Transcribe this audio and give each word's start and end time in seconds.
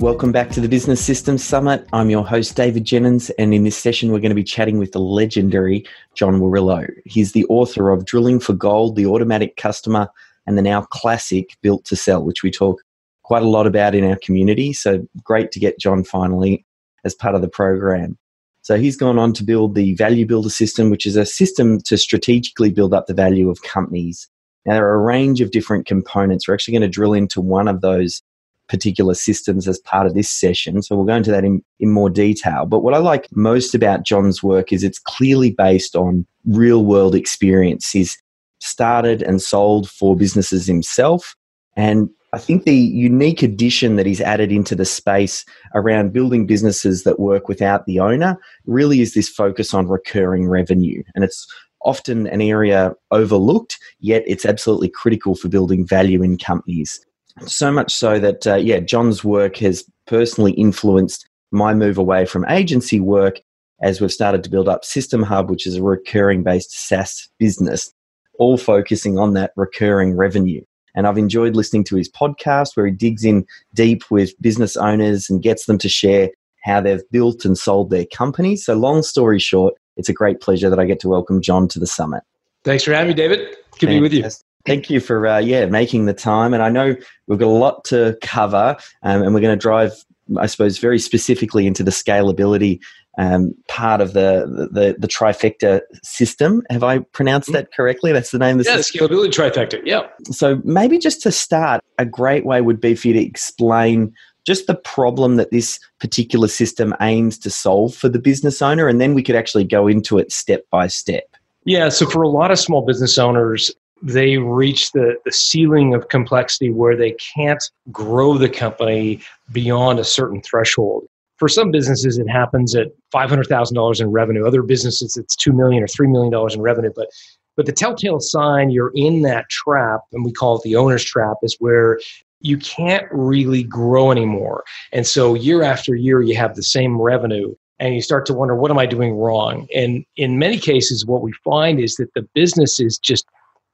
Welcome 0.00 0.32
back 0.32 0.48
to 0.52 0.62
the 0.62 0.68
Business 0.68 0.98
Systems 0.98 1.44
Summit. 1.44 1.86
I'm 1.92 2.08
your 2.08 2.26
host, 2.26 2.56
David 2.56 2.86
Jennings, 2.86 3.28
and 3.38 3.52
in 3.52 3.64
this 3.64 3.76
session, 3.76 4.10
we're 4.10 4.20
going 4.20 4.30
to 4.30 4.34
be 4.34 4.42
chatting 4.42 4.78
with 4.78 4.92
the 4.92 4.98
legendary 4.98 5.84
John 6.14 6.40
Warrillow. 6.40 6.88
He's 7.04 7.32
the 7.32 7.44
author 7.50 7.90
of 7.90 8.06
Drilling 8.06 8.40
for 8.40 8.54
Gold, 8.54 8.96
The 8.96 9.04
Automatic 9.04 9.58
Customer, 9.58 10.08
and 10.46 10.56
the 10.56 10.62
now 10.62 10.84
classic 10.84 11.50
Built 11.60 11.84
to 11.84 11.96
Sell, 11.96 12.24
which 12.24 12.42
we 12.42 12.50
talk 12.50 12.80
quite 13.24 13.42
a 13.42 13.48
lot 13.48 13.66
about 13.66 13.94
in 13.94 14.08
our 14.08 14.16
community. 14.16 14.72
So 14.72 15.06
great 15.22 15.52
to 15.52 15.60
get 15.60 15.78
John 15.78 16.02
finally 16.02 16.64
as 17.04 17.14
part 17.14 17.34
of 17.34 17.42
the 17.42 17.48
program. 17.48 18.16
So 18.62 18.78
he's 18.78 18.96
gone 18.96 19.18
on 19.18 19.34
to 19.34 19.44
build 19.44 19.74
the 19.74 19.94
Value 19.96 20.24
Builder 20.24 20.48
system, 20.48 20.88
which 20.88 21.04
is 21.04 21.16
a 21.16 21.26
system 21.26 21.78
to 21.82 21.98
strategically 21.98 22.70
build 22.70 22.94
up 22.94 23.06
the 23.06 23.12
value 23.12 23.50
of 23.50 23.60
companies. 23.64 24.30
Now, 24.64 24.76
there 24.76 24.88
are 24.88 24.94
a 24.94 25.04
range 25.04 25.42
of 25.42 25.50
different 25.50 25.84
components. 25.84 26.48
We're 26.48 26.54
actually 26.54 26.72
going 26.72 26.82
to 26.82 26.88
drill 26.88 27.12
into 27.12 27.42
one 27.42 27.68
of 27.68 27.82
those 27.82 28.22
particular 28.70 29.14
systems 29.14 29.68
as 29.68 29.78
part 29.80 30.06
of 30.06 30.14
this 30.14 30.30
session. 30.30 30.80
So 30.80 30.94
we'll 30.94 31.04
go 31.04 31.16
into 31.16 31.32
that 31.32 31.44
in, 31.44 31.62
in 31.80 31.90
more 31.90 32.08
detail. 32.08 32.64
But 32.64 32.80
what 32.80 32.94
I 32.94 32.98
like 32.98 33.26
most 33.32 33.74
about 33.74 34.04
John's 34.04 34.42
work 34.42 34.72
is 34.72 34.84
it's 34.84 35.00
clearly 35.00 35.50
based 35.50 35.96
on 35.96 36.24
real 36.46 36.84
world 36.84 37.14
experience. 37.14 37.90
He's 37.90 38.16
started 38.60 39.22
and 39.22 39.42
sold 39.42 39.90
four 39.90 40.16
businesses 40.16 40.66
himself. 40.66 41.34
And 41.76 42.08
I 42.32 42.38
think 42.38 42.64
the 42.64 42.76
unique 42.76 43.42
addition 43.42 43.96
that 43.96 44.06
he's 44.06 44.20
added 44.20 44.52
into 44.52 44.76
the 44.76 44.84
space 44.84 45.44
around 45.74 46.12
building 46.12 46.46
businesses 46.46 47.02
that 47.02 47.18
work 47.18 47.48
without 47.48 47.86
the 47.86 47.98
owner 47.98 48.38
really 48.66 49.00
is 49.00 49.14
this 49.14 49.28
focus 49.28 49.74
on 49.74 49.88
recurring 49.88 50.48
revenue. 50.48 51.02
And 51.16 51.24
it's 51.24 51.44
often 51.84 52.28
an 52.28 52.40
area 52.40 52.94
overlooked, 53.10 53.78
yet 53.98 54.22
it's 54.26 54.46
absolutely 54.46 54.90
critical 54.90 55.34
for 55.34 55.48
building 55.48 55.84
value 55.84 56.22
in 56.22 56.38
companies. 56.38 57.04
So 57.46 57.72
much 57.72 57.92
so 57.92 58.18
that, 58.18 58.46
uh, 58.46 58.56
yeah, 58.56 58.80
John's 58.80 59.24
work 59.24 59.56
has 59.58 59.84
personally 60.06 60.52
influenced 60.52 61.28
my 61.50 61.74
move 61.74 61.98
away 61.98 62.26
from 62.26 62.44
agency 62.48 63.00
work 63.00 63.40
as 63.82 64.00
we've 64.00 64.12
started 64.12 64.44
to 64.44 64.50
build 64.50 64.68
up 64.68 64.84
System 64.84 65.22
Hub, 65.22 65.50
which 65.50 65.66
is 65.66 65.76
a 65.76 65.82
recurring 65.82 66.42
based 66.42 66.70
SaaS 66.72 67.28
business, 67.38 67.92
all 68.38 68.58
focusing 68.58 69.18
on 69.18 69.34
that 69.34 69.52
recurring 69.56 70.16
revenue. 70.16 70.62
And 70.94 71.06
I've 71.06 71.18
enjoyed 71.18 71.56
listening 71.56 71.84
to 71.84 71.96
his 71.96 72.10
podcast 72.10 72.76
where 72.76 72.86
he 72.86 72.92
digs 72.92 73.24
in 73.24 73.46
deep 73.74 74.10
with 74.10 74.32
business 74.40 74.76
owners 74.76 75.30
and 75.30 75.42
gets 75.42 75.66
them 75.66 75.78
to 75.78 75.88
share 75.88 76.30
how 76.64 76.80
they've 76.80 77.08
built 77.10 77.44
and 77.44 77.56
sold 77.56 77.90
their 77.90 78.06
companies. 78.06 78.64
So, 78.64 78.74
long 78.74 79.02
story 79.02 79.38
short, 79.38 79.74
it's 79.96 80.08
a 80.08 80.12
great 80.12 80.40
pleasure 80.40 80.68
that 80.68 80.78
I 80.78 80.84
get 80.84 81.00
to 81.00 81.08
welcome 81.08 81.40
John 81.40 81.68
to 81.68 81.78
the 81.78 81.86
summit. 81.86 82.22
Thanks 82.64 82.84
for 82.84 82.92
having 82.92 83.08
me, 83.08 83.14
David. 83.14 83.56
Good 83.78 83.80
to 83.80 83.86
be 83.86 84.00
with 84.00 84.12
you. 84.12 84.28
Thank 84.66 84.90
you 84.90 85.00
for 85.00 85.26
uh, 85.26 85.38
yeah 85.38 85.66
making 85.66 86.06
the 86.06 86.14
time, 86.14 86.52
and 86.52 86.62
I 86.62 86.68
know 86.68 86.94
we've 87.26 87.38
got 87.38 87.46
a 87.46 87.48
lot 87.48 87.84
to 87.86 88.18
cover, 88.22 88.76
um, 89.02 89.22
and 89.22 89.34
we're 89.34 89.40
going 89.40 89.56
to 89.58 89.60
drive, 89.60 89.92
I 90.38 90.46
suppose, 90.46 90.78
very 90.78 90.98
specifically 90.98 91.66
into 91.66 91.82
the 91.82 91.90
scalability 91.90 92.78
um, 93.18 93.54
part 93.68 94.00
of 94.00 94.12
the, 94.12 94.68
the 94.72 94.96
the 94.98 95.08
trifecta 95.08 95.80
system. 96.02 96.62
Have 96.70 96.84
I 96.84 96.98
pronounced 96.98 97.48
mm-hmm. 97.48 97.56
that 97.56 97.72
correctly? 97.72 98.12
That's 98.12 98.30
the 98.30 98.38
name 98.38 98.58
of 98.58 98.64
the 98.64 98.70
yeah, 98.70 98.78
scalability 98.78 99.30
trifecta. 99.30 99.80
Yeah. 99.84 100.06
So 100.24 100.60
maybe 100.64 100.98
just 100.98 101.22
to 101.22 101.32
start, 101.32 101.82
a 101.98 102.04
great 102.04 102.44
way 102.44 102.60
would 102.60 102.80
be 102.80 102.94
for 102.94 103.08
you 103.08 103.14
to 103.14 103.22
explain 103.22 104.14
just 104.46 104.66
the 104.66 104.74
problem 104.74 105.36
that 105.36 105.50
this 105.50 105.78
particular 106.00 106.48
system 106.48 106.94
aims 107.00 107.38
to 107.38 107.50
solve 107.50 107.94
for 107.94 108.08
the 108.08 108.18
business 108.18 108.62
owner, 108.62 108.88
and 108.88 109.00
then 109.00 109.14
we 109.14 109.22
could 109.22 109.36
actually 109.36 109.64
go 109.64 109.86
into 109.86 110.18
it 110.18 110.32
step 110.32 110.64
by 110.70 110.86
step. 110.86 111.24
Yeah, 111.64 111.90
so 111.90 112.08
for 112.08 112.22
a 112.22 112.28
lot 112.28 112.50
of 112.50 112.58
small 112.58 112.86
business 112.86 113.18
owners, 113.18 113.70
they 114.02 114.38
reach 114.38 114.92
the, 114.92 115.16
the 115.24 115.32
ceiling 115.32 115.94
of 115.94 116.08
complexity 116.08 116.70
where 116.70 116.96
they 116.96 117.16
can't 117.34 117.62
grow 117.90 118.38
the 118.38 118.48
company 118.48 119.20
beyond 119.52 119.98
a 119.98 120.04
certain 120.04 120.40
threshold. 120.42 121.06
For 121.38 121.48
some 121.48 121.70
businesses, 121.70 122.18
it 122.18 122.28
happens 122.28 122.74
at 122.74 122.88
$500,000 123.14 124.00
in 124.00 124.10
revenue. 124.10 124.46
Other 124.46 124.62
businesses, 124.62 125.16
it's 125.16 125.34
2 125.36 125.52
million 125.52 125.82
or 125.82 125.86
$3 125.86 126.10
million 126.10 126.50
in 126.52 126.60
revenue. 126.60 126.92
But, 126.94 127.08
but 127.56 127.66
the 127.66 127.72
telltale 127.72 128.20
sign 128.20 128.70
you're 128.70 128.92
in 128.94 129.22
that 129.22 129.48
trap, 129.48 130.00
and 130.12 130.24
we 130.24 130.32
call 130.32 130.56
it 130.56 130.62
the 130.62 130.76
owner's 130.76 131.04
trap, 131.04 131.36
is 131.42 131.56
where 131.58 131.98
you 132.40 132.56
can't 132.58 133.06
really 133.10 133.62
grow 133.62 134.10
anymore. 134.10 134.64
And 134.92 135.06
so 135.06 135.34
year 135.34 135.62
after 135.62 135.94
year, 135.94 136.22
you 136.22 136.36
have 136.36 136.56
the 136.56 136.62
same 136.62 137.00
revenue 137.00 137.54
and 137.78 137.94
you 137.94 138.02
start 138.02 138.26
to 138.26 138.34
wonder, 138.34 138.54
what 138.54 138.70
am 138.70 138.78
I 138.78 138.86
doing 138.86 139.14
wrong? 139.14 139.66
And 139.74 140.04
in 140.16 140.38
many 140.38 140.58
cases, 140.58 141.06
what 141.06 141.22
we 141.22 141.32
find 141.44 141.80
is 141.80 141.96
that 141.96 142.12
the 142.14 142.28
business 142.34 142.78
is 142.78 142.98
just 142.98 143.26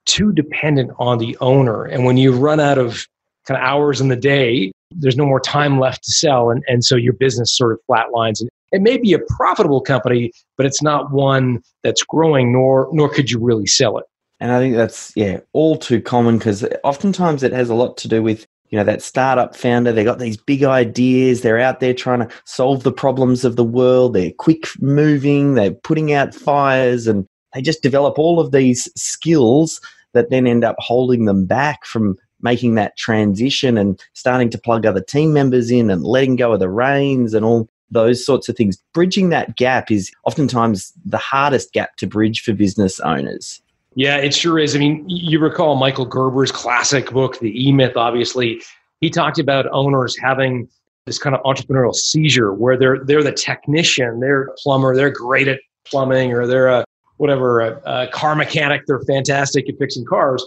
too 0.06 0.32
dependent 0.32 0.90
on 0.98 1.18
the 1.18 1.36
owner. 1.40 1.84
And 1.84 2.04
when 2.04 2.16
you 2.16 2.32
run 2.32 2.60
out 2.60 2.78
of 2.78 3.06
kind 3.46 3.60
of 3.60 3.64
hours 3.64 4.00
in 4.00 4.08
the 4.08 4.16
day, 4.16 4.72
there's 4.90 5.16
no 5.16 5.26
more 5.26 5.40
time 5.40 5.78
left 5.78 6.04
to 6.04 6.12
sell. 6.12 6.50
And, 6.50 6.64
and 6.66 6.84
so 6.84 6.96
your 6.96 7.12
business 7.12 7.56
sort 7.56 7.72
of 7.72 7.80
flatlines. 7.90 8.40
And 8.40 8.50
it 8.72 8.82
may 8.82 8.96
be 8.96 9.12
a 9.12 9.18
profitable 9.36 9.80
company, 9.80 10.32
but 10.56 10.66
it's 10.66 10.82
not 10.82 11.12
one 11.12 11.62
that's 11.82 12.02
growing, 12.02 12.52
nor 12.52 12.88
nor 12.92 13.08
could 13.08 13.30
you 13.30 13.38
really 13.38 13.66
sell 13.66 13.98
it. 13.98 14.04
And 14.40 14.52
I 14.52 14.58
think 14.58 14.76
that's 14.76 15.12
yeah, 15.16 15.40
all 15.52 15.78
too 15.78 16.00
common 16.00 16.38
because 16.38 16.64
oftentimes 16.84 17.42
it 17.42 17.52
has 17.52 17.70
a 17.70 17.74
lot 17.74 17.96
to 17.98 18.08
do 18.08 18.22
with 18.22 18.46
you 18.70 18.76
know 18.76 18.84
that 18.84 19.00
startup 19.02 19.54
founder 19.54 19.92
they 19.92 20.02
got 20.02 20.18
these 20.18 20.36
big 20.36 20.64
ideas 20.64 21.40
they're 21.40 21.60
out 21.60 21.78
there 21.78 21.94
trying 21.94 22.18
to 22.18 22.28
solve 22.44 22.82
the 22.82 22.90
problems 22.90 23.44
of 23.44 23.54
the 23.54 23.64
world 23.64 24.12
they're 24.12 24.32
quick 24.38 24.66
moving 24.80 25.54
they're 25.54 25.70
putting 25.70 26.12
out 26.12 26.34
fires 26.34 27.06
and 27.06 27.24
they 27.54 27.62
just 27.62 27.80
develop 27.80 28.18
all 28.18 28.40
of 28.40 28.50
these 28.50 28.88
skills 28.96 29.80
that 30.16 30.30
then 30.30 30.46
end 30.46 30.64
up 30.64 30.76
holding 30.78 31.26
them 31.26 31.44
back 31.44 31.84
from 31.84 32.16
making 32.40 32.74
that 32.74 32.96
transition 32.96 33.78
and 33.78 34.00
starting 34.12 34.50
to 34.50 34.58
plug 34.58 34.84
other 34.84 35.00
team 35.00 35.32
members 35.32 35.70
in 35.70 35.90
and 35.90 36.04
letting 36.04 36.36
go 36.36 36.52
of 36.52 36.60
the 36.60 36.68
reins 36.68 37.34
and 37.34 37.44
all 37.44 37.68
those 37.90 38.24
sorts 38.24 38.48
of 38.48 38.56
things. 38.56 38.76
Bridging 38.92 39.28
that 39.28 39.56
gap 39.56 39.90
is 39.90 40.10
oftentimes 40.24 40.92
the 41.04 41.18
hardest 41.18 41.72
gap 41.72 41.96
to 41.96 42.06
bridge 42.06 42.42
for 42.42 42.52
business 42.52 43.00
owners. 43.00 43.62
Yeah, 43.94 44.16
it 44.16 44.34
sure 44.34 44.58
is. 44.58 44.76
I 44.76 44.78
mean, 44.78 45.04
you 45.08 45.38
recall 45.38 45.76
Michael 45.76 46.06
Gerber's 46.06 46.52
classic 46.52 47.10
book, 47.10 47.38
The 47.38 47.68
E 47.68 47.72
Myth, 47.72 47.96
obviously. 47.96 48.60
He 49.00 49.08
talked 49.08 49.38
about 49.38 49.66
owners 49.72 50.16
having 50.18 50.68
this 51.06 51.18
kind 51.18 51.34
of 51.34 51.42
entrepreneurial 51.44 51.94
seizure 51.94 52.52
where 52.52 52.76
they're 52.76 53.02
they're 53.04 53.22
the 53.22 53.32
technician, 53.32 54.20
they're 54.20 54.42
a 54.42 54.52
plumber, 54.54 54.94
they're 54.94 55.10
great 55.10 55.48
at 55.48 55.60
plumbing, 55.86 56.32
or 56.32 56.46
they're 56.46 56.68
a 56.68 56.84
whatever 57.16 57.60
a, 57.60 57.80
a 57.84 58.08
car 58.08 58.34
mechanic 58.34 58.82
they're 58.86 59.00
fantastic 59.02 59.68
at 59.68 59.78
fixing 59.78 60.04
cars. 60.04 60.44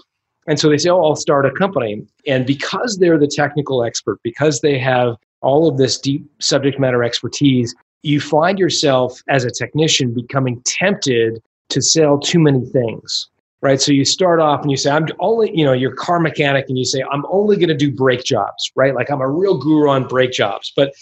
And 0.47 0.59
so 0.59 0.69
they 0.69 0.78
say 0.78 0.90
oh 0.90 1.03
i'll 1.03 1.16
start 1.16 1.46
a 1.46 1.52
company. 1.52 2.06
And 2.28 2.46
because 2.46 2.97
they're 2.97 3.19
the 3.19 3.28
technical 3.28 3.84
expert 3.84 4.19
because 4.24 4.62
they 4.62 4.78
have 4.80 5.16
all 5.41 5.68
of 5.68 5.78
this 5.78 5.97
deep 5.97 6.25
subject 6.40 6.80
matter 6.80 7.03
expertise 7.03 7.75
you 8.02 8.22
find 8.22 8.57
yourself 8.57 9.22
as 9.28 9.44
a 9.44 9.52
technician 9.52 10.13
becoming 10.13 10.62
tempted 10.66 11.41
to 11.69 11.81
sell 11.81 12.18
too 12.18 12.40
many 12.40 12.66
things 12.66 13.30
right? 13.62 13.81
So 13.81 13.91
you 13.91 14.06
start 14.06 14.40
off 14.40 14.62
and 14.62 14.72
you 14.72 14.78
say 14.78 14.90
i'm 14.90 15.07
only 15.19 15.51
you 15.57 15.66
know 15.66 15.74
you're 15.74 15.94
car 15.94 16.19
mechanic 16.19 16.66
and 16.69 16.78
you 16.78 16.86
say 16.86 17.03
i'm 17.12 17.25
only 17.30 17.57
going 17.57 17.69
to 17.69 17.75
do 17.75 17.91
brake 17.91 18.24
jobs 18.24 18.72
right? 18.75 18.96
Like 18.96 19.09
i'm 19.12 19.22
a 19.22 19.30
real 19.30 19.57
guru 19.57 19.90
on 19.90 20.07
brake 20.07 20.31
jobs. 20.31 20.72
But 20.75 20.94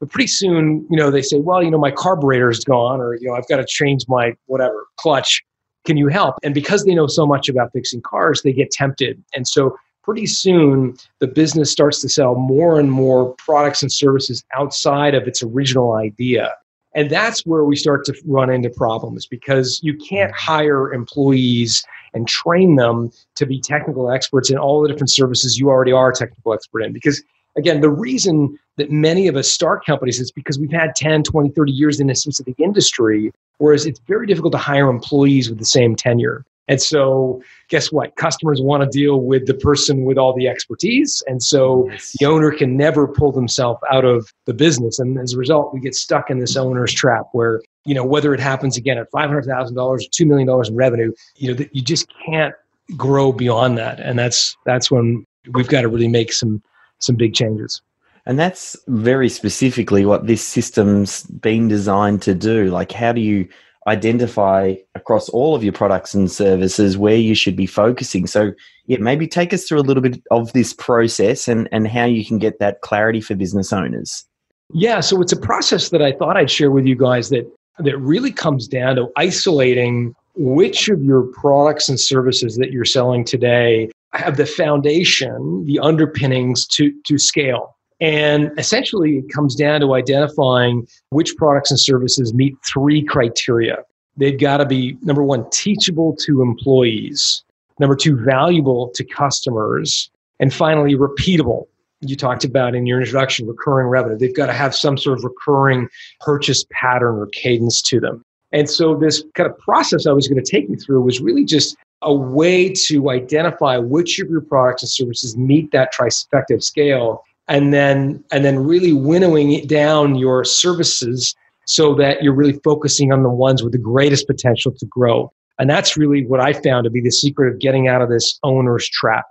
but 0.00 0.10
pretty 0.10 0.26
soon, 0.26 0.86
you 0.90 0.96
know, 0.96 1.10
they 1.10 1.22
say, 1.22 1.38
well, 1.38 1.62
you 1.62 1.70
know, 1.70 1.78
my 1.78 1.90
carburetor 1.90 2.50
is 2.50 2.64
gone, 2.64 3.00
or 3.00 3.14
you 3.14 3.28
know, 3.28 3.34
I've 3.34 3.48
got 3.48 3.56
to 3.56 3.66
change 3.66 4.04
my 4.08 4.34
whatever 4.46 4.86
clutch. 4.96 5.42
Can 5.86 5.96
you 5.96 6.08
help? 6.08 6.34
And 6.42 6.52
because 6.52 6.84
they 6.84 6.94
know 6.94 7.06
so 7.06 7.26
much 7.26 7.48
about 7.48 7.72
fixing 7.72 8.02
cars, 8.02 8.42
they 8.42 8.52
get 8.52 8.70
tempted. 8.70 9.22
And 9.34 9.46
so 9.46 9.76
pretty 10.02 10.26
soon 10.26 10.96
the 11.20 11.26
business 11.26 11.70
starts 11.70 12.00
to 12.00 12.08
sell 12.08 12.34
more 12.34 12.78
and 12.78 12.90
more 12.90 13.34
products 13.38 13.82
and 13.82 13.92
services 13.92 14.44
outside 14.54 15.14
of 15.14 15.26
its 15.26 15.42
original 15.42 15.94
idea. 15.94 16.52
And 16.94 17.10
that's 17.10 17.44
where 17.44 17.64
we 17.64 17.76
start 17.76 18.04
to 18.06 18.14
run 18.24 18.48
into 18.48 18.70
problems 18.70 19.26
because 19.26 19.80
you 19.82 19.96
can't 19.96 20.34
hire 20.34 20.92
employees 20.92 21.84
and 22.14 22.26
train 22.26 22.76
them 22.76 23.10
to 23.34 23.44
be 23.44 23.60
technical 23.60 24.10
experts 24.10 24.48
in 24.48 24.56
all 24.56 24.80
the 24.80 24.88
different 24.88 25.10
services 25.10 25.58
you 25.58 25.68
already 25.68 25.92
are 25.92 26.10
a 26.10 26.14
technical 26.14 26.54
expert 26.54 26.80
in. 26.80 26.92
Because 26.92 27.22
again, 27.56 27.80
the 27.80 27.90
reason 27.90 28.58
that 28.76 28.90
many 28.90 29.28
of 29.28 29.36
us 29.36 29.48
start 29.48 29.84
companies 29.84 30.20
is 30.20 30.30
because 30.30 30.58
we've 30.58 30.72
had 30.72 30.94
10, 30.94 31.22
20, 31.22 31.50
30 31.50 31.72
years 31.72 32.00
in 32.00 32.10
a 32.10 32.14
specific 32.14 32.58
industry, 32.60 33.32
whereas 33.58 33.86
it's 33.86 34.00
very 34.06 34.26
difficult 34.26 34.52
to 34.52 34.58
hire 34.58 34.88
employees 34.88 35.48
with 35.48 35.58
the 35.58 35.64
same 35.64 35.96
tenure. 35.96 36.44
And 36.68 36.82
so, 36.82 37.40
guess 37.68 37.92
what? 37.92 38.16
Customers 38.16 38.60
want 38.60 38.82
to 38.82 38.88
deal 38.88 39.20
with 39.20 39.46
the 39.46 39.54
person 39.54 40.04
with 40.04 40.18
all 40.18 40.34
the 40.34 40.48
expertise. 40.48 41.22
And 41.28 41.40
so, 41.40 41.88
Yes. 41.90 42.16
the 42.18 42.26
owner 42.26 42.50
can 42.50 42.76
never 42.76 43.06
pull 43.06 43.30
themselves 43.30 43.80
out 43.90 44.04
of 44.04 44.32
the 44.46 44.54
business. 44.54 44.98
And 44.98 45.16
as 45.18 45.32
a 45.32 45.38
result, 45.38 45.72
we 45.72 45.78
get 45.78 45.94
stuck 45.94 46.28
in 46.28 46.40
this 46.40 46.56
owner's 46.56 46.92
trap 46.92 47.26
where, 47.32 47.62
you 47.84 47.94
know, 47.94 48.04
whether 48.04 48.34
it 48.34 48.40
happens 48.40 48.76
again 48.76 48.98
at 48.98 49.10
$500,000 49.12 49.76
or 49.76 49.98
$2 49.98 50.26
million 50.26 50.48
in 50.66 50.74
revenue, 50.74 51.12
you 51.36 51.54
know, 51.54 51.64
you 51.70 51.82
just 51.82 52.12
can't 52.26 52.54
grow 52.96 53.30
beyond 53.30 53.78
that. 53.78 54.00
And 54.00 54.18
that's, 54.18 54.56
that's 54.66 54.90
when 54.90 55.24
we've 55.52 55.68
got 55.68 55.82
to 55.82 55.88
really 55.88 56.08
make 56.08 56.32
some, 56.32 56.60
some 56.98 57.16
big 57.16 57.34
changes. 57.34 57.82
And 58.26 58.38
that's 58.38 58.76
very 58.88 59.28
specifically 59.28 60.04
what 60.04 60.26
this 60.26 60.44
system's 60.44 61.22
been 61.24 61.68
designed 61.68 62.22
to 62.22 62.34
do. 62.34 62.66
Like, 62.70 62.90
how 62.90 63.12
do 63.12 63.20
you 63.20 63.48
identify 63.86 64.74
across 64.96 65.28
all 65.28 65.54
of 65.54 65.62
your 65.62 65.72
products 65.72 66.12
and 66.12 66.28
services 66.28 66.98
where 66.98 67.14
you 67.16 67.36
should 67.36 67.54
be 67.54 67.66
focusing? 67.66 68.26
So, 68.26 68.52
yeah, 68.86 68.98
maybe 68.98 69.28
take 69.28 69.54
us 69.54 69.64
through 69.64 69.78
a 69.78 69.86
little 69.86 70.02
bit 70.02 70.20
of 70.32 70.52
this 70.54 70.72
process 70.72 71.46
and, 71.46 71.68
and 71.70 71.86
how 71.86 72.04
you 72.04 72.24
can 72.24 72.38
get 72.38 72.58
that 72.58 72.80
clarity 72.80 73.20
for 73.20 73.36
business 73.36 73.72
owners. 73.72 74.24
Yeah, 74.72 74.98
so 74.98 75.20
it's 75.22 75.32
a 75.32 75.40
process 75.40 75.90
that 75.90 76.02
I 76.02 76.10
thought 76.10 76.36
I'd 76.36 76.50
share 76.50 76.72
with 76.72 76.86
you 76.86 76.96
guys 76.96 77.28
that 77.28 77.48
that 77.78 77.96
really 77.98 78.32
comes 78.32 78.66
down 78.66 78.96
to 78.96 79.08
isolating 79.16 80.14
which 80.34 80.88
of 80.88 81.02
your 81.02 81.22
products 81.22 81.88
and 81.88 82.00
services 82.00 82.56
that 82.56 82.72
you're 82.72 82.84
selling 82.84 83.24
today 83.24 83.90
have 84.12 84.36
the 84.36 84.46
foundation, 84.46 85.64
the 85.66 85.78
underpinnings 85.78 86.66
to 86.68 86.92
to 87.06 87.18
scale. 87.18 87.76
And 88.00 88.50
essentially 88.58 89.18
it 89.18 89.32
comes 89.32 89.54
down 89.54 89.80
to 89.80 89.94
identifying 89.94 90.86
which 91.10 91.34
products 91.36 91.70
and 91.70 91.80
services 91.80 92.34
meet 92.34 92.54
three 92.66 93.02
criteria. 93.02 93.78
They've 94.18 94.38
got 94.38 94.58
to 94.58 94.66
be 94.66 94.96
number 95.02 95.22
1 95.22 95.48
teachable 95.50 96.16
to 96.26 96.42
employees, 96.42 97.42
number 97.78 97.96
2 97.96 98.22
valuable 98.24 98.90
to 98.94 99.04
customers, 99.04 100.10
and 100.40 100.52
finally 100.52 100.94
repeatable 100.94 101.66
you 102.00 102.16
talked 102.16 102.44
about 102.44 102.74
in 102.74 102.86
your 102.86 103.00
introduction, 103.00 103.46
recurring 103.46 103.88
revenue. 103.88 104.18
They've 104.18 104.34
got 104.34 104.46
to 104.46 104.52
have 104.52 104.74
some 104.74 104.98
sort 104.98 105.18
of 105.18 105.24
recurring 105.24 105.88
purchase 106.20 106.64
pattern 106.70 107.16
or 107.16 107.26
cadence 107.26 107.80
to 107.82 108.00
them. 108.00 108.22
And 108.52 108.68
so, 108.68 108.94
this 108.94 109.24
kind 109.34 109.50
of 109.50 109.58
process 109.58 110.06
I 110.06 110.12
was 110.12 110.28
going 110.28 110.42
to 110.42 110.50
take 110.50 110.68
you 110.68 110.76
through 110.76 111.00
was 111.02 111.20
really 111.20 111.44
just 111.44 111.76
a 112.02 112.14
way 112.14 112.72
to 112.86 113.10
identify 113.10 113.78
which 113.78 114.18
of 114.18 114.28
your 114.28 114.40
products 114.40 114.82
and 114.82 114.90
services 114.90 115.36
meet 115.36 115.70
that 115.72 115.92
trifecta 115.94 116.62
scale, 116.62 117.22
and 117.48 117.72
then 117.72 118.22
and 118.32 118.44
then 118.44 118.58
really 118.58 118.92
winnowing 118.92 119.52
it 119.52 119.68
down 119.68 120.16
your 120.16 120.44
services 120.44 121.34
so 121.66 121.94
that 121.94 122.22
you're 122.22 122.34
really 122.34 122.58
focusing 122.64 123.12
on 123.12 123.22
the 123.22 123.30
ones 123.30 123.62
with 123.62 123.72
the 123.72 123.78
greatest 123.78 124.26
potential 124.26 124.72
to 124.72 124.86
grow. 124.86 125.32
And 125.58 125.68
that's 125.68 125.96
really 125.96 126.26
what 126.26 126.40
I 126.40 126.52
found 126.52 126.84
to 126.84 126.90
be 126.90 127.00
the 127.00 127.10
secret 127.10 127.52
of 127.52 127.58
getting 127.58 127.88
out 127.88 128.02
of 128.02 128.08
this 128.08 128.38
owner's 128.42 128.88
trap. 128.88 129.24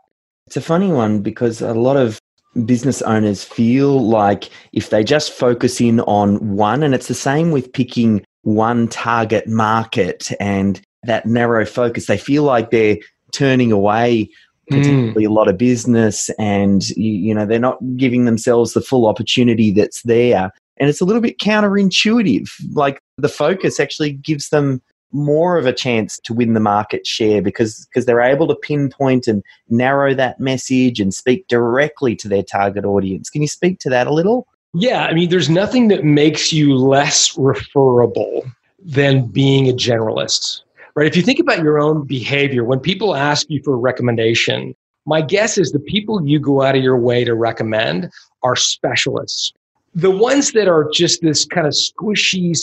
It's 0.47 0.57
a 0.57 0.61
funny 0.61 0.91
one 0.91 1.21
because 1.21 1.61
a 1.61 1.73
lot 1.73 1.97
of 1.97 2.19
business 2.65 3.01
owners 3.01 3.44
feel 3.44 4.07
like 4.07 4.50
if 4.73 4.89
they 4.89 5.03
just 5.03 5.31
focus 5.31 5.81
in 5.81 6.00
on 6.01 6.56
one, 6.56 6.83
and 6.83 6.94
it's 6.94 7.07
the 7.07 7.13
same 7.13 7.51
with 7.51 7.71
picking 7.71 8.23
one 8.44 8.88
target 8.88 9.47
market 9.47 10.31
and 10.39 10.81
that 11.06 11.25
narrow 11.25 11.66
focus, 11.66 12.07
they 12.07 12.18
feel 12.18 12.44
like 12.44 12.72
they're 12.72 12.98
turning 13.31 13.72
away 13.72 14.30
potentially 14.69 15.25
mm. 15.25 15.30
a 15.30 15.34
lot 15.34 15.48
of 15.48 15.57
business 15.57 16.30
and 16.40 16.90
you, 16.90 17.12
you 17.12 17.34
know 17.36 17.46
they're 17.46 17.60
not 17.60 17.78
giving 17.98 18.25
themselves 18.25 18.74
the 18.74 18.81
full 18.81 19.07
opportunity 19.07 19.72
that's 19.72 20.02
there. 20.04 20.52
And 20.78 20.90
it's 20.90 21.02
a 21.02 21.06
little 21.06 21.22
bit 21.22 21.40
counterintuitive. 21.40 22.50
Like 22.74 23.00
the 23.18 23.30
focus 23.30 23.80
actually 23.80 24.13
gives 24.13 24.50
them 24.50 24.81
more 25.12 25.57
of 25.57 25.66
a 25.66 25.72
chance 25.72 26.19
to 26.19 26.34
win 26.34 26.54
the 26.54 26.60
market 26.60 27.07
share 27.07 27.42
because 27.42 27.86
because 27.86 28.06
they're 28.06 28.22
able 28.22 28.48
to 28.48 28.56
pinpoint 28.56 29.28
and 29.28 29.44
narrow 29.69 30.13
that 30.13 30.40
message 30.40 31.00
and 31.00 31.13
speak 31.13 31.48
directly 31.48 32.16
to 32.18 32.28
their 32.28 32.44
target 32.44 32.86
audience. 32.86 33.30
Can 33.30 33.42
you 33.42 33.48
speak 33.48 33.80
to 33.80 33.90
that 33.90 34.07
a 34.07 34.13
little? 34.13 34.48
Yeah, 34.74 35.06
I 35.06 35.13
mean, 35.13 35.30
there's 35.30 35.50
nothing 35.50 35.88
that 35.88 36.04
makes 36.04 36.52
you 36.52 36.75
less 36.75 37.38
referable 37.38 38.44
than 38.84 39.28
being 39.28 39.69
a 39.69 39.74
generalist, 39.74 40.62
right? 40.95 41.07
If 41.07 41.15
you 41.15 41.21
think 41.21 41.39
about 41.39 41.59
your 41.59 41.80
own 41.80 42.06
behavior, 42.06 42.63
when 42.63 42.80
people 42.80 43.15
ask 43.15 43.50
you 43.50 43.62
for 43.63 43.74
a 43.74 43.77
recommendation, 43.77 44.75
my 45.06 45.21
guess 45.21 45.57
is 45.57 45.71
the 45.71 45.80
people 45.80 46.25
you 46.25 46.39
go 46.39 46.62
out 46.62 46.75
of 46.75 46.83
your 46.83 46.97
way 46.97 47.24
to 47.24 47.36
recommend 47.36 48.09
are 48.44 48.56
specialists. 48.56 49.53
The 49.94 50.12
ones 50.12 50.51
that 50.53 50.68
are 50.68 50.89
just 50.92 51.21
this 51.21 51.45
kind 51.45 51.68
of 51.68 51.74
squishy 51.74 52.56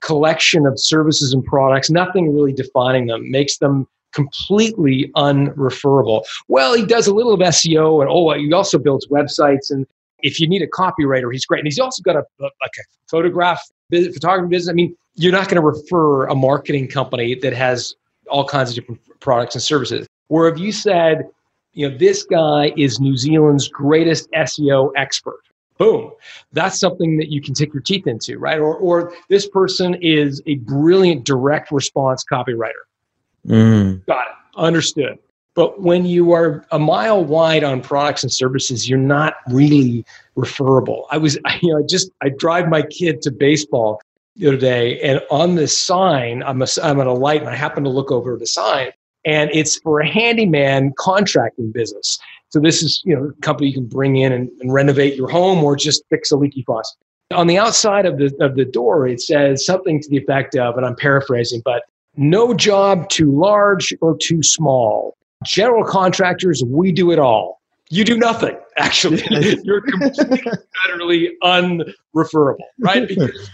collection 0.00 0.66
of 0.66 0.78
services 0.78 1.32
and 1.32 1.44
products, 1.44 1.90
nothing 1.90 2.34
really 2.34 2.52
defining 2.52 3.06
them, 3.06 3.30
makes 3.30 3.58
them 3.58 3.86
completely 4.12 5.10
unreferable. 5.14 6.24
Well, 6.48 6.74
he 6.74 6.84
does 6.84 7.06
a 7.06 7.14
little 7.14 7.32
of 7.32 7.40
SEO 7.40 8.02
and 8.02 8.10
oh, 8.10 8.32
he 8.34 8.52
also 8.52 8.78
builds 8.78 9.06
websites 9.08 9.70
and 9.70 9.86
if 10.22 10.38
you 10.38 10.48
need 10.48 10.62
a 10.62 10.68
copywriter, 10.68 11.32
he's 11.32 11.44
great. 11.44 11.60
And 11.60 11.66
he's 11.66 11.78
also 11.78 12.02
got 12.02 12.16
a, 12.16 12.24
like 12.40 12.70
a 12.78 12.82
photograph 13.10 13.60
photography 13.92 14.50
business. 14.50 14.70
I 14.70 14.74
mean, 14.74 14.96
you're 15.14 15.32
not 15.32 15.48
going 15.48 15.60
to 15.60 15.66
refer 15.66 16.26
a 16.26 16.34
marketing 16.34 16.88
company 16.88 17.34
that 17.36 17.52
has 17.52 17.94
all 18.28 18.46
kinds 18.46 18.70
of 18.70 18.76
different 18.76 19.00
products 19.20 19.54
and 19.54 19.62
services. 19.62 20.06
Where 20.28 20.48
if 20.48 20.58
you 20.58 20.72
said, 20.72 21.28
you 21.74 21.88
know, 21.88 21.96
this 21.96 22.24
guy 22.24 22.72
is 22.76 23.00
New 23.00 23.16
Zealand's 23.16 23.68
greatest 23.68 24.30
SEO 24.32 24.92
expert, 24.96 25.40
boom, 25.78 26.12
that's 26.52 26.78
something 26.78 27.16
that 27.18 27.30
you 27.30 27.42
can 27.42 27.54
take 27.54 27.72
your 27.72 27.82
teeth 27.82 28.06
into, 28.06 28.38
right? 28.38 28.58
Or, 28.58 28.76
or 28.76 29.12
this 29.28 29.48
person 29.48 29.94
is 30.00 30.42
a 30.46 30.56
brilliant 30.56 31.24
direct 31.24 31.70
response 31.72 32.24
copywriter. 32.30 32.84
Mm. 33.46 34.04
Got 34.06 34.26
it. 34.26 34.34
Understood. 34.56 35.18
But 35.54 35.82
when 35.82 36.06
you 36.06 36.32
are 36.32 36.64
a 36.70 36.78
mile 36.78 37.24
wide 37.24 37.64
on 37.64 37.82
products 37.82 38.22
and 38.22 38.32
services, 38.32 38.88
you're 38.88 38.98
not 38.98 39.34
really 39.50 40.04
referable. 40.36 41.06
I 41.10 41.18
was, 41.18 41.38
you 41.62 41.72
know, 41.72 41.78
I 41.78 41.82
just 41.88 42.10
I 42.22 42.30
drive 42.30 42.68
my 42.68 42.82
kid 42.82 43.22
to 43.22 43.30
baseball 43.30 44.00
the 44.36 44.48
other 44.48 44.56
day, 44.56 45.00
and 45.00 45.20
on 45.30 45.56
this 45.56 45.76
sign, 45.76 46.42
I'm 46.42 46.62
a, 46.62 46.66
I'm 46.82 47.00
at 47.00 47.06
a 47.06 47.12
light, 47.12 47.40
and 47.40 47.50
I 47.50 47.54
happen 47.54 47.84
to 47.84 47.90
look 47.90 48.10
over 48.10 48.36
the 48.36 48.46
sign, 48.46 48.92
and 49.24 49.50
it's 49.52 49.76
for 49.78 50.00
a 50.00 50.08
handyman 50.08 50.92
contracting 50.98 51.70
business. 51.72 52.18
So 52.48 52.60
this 52.60 52.82
is 52.82 53.02
you 53.04 53.14
know 53.14 53.26
a 53.26 53.32
company 53.42 53.68
you 53.68 53.74
can 53.74 53.86
bring 53.86 54.16
in 54.16 54.32
and, 54.32 54.48
and 54.60 54.72
renovate 54.72 55.16
your 55.16 55.28
home 55.28 55.62
or 55.62 55.76
just 55.76 56.02
fix 56.10 56.30
a 56.30 56.36
leaky 56.36 56.62
faucet. 56.66 56.96
On 57.32 57.46
the 57.46 57.58
outside 57.58 58.06
of 58.06 58.18
the 58.18 58.34
of 58.40 58.56
the 58.56 58.64
door, 58.64 59.06
it 59.06 59.20
says 59.20 59.64
something 59.64 60.00
to 60.00 60.08
the 60.08 60.18
effect 60.18 60.56
of, 60.56 60.76
and 60.76 60.86
I'm 60.86 60.96
paraphrasing, 60.96 61.62
but 61.64 61.82
no 62.16 62.52
job 62.52 63.08
too 63.08 63.32
large 63.32 63.94
or 64.00 64.16
too 64.18 64.42
small. 64.42 65.16
General 65.44 65.84
contractors, 65.84 66.62
we 66.64 66.92
do 66.92 67.10
it 67.10 67.18
all. 67.18 67.61
You 67.92 68.04
do 68.04 68.16
nothing, 68.16 68.56
actually. 68.78 69.22
You're 69.64 69.82
completely 69.82 70.40
utterly 70.84 71.36
unreferable, 71.42 72.64
right? 72.80 73.06
Because 73.08 73.50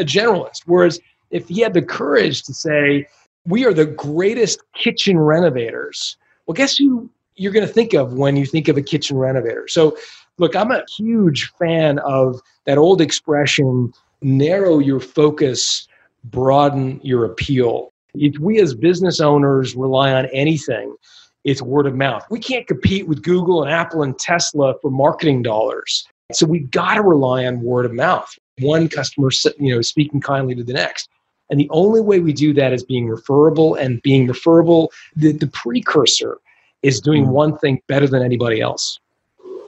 a 0.00 0.04
generalist. 0.04 0.62
Whereas 0.66 0.98
if 1.30 1.46
he 1.46 1.60
had 1.60 1.74
the 1.74 1.82
courage 1.82 2.42
to 2.44 2.54
say, 2.54 3.06
we 3.46 3.64
are 3.64 3.72
the 3.72 3.86
greatest 3.86 4.60
kitchen 4.74 5.16
renovators, 5.16 6.16
well, 6.46 6.54
guess 6.54 6.76
who 6.76 7.08
you're 7.36 7.52
going 7.52 7.66
to 7.66 7.72
think 7.72 7.94
of 7.94 8.14
when 8.14 8.36
you 8.36 8.46
think 8.46 8.66
of 8.66 8.76
a 8.76 8.82
kitchen 8.82 9.16
renovator? 9.16 9.68
So, 9.68 9.96
look, 10.38 10.56
I'm 10.56 10.72
a 10.72 10.82
huge 10.96 11.52
fan 11.58 12.00
of 12.00 12.40
that 12.64 12.78
old 12.78 13.00
expression 13.00 13.92
narrow 14.22 14.80
your 14.80 14.98
focus, 14.98 15.86
broaden 16.24 17.00
your 17.04 17.24
appeal. 17.24 17.92
If 18.14 18.40
we 18.40 18.60
as 18.60 18.74
business 18.74 19.20
owners 19.20 19.76
rely 19.76 20.12
on 20.12 20.26
anything, 20.26 20.96
it's 21.48 21.62
word 21.62 21.86
of 21.86 21.94
mouth. 21.94 22.24
We 22.30 22.40
can't 22.40 22.66
compete 22.66 23.08
with 23.08 23.22
Google 23.22 23.62
and 23.62 23.72
Apple 23.72 24.02
and 24.02 24.18
Tesla 24.18 24.74
for 24.82 24.90
marketing 24.90 25.42
dollars. 25.42 26.06
So 26.32 26.44
we've 26.44 26.70
got 26.70 26.94
to 26.94 27.02
rely 27.02 27.46
on 27.46 27.62
word 27.62 27.86
of 27.86 27.94
mouth. 27.94 28.38
One 28.60 28.88
customer, 28.88 29.30
you 29.58 29.74
know, 29.74 29.80
speaking 29.80 30.20
kindly 30.20 30.54
to 30.56 30.62
the 30.62 30.74
next. 30.74 31.08
And 31.48 31.58
the 31.58 31.70
only 31.70 32.02
way 32.02 32.20
we 32.20 32.34
do 32.34 32.52
that 32.52 32.74
is 32.74 32.84
being 32.84 33.08
referable 33.08 33.76
and 33.76 34.02
being 34.02 34.26
referable. 34.26 34.92
The, 35.16 35.32
the 35.32 35.46
precursor 35.46 36.38
is 36.82 37.00
doing 37.00 37.24
mm. 37.24 37.30
one 37.30 37.56
thing 37.56 37.80
better 37.86 38.06
than 38.06 38.22
anybody 38.22 38.60
else. 38.60 39.00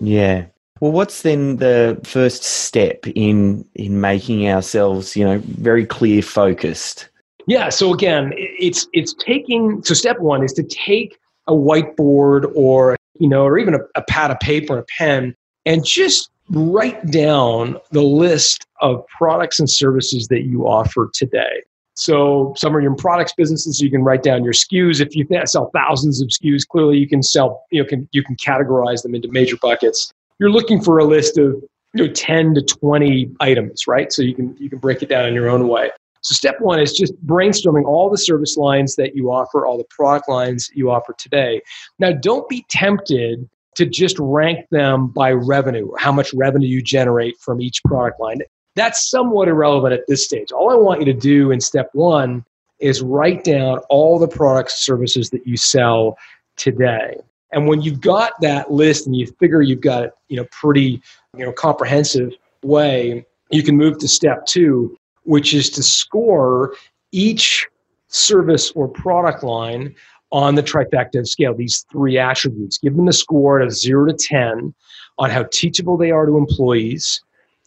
Yeah. 0.01 0.45
Well, 0.81 0.93
what's 0.93 1.23
then 1.23 1.57
the 1.57 1.99
first 2.05 2.43
step 2.43 3.07
in 3.07 3.65
in 3.75 4.03
making 4.03 4.51
ourselves, 4.51 5.17
you 5.17 5.25
know, 5.25 5.39
very 5.39 5.87
clear 5.87 6.21
focused? 6.21 7.09
Yeah. 7.47 7.71
So 7.71 7.95
again, 7.95 8.33
it's 8.37 8.87
it's 8.93 9.15
taking. 9.15 9.83
So 9.83 9.95
step 9.95 10.19
one 10.19 10.43
is 10.43 10.53
to 10.55 10.63
take 10.63 11.19
a 11.51 11.53
whiteboard 11.53 12.51
or 12.55 12.97
you 13.19 13.29
know, 13.29 13.45
or 13.45 13.59
even 13.59 13.75
a, 13.75 13.81
a 13.97 14.03
pad 14.03 14.31
of 14.31 14.41
paper 14.41 14.75
and 14.75 14.83
a 14.83 14.87
pen, 14.97 15.35
and 15.67 15.85
just 15.85 16.31
write 16.51 17.11
down 17.11 17.77
the 17.93 18.03
list 18.03 18.67
of 18.81 19.05
products 19.07 19.61
and 19.61 19.69
services 19.69 20.29
that 20.29 20.43
you 20.43 20.67
offer 20.67 21.11
today. 21.13 21.63
So 21.95 22.55
some 22.57 22.75
are 22.75 22.81
your 22.81 22.95
products 22.95 23.35
businesses, 23.37 23.81
you 23.81 23.91
can 23.91 24.03
write 24.03 24.23
down 24.23 24.43
your 24.43 24.55
SKUs. 24.55 25.01
If 25.01 25.15
you 25.15 25.27
sell 25.45 25.71
thousands 25.75 26.23
of 26.23 26.29
SKUs, 26.29 26.67
clearly 26.67 26.97
you 26.97 27.07
can 27.07 27.23
sell, 27.23 27.63
you 27.71 27.83
know, 27.83 27.89
can, 27.89 28.09
you 28.13 28.25
can 28.25 28.37
categorize 28.37 29.03
them 29.03 29.15
into 29.15 29.29
major 29.31 29.57
buckets. 29.61 30.11
You're 30.39 30.51
looking 30.51 30.81
for 30.81 30.99
a 30.99 31.05
list 31.05 31.37
of 31.37 31.63
you 31.93 32.07
know 32.07 32.13
10 32.13 32.55
to 32.55 32.63
20 32.63 33.33
items, 33.41 33.87
right? 33.87 34.13
So 34.13 34.23
you 34.23 34.35
can 34.35 34.57
you 34.59 34.71
can 34.71 34.79
break 34.79 35.03
it 35.03 35.09
down 35.09 35.27
in 35.27 35.35
your 35.35 35.49
own 35.49 35.69
way. 35.69 35.91
So, 36.23 36.35
step 36.35 36.61
one 36.61 36.81
is 36.81 36.93
just 36.93 37.15
brainstorming 37.27 37.85
all 37.85 38.11
the 38.11 38.19
service 38.19 38.57
lines 38.57 38.97
that 38.97 39.17
you 39.17 39.31
offer, 39.31 39.67
all 39.67 39.79
the 39.79 39.87
product 39.89 40.29
lines 40.29 40.71
you 40.75 40.91
offer 40.91 41.15
today. 41.19 41.63
Now, 41.99 42.13
don't 42.13 42.49
be 42.49 42.65
tempted 42.69 43.49
to 43.77 43.87
just 43.87 44.17
rank 44.19 44.67
them 44.71 45.09
by 45.09 45.33
revenue 45.33 45.87
or 45.87 45.99
how 45.99 46.13
much 46.13 46.35
revenue 46.35 46.69
you 46.69 46.83
generate 46.83 47.39
from 47.39 47.61
each 47.61 47.83
product 47.85 48.21
line. 48.21 48.39
That's 48.77 49.11
somewhat 49.11 49.49
irrelevant 49.49 49.95
at 49.95 50.07
this 50.07 50.25
stage. 50.25 50.53
All 50.53 50.71
I 50.71 50.75
want 50.75 51.01
you 51.01 51.07
to 51.07 51.19
do 51.19 51.51
in 51.51 51.61
step 51.61 51.91
one 51.93 52.45
is 52.79 53.03
write 53.03 53.45
down 53.45 53.79
all 53.89 54.19
the 54.19 54.29
products 54.29 54.75
and 54.75 54.81
services 54.81 55.31
that 55.31 55.47
you 55.47 55.57
sell 55.57 56.17
today. 56.57 57.17
And 57.53 57.67
when 57.67 57.83
you've 57.83 58.01
got 58.01 58.35
that 58.43 58.71
list 58.71 59.07
and 59.07 59.17
you 59.17 59.27
figure 59.39 59.61
you've 59.61 59.81
got 59.81 60.05
it, 60.05 60.13
you 60.29 60.37
know, 60.37 60.47
pretty, 60.53 61.03
you 61.37 61.45
know, 61.45 61.53
comprehensive 61.53 62.33
way, 62.63 63.27
you 63.51 63.63
can 63.63 63.77
move 63.77 63.99
to 63.99 64.09
step 64.09 64.47
two, 64.47 64.97
which 65.31 65.55
is 65.55 65.71
to 65.71 65.81
score 65.81 66.75
each 67.13 67.69
service 68.09 68.73
or 68.73 68.89
product 68.89 69.45
line 69.45 69.95
on 70.33 70.57
the 70.57 70.63
trifecta 70.63 71.25
scale, 71.25 71.55
these 71.55 71.87
three 71.93 72.19
attributes. 72.19 72.79
Give 72.79 72.97
them 72.97 73.07
a 73.07 73.13
score 73.13 73.61
of 73.61 73.73
zero 73.73 74.07
to 74.07 74.13
10 74.13 74.75
on 75.19 75.31
how 75.31 75.45
teachable 75.53 75.97
they 75.97 76.11
are 76.11 76.27
to 76.27 76.37
employees, 76.37 77.23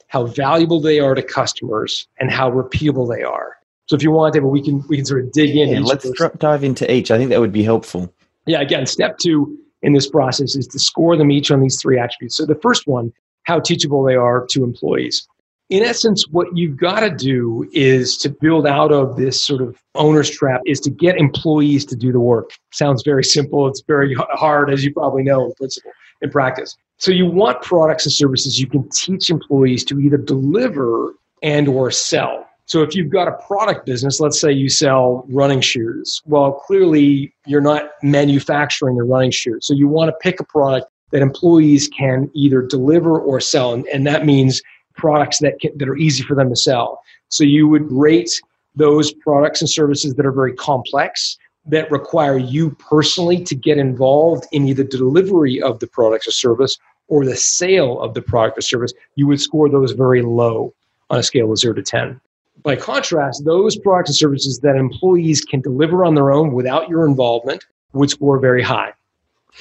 how 0.07 0.25
valuable 0.25 0.81
they 0.81 0.99
are 0.99 1.15
to 1.15 1.23
customers, 1.23 2.05
and 2.19 2.29
how 2.29 2.51
repeatable 2.51 3.07
they 3.09 3.23
are. 3.23 3.55
So 3.85 3.95
if 3.95 4.03
you 4.03 4.11
want, 4.11 4.33
David, 4.33 4.47
we 4.47 4.61
can 4.61 4.83
we 4.89 4.97
can 4.97 5.05
sort 5.05 5.23
of 5.23 5.31
dig 5.31 5.55
in. 5.55 5.69
Yeah, 5.69 5.79
let's 5.79 6.11
dive 6.39 6.65
into 6.65 6.91
each. 6.91 7.11
I 7.11 7.17
think 7.17 7.29
that 7.29 7.39
would 7.39 7.53
be 7.53 7.63
helpful. 7.63 8.13
Yeah, 8.45 8.59
again, 8.59 8.85
step 8.85 9.19
two 9.19 9.57
in 9.83 9.93
this 9.93 10.09
process 10.09 10.57
is 10.57 10.67
to 10.67 10.79
score 10.79 11.15
them 11.15 11.31
each 11.31 11.49
on 11.49 11.61
these 11.61 11.81
three 11.81 11.97
attributes. 11.97 12.35
So 12.35 12.45
the 12.45 12.55
first 12.55 12.87
one, 12.87 13.13
how 13.43 13.61
teachable 13.61 14.03
they 14.03 14.15
are 14.15 14.45
to 14.47 14.65
employees 14.65 15.25
in 15.73 15.81
essence, 15.81 16.27
what 16.27 16.55
you've 16.55 16.77
got 16.77 16.99
to 16.99 17.09
do 17.09 17.67
is 17.73 18.15
to 18.17 18.29
build 18.29 18.67
out 18.67 18.91
of 18.91 19.17
this 19.17 19.43
sort 19.43 19.59
of 19.59 19.75
owner's 19.95 20.29
trap 20.29 20.61
is 20.67 20.79
to 20.81 20.91
get 20.91 21.17
employees 21.17 21.83
to 21.85 21.95
do 21.95 22.11
the 22.11 22.19
work. 22.19 22.51
Sounds 22.71 23.01
very 23.03 23.23
simple. 23.23 23.67
It's 23.67 23.81
very 23.87 24.13
hard, 24.13 24.71
as 24.71 24.85
you 24.85 24.93
probably 24.93 25.23
know 25.23 25.45
in 25.45 25.53
principle, 25.53 25.91
in 26.21 26.29
practice. 26.29 26.77
So 26.99 27.09
you 27.09 27.25
want 27.25 27.63
products 27.63 28.05
and 28.05 28.13
services 28.13 28.59
you 28.59 28.67
can 28.67 28.87
teach 28.89 29.31
employees 29.31 29.83
to 29.85 29.99
either 29.99 30.17
deliver 30.17 31.15
and 31.41 31.67
or 31.67 31.89
sell. 31.89 32.47
So 32.65 32.83
if 32.83 32.93
you've 32.93 33.09
got 33.09 33.27
a 33.27 33.31
product 33.47 33.87
business, 33.87 34.19
let's 34.19 34.39
say 34.39 34.51
you 34.51 34.69
sell 34.69 35.25
running 35.27 35.61
shoes, 35.61 36.21
well, 36.27 36.51
clearly 36.51 37.33
you're 37.47 37.61
not 37.61 37.89
manufacturing 38.03 38.95
the 38.95 39.05
running 39.05 39.31
shoes. 39.31 39.65
So 39.65 39.73
you 39.73 39.87
want 39.87 40.09
to 40.09 40.15
pick 40.21 40.39
a 40.39 40.43
product 40.43 40.85
that 41.09 41.23
employees 41.23 41.87
can 41.87 42.29
either 42.35 42.61
deliver 42.61 43.19
or 43.19 43.39
sell. 43.39 43.73
And, 43.73 43.87
and 43.87 44.05
that 44.05 44.23
means 44.23 44.61
products 44.95 45.39
that 45.39 45.59
can, 45.59 45.77
that 45.77 45.87
are 45.87 45.97
easy 45.97 46.23
for 46.23 46.35
them 46.35 46.49
to 46.49 46.55
sell. 46.55 47.01
So 47.29 47.43
you 47.43 47.67
would 47.67 47.91
rate 47.91 48.41
those 48.75 49.13
products 49.13 49.61
and 49.61 49.69
services 49.69 50.15
that 50.15 50.25
are 50.25 50.31
very 50.31 50.53
complex 50.53 51.37
that 51.65 51.89
require 51.91 52.37
you 52.37 52.71
personally 52.71 53.43
to 53.43 53.55
get 53.55 53.77
involved 53.77 54.45
in 54.51 54.67
either 54.67 54.83
delivery 54.83 55.61
of 55.61 55.79
the 55.79 55.87
product 55.87 56.27
or 56.27 56.31
service 56.31 56.77
or 57.07 57.25
the 57.25 57.35
sale 57.35 57.99
of 58.01 58.13
the 58.13 58.21
product 58.21 58.57
or 58.57 58.61
service, 58.61 58.93
you 59.15 59.27
would 59.27 59.39
score 59.39 59.69
those 59.69 59.91
very 59.91 60.21
low 60.21 60.73
on 61.09 61.19
a 61.19 61.23
scale 61.23 61.51
of 61.51 61.57
0 61.57 61.75
to 61.75 61.81
10. 61.83 62.19
By 62.63 62.75
contrast, 62.75 63.45
those 63.45 63.77
products 63.77 64.09
and 64.09 64.15
services 64.15 64.59
that 64.59 64.75
employees 64.75 65.41
can 65.41 65.61
deliver 65.61 66.05
on 66.05 66.15
their 66.15 66.31
own 66.31 66.53
without 66.53 66.89
your 66.89 67.05
involvement 67.05 67.65
would 67.93 68.09
score 68.09 68.39
very 68.39 68.63
high. 68.63 68.93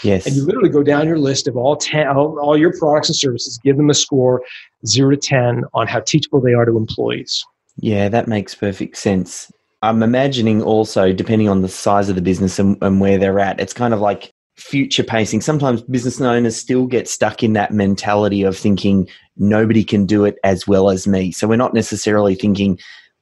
Yes. 0.03 0.27
And 0.27 0.35
you 0.35 0.45
literally 0.45 0.71
go 0.71 0.83
down 0.83 1.07
your 1.07 1.19
list 1.19 1.47
of 1.47 1.57
all 1.57 1.77
10, 1.77 2.09
all, 2.09 2.39
all 2.41 2.57
your 2.57 2.77
products 2.79 3.09
and 3.09 3.17
services, 3.17 3.59
give 3.63 3.77
them 3.77 3.91
a 3.91 3.95
score 3.95 4.43
zero 4.87 5.11
to 5.11 5.17
10 5.17 5.65
on 5.75 5.87
how 5.87 6.01
teachable 6.01 6.41
they 6.41 6.55
are 6.55 6.65
to 6.65 6.77
employees. 6.77 7.45
Yeah, 7.77 8.09
that 8.09 8.27
makes 8.27 8.55
perfect 8.55 8.97
sense. 8.97 9.53
I'm 9.83 10.03
imagining 10.03 10.63
also, 10.63 11.13
depending 11.13 11.49
on 11.49 11.63
the 11.63 11.69
size 11.69 12.09
of 12.09 12.15
the 12.15 12.23
business 12.23 12.59
and, 12.59 12.77
and 12.83 13.01
where 13.01 13.19
they're 13.19 13.41
at, 13.41 13.61
it's 13.61 13.73
kind 13.73 13.93
of 13.93 14.01
like 14.01 14.33
future 14.57 15.03
pacing. 15.03 15.41
Sometimes 15.41 15.83
business 15.83 16.21
owners 16.21 16.57
still 16.57 16.87
get 16.87 17.09
stuck 17.09 17.43
in 17.43 17.55
that 17.55 17.73
mentality 17.73 18.43
of 18.43 18.57
thinking 18.57 19.09
nobody 19.37 19.83
can 19.83 20.07
do 20.07 20.25
it 20.25 20.39
as 20.45 20.67
well 20.67 20.91
as 20.91 21.07
me. 21.07 21.33
So 21.33 21.49
we're 21.49 21.57
not 21.57 21.75
necessarily 21.75 22.35
thinking 22.35 22.79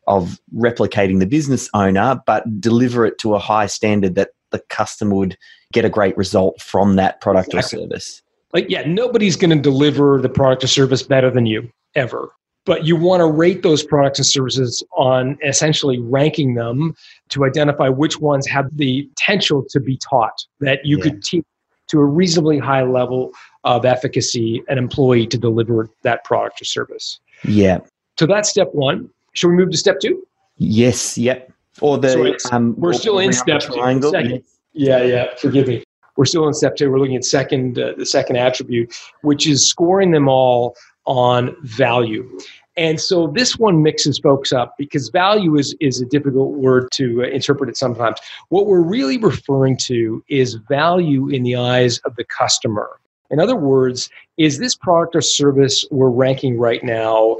of 0.06 0.40
replicating 0.54 1.20
the 1.20 1.26
business 1.26 1.70
owner, 1.72 2.20
but 2.26 2.60
deliver 2.60 3.06
it 3.06 3.18
to 3.18 3.34
a 3.34 3.38
high 3.38 3.66
standard 3.66 4.16
that 4.16 4.30
the 4.50 4.58
customer 4.68 5.14
would 5.14 5.38
get 5.72 5.84
a 5.84 5.88
great 5.88 6.16
result 6.16 6.60
from 6.60 6.96
that 6.96 7.20
product 7.20 7.54
exactly. 7.54 7.78
or 7.78 7.88
service. 7.88 8.22
Like, 8.52 8.66
yeah, 8.68 8.82
nobody's 8.86 9.36
going 9.36 9.50
to 9.50 9.62
deliver 9.62 10.20
the 10.20 10.28
product 10.28 10.64
or 10.64 10.66
service 10.66 11.02
better 11.02 11.30
than 11.30 11.46
you 11.46 11.70
ever. 11.94 12.30
But 12.66 12.84
you 12.84 12.96
want 12.96 13.20
to 13.20 13.26
rate 13.26 13.62
those 13.62 13.82
products 13.82 14.18
and 14.18 14.26
services 14.26 14.82
on 14.96 15.38
essentially 15.44 15.98
ranking 15.98 16.54
them 16.54 16.94
to 17.30 17.44
identify 17.44 17.88
which 17.88 18.20
ones 18.20 18.46
have 18.48 18.66
the 18.76 19.04
potential 19.14 19.64
to 19.70 19.80
be 19.80 19.96
taught 19.96 20.44
that 20.60 20.84
you 20.84 20.98
yeah. 20.98 21.04
could 21.04 21.24
teach 21.24 21.44
to 21.88 21.98
a 21.98 22.04
reasonably 22.04 22.58
high 22.58 22.82
level 22.82 23.32
of 23.64 23.84
efficacy 23.84 24.62
an 24.68 24.78
employee 24.78 25.26
to 25.26 25.36
deliver 25.36 25.88
that 26.02 26.22
product 26.24 26.60
or 26.60 26.64
service. 26.64 27.18
Yeah. 27.44 27.78
So 28.18 28.26
that's 28.26 28.48
step 28.48 28.68
one. 28.72 29.08
Should 29.32 29.48
we 29.48 29.54
move 29.54 29.70
to 29.70 29.76
step 29.76 29.98
two? 30.00 30.24
Yes. 30.56 31.16
Yep. 31.18 31.52
Or 31.80 31.98
the 31.98 32.36
so 32.38 32.54
um, 32.54 32.74
we're 32.78 32.92
still 32.92 33.18
in 33.18 33.32
step 33.32 33.60
two. 33.60 33.80
Yeah, 34.80 35.02
yeah. 35.02 35.26
Forgive 35.36 35.68
me. 35.68 35.84
We're 36.16 36.24
still 36.24 36.48
in 36.48 36.54
step 36.54 36.74
two. 36.74 36.90
We're 36.90 37.00
looking 37.00 37.16
at 37.16 37.26
second, 37.26 37.78
uh, 37.78 37.92
the 37.98 38.06
second 38.06 38.36
attribute, 38.36 38.94
which 39.20 39.46
is 39.46 39.68
scoring 39.68 40.10
them 40.12 40.26
all 40.26 40.74
on 41.04 41.54
value. 41.64 42.26
And 42.78 42.98
so 42.98 43.26
this 43.26 43.58
one 43.58 43.82
mixes 43.82 44.18
folks 44.18 44.54
up 44.54 44.74
because 44.78 45.10
value 45.10 45.56
is, 45.56 45.76
is 45.80 46.00
a 46.00 46.06
difficult 46.06 46.52
word 46.52 46.88
to 46.92 47.22
uh, 47.22 47.26
interpret 47.26 47.68
it 47.68 47.76
sometimes. 47.76 48.18
What 48.48 48.66
we're 48.66 48.80
really 48.80 49.18
referring 49.18 49.76
to 49.88 50.24
is 50.30 50.54
value 50.54 51.28
in 51.28 51.42
the 51.42 51.56
eyes 51.56 51.98
of 52.06 52.16
the 52.16 52.24
customer. 52.24 52.88
In 53.30 53.38
other 53.38 53.56
words, 53.56 54.08
is 54.38 54.58
this 54.58 54.74
product 54.74 55.14
or 55.14 55.20
service 55.20 55.84
we're 55.90 56.08
ranking 56.08 56.56
right 56.56 56.82
now 56.82 57.36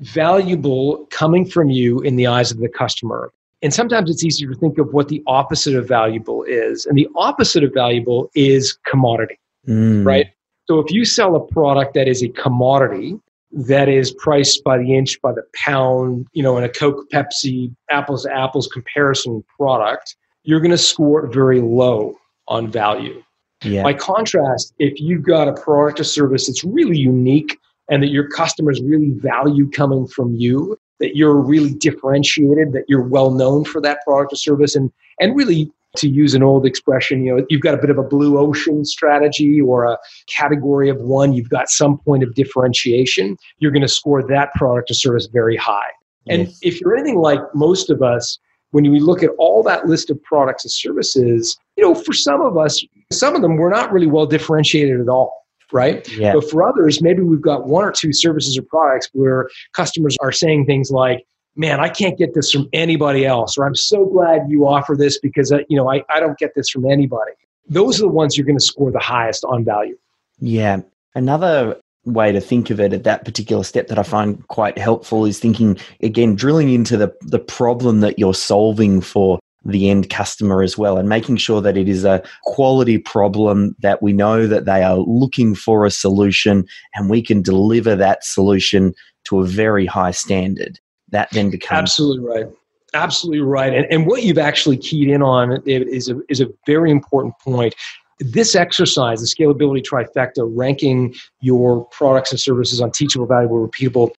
valuable 0.00 1.06
coming 1.10 1.44
from 1.44 1.70
you 1.70 2.00
in 2.00 2.16
the 2.16 2.26
eyes 2.26 2.50
of 2.50 2.58
the 2.58 2.68
customer? 2.68 3.30
And 3.62 3.74
sometimes 3.74 4.10
it's 4.10 4.24
easier 4.24 4.48
to 4.48 4.54
think 4.58 4.78
of 4.78 4.92
what 4.92 5.08
the 5.08 5.22
opposite 5.26 5.76
of 5.76 5.86
valuable 5.86 6.42
is. 6.44 6.86
And 6.86 6.96
the 6.96 7.08
opposite 7.14 7.62
of 7.62 7.74
valuable 7.74 8.30
is 8.34 8.78
commodity, 8.86 9.38
mm. 9.68 10.04
right? 10.04 10.26
So 10.66 10.78
if 10.78 10.90
you 10.90 11.04
sell 11.04 11.36
a 11.36 11.40
product 11.40 11.94
that 11.94 12.08
is 12.08 12.22
a 12.22 12.28
commodity, 12.28 13.18
that 13.52 13.88
is 13.88 14.12
priced 14.12 14.62
by 14.64 14.78
the 14.78 14.96
inch, 14.96 15.20
by 15.20 15.32
the 15.32 15.42
pound, 15.54 16.26
you 16.32 16.42
know, 16.42 16.56
in 16.56 16.64
a 16.64 16.68
Coke, 16.68 17.10
Pepsi, 17.12 17.74
apples 17.90 18.22
to 18.22 18.32
apples 18.32 18.68
comparison 18.68 19.44
product, 19.58 20.16
you're 20.44 20.60
going 20.60 20.70
to 20.70 20.78
score 20.78 21.26
very 21.26 21.60
low 21.60 22.16
on 22.48 22.70
value. 22.70 23.22
Yeah. 23.62 23.82
By 23.82 23.94
contrast, 23.94 24.72
if 24.78 24.98
you've 24.98 25.22
got 25.22 25.48
a 25.48 25.52
product 25.52 26.00
or 26.00 26.04
service 26.04 26.46
that's 26.46 26.64
really 26.64 26.96
unique 26.96 27.58
and 27.90 28.02
that 28.02 28.08
your 28.08 28.28
customers 28.28 28.80
really 28.80 29.10
value 29.10 29.68
coming 29.70 30.06
from 30.06 30.34
you, 30.34 30.78
that 31.00 31.16
you're 31.16 31.36
really 31.36 31.74
differentiated, 31.74 32.72
that 32.72 32.84
you're 32.88 33.02
well 33.02 33.30
known 33.30 33.64
for 33.64 33.80
that 33.80 33.98
product 34.04 34.32
or 34.32 34.36
service, 34.36 34.76
and 34.76 34.92
and 35.18 35.36
really 35.36 35.70
to 35.96 36.08
use 36.08 36.34
an 36.34 36.42
old 36.42 36.64
expression, 36.64 37.24
you 37.24 37.34
know, 37.34 37.44
you've 37.48 37.62
got 37.62 37.74
a 37.74 37.76
bit 37.76 37.90
of 37.90 37.98
a 37.98 38.02
blue 38.02 38.38
ocean 38.38 38.84
strategy 38.84 39.60
or 39.60 39.84
a 39.84 39.98
category 40.28 40.88
of 40.88 41.00
one, 41.00 41.32
you've 41.32 41.48
got 41.48 41.68
some 41.68 41.98
point 41.98 42.22
of 42.22 42.32
differentiation, 42.34 43.36
you're 43.58 43.72
going 43.72 43.82
to 43.82 43.88
score 43.88 44.22
that 44.28 44.52
product 44.54 44.88
or 44.90 44.94
service 44.94 45.26
very 45.26 45.56
high. 45.56 45.88
And 46.28 46.48
if 46.62 46.80
you're 46.80 46.94
anything 46.94 47.18
like 47.18 47.40
most 47.54 47.90
of 47.90 48.02
us, 48.02 48.38
when 48.70 48.88
we 48.88 49.00
look 49.00 49.24
at 49.24 49.30
all 49.36 49.64
that 49.64 49.86
list 49.86 50.10
of 50.10 50.22
products 50.22 50.64
and 50.64 50.70
services, 50.70 51.58
you 51.76 51.82
know, 51.82 51.92
for 51.92 52.12
some 52.12 52.40
of 52.40 52.56
us, 52.56 52.84
some 53.10 53.34
of 53.34 53.42
them 53.42 53.56
we're 53.56 53.70
not 53.70 53.90
really 53.90 54.06
well 54.06 54.26
differentiated 54.26 55.00
at 55.00 55.08
all 55.08 55.39
right? 55.72 56.06
Yeah. 56.16 56.34
But 56.34 56.50
for 56.50 56.62
others, 56.62 57.02
maybe 57.02 57.22
we've 57.22 57.40
got 57.40 57.66
one 57.66 57.84
or 57.84 57.92
two 57.92 58.12
services 58.12 58.58
or 58.58 58.62
products 58.62 59.08
where 59.12 59.48
customers 59.72 60.16
are 60.20 60.32
saying 60.32 60.66
things 60.66 60.90
like, 60.90 61.24
man, 61.56 61.80
I 61.80 61.88
can't 61.88 62.16
get 62.16 62.34
this 62.34 62.50
from 62.50 62.68
anybody 62.72 63.26
else, 63.26 63.58
or 63.58 63.66
I'm 63.66 63.74
so 63.74 64.06
glad 64.06 64.42
you 64.48 64.66
offer 64.66 64.94
this 64.96 65.18
because, 65.18 65.52
uh, 65.52 65.58
you 65.68 65.76
know, 65.76 65.90
I, 65.90 66.02
I 66.08 66.20
don't 66.20 66.38
get 66.38 66.54
this 66.54 66.70
from 66.70 66.88
anybody. 66.88 67.32
Those 67.68 67.98
are 67.98 68.02
the 68.02 68.08
ones 68.08 68.36
you're 68.36 68.46
going 68.46 68.58
to 68.58 68.64
score 68.64 68.90
the 68.90 68.98
highest 68.98 69.44
on 69.44 69.64
value. 69.64 69.96
Yeah. 70.38 70.80
Another 71.14 71.78
way 72.04 72.32
to 72.32 72.40
think 72.40 72.70
of 72.70 72.80
it 72.80 72.92
at 72.92 73.04
that 73.04 73.24
particular 73.24 73.62
step 73.62 73.88
that 73.88 73.98
I 73.98 74.02
find 74.02 74.46
quite 74.48 74.78
helpful 74.78 75.26
is 75.26 75.38
thinking 75.38 75.78
again, 76.02 76.34
drilling 76.34 76.72
into 76.72 76.96
the, 76.96 77.14
the 77.20 77.38
problem 77.38 78.00
that 78.00 78.18
you're 78.18 78.34
solving 78.34 79.00
for 79.00 79.38
the 79.64 79.90
end 79.90 80.08
customer 80.10 80.62
as 80.62 80.78
well 80.78 80.96
and 80.96 81.08
making 81.08 81.36
sure 81.36 81.60
that 81.60 81.76
it 81.76 81.88
is 81.88 82.04
a 82.04 82.22
quality 82.44 82.98
problem 82.98 83.74
that 83.80 84.02
we 84.02 84.12
know 84.12 84.46
that 84.46 84.64
they 84.64 84.82
are 84.82 84.96
looking 84.98 85.54
for 85.54 85.84
a 85.84 85.90
solution 85.90 86.66
and 86.94 87.10
we 87.10 87.22
can 87.22 87.42
deliver 87.42 87.94
that 87.94 88.24
solution 88.24 88.94
to 89.24 89.40
a 89.40 89.46
very 89.46 89.86
high 89.86 90.10
standard. 90.10 90.78
That 91.10 91.30
then 91.30 91.50
becomes 91.50 91.90
absolutely 91.90 92.26
right. 92.26 92.46
Absolutely 92.94 93.40
right. 93.40 93.72
And, 93.72 93.86
and 93.90 94.06
what 94.06 94.22
you've 94.22 94.38
actually 94.38 94.76
keyed 94.76 95.08
in 95.08 95.22
on 95.22 95.60
David, 95.64 95.88
is 95.88 96.08
a, 96.08 96.20
is 96.28 96.40
a 96.40 96.48
very 96.66 96.90
important 96.90 97.34
point. 97.38 97.74
This 98.18 98.54
exercise 98.54 99.20
the 99.20 99.26
scalability 99.26 99.82
trifecta 99.82 100.48
ranking 100.54 101.14
your 101.40 101.84
products 101.86 102.30
and 102.32 102.40
services 102.40 102.80
on 102.80 102.90
teachable 102.90 103.26
valuable 103.26 103.66
repeatable 103.66 104.10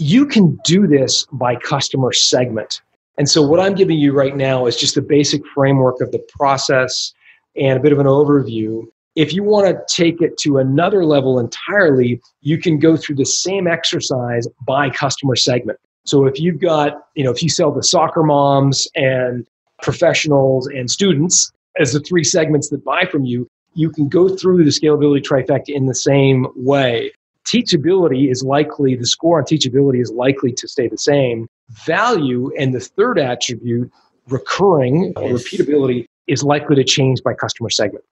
you 0.00 0.24
can 0.24 0.58
do 0.64 0.86
this 0.86 1.26
by 1.32 1.54
customer 1.54 2.10
segment 2.12 2.80
And 3.20 3.28
so, 3.28 3.42
what 3.42 3.60
I'm 3.60 3.74
giving 3.74 3.98
you 3.98 4.14
right 4.14 4.34
now 4.34 4.64
is 4.64 4.78
just 4.78 4.94
the 4.94 5.02
basic 5.02 5.42
framework 5.48 6.00
of 6.00 6.10
the 6.10 6.26
process 6.38 7.12
and 7.54 7.78
a 7.78 7.82
bit 7.82 7.92
of 7.92 7.98
an 7.98 8.06
overview. 8.06 8.84
If 9.14 9.34
you 9.34 9.42
want 9.42 9.66
to 9.66 9.94
take 9.94 10.22
it 10.22 10.38
to 10.38 10.56
another 10.56 11.04
level 11.04 11.38
entirely, 11.38 12.18
you 12.40 12.56
can 12.56 12.78
go 12.78 12.96
through 12.96 13.16
the 13.16 13.26
same 13.26 13.66
exercise 13.66 14.48
by 14.66 14.88
customer 14.88 15.36
segment. 15.36 15.78
So 16.06 16.24
if 16.24 16.40
you've 16.40 16.60
got, 16.60 16.94
you 17.14 17.22
know, 17.22 17.30
if 17.30 17.42
you 17.42 17.50
sell 17.50 17.70
the 17.70 17.82
soccer 17.82 18.22
moms 18.22 18.88
and 18.94 19.46
professionals 19.82 20.66
and 20.68 20.90
students 20.90 21.52
as 21.78 21.92
the 21.92 22.00
three 22.00 22.24
segments 22.24 22.70
that 22.70 22.82
buy 22.86 23.04
from 23.04 23.26
you, 23.26 23.46
you 23.74 23.90
can 23.90 24.08
go 24.08 24.34
through 24.34 24.64
the 24.64 24.70
scalability 24.70 25.22
trifecta 25.22 25.68
in 25.68 25.84
the 25.84 25.94
same 25.94 26.46
way. 26.56 27.12
Teachability 27.46 28.30
is 28.30 28.42
likely, 28.42 28.94
the 28.94 29.04
score 29.04 29.40
on 29.40 29.44
teachability 29.44 30.00
is 30.00 30.10
likely 30.10 30.54
to 30.54 30.66
stay 30.66 30.88
the 30.88 30.96
same. 30.96 31.48
Value 31.86 32.52
and 32.58 32.74
the 32.74 32.80
third 32.80 33.18
attribute, 33.18 33.90
recurring 34.28 35.12
or 35.16 35.30
repeatability, 35.30 36.06
is 36.26 36.42
likely 36.42 36.76
to 36.76 36.84
change 36.84 37.22
by 37.22 37.34
customer 37.34 37.70
segment. 37.70 38.04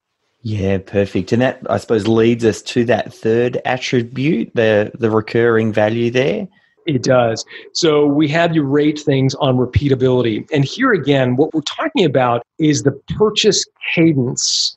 Yeah, 0.43 0.79
perfect. 0.79 1.33
And 1.33 1.43
that 1.43 1.61
I 1.69 1.79
suppose 1.79 2.07
leads 2.07 2.45
us 2.45 2.63
to 2.63 2.85
that 2.85 3.13
third 3.13 3.61
attribute, 3.65 4.53
the 4.55 4.93
the 4.99 5.11
recurring 5.11 5.73
value 5.73 6.11
there. 6.11 6.47
It 6.87 7.03
does. 7.03 7.45
So 7.75 8.07
we 8.07 8.29
have 8.29 8.55
you 8.55 8.63
rate 8.63 8.99
things 8.99 9.35
on 9.35 9.59
repeatability. 9.59 10.49
And 10.53 10.65
here 10.65 10.93
again, 10.93 11.37
what 11.37 11.53
we're 11.53 11.61
talking 11.61 12.07
about 12.07 12.43
is 12.59 12.83
the 12.83 12.99
purchase 13.19 13.67
cadence 13.95 14.75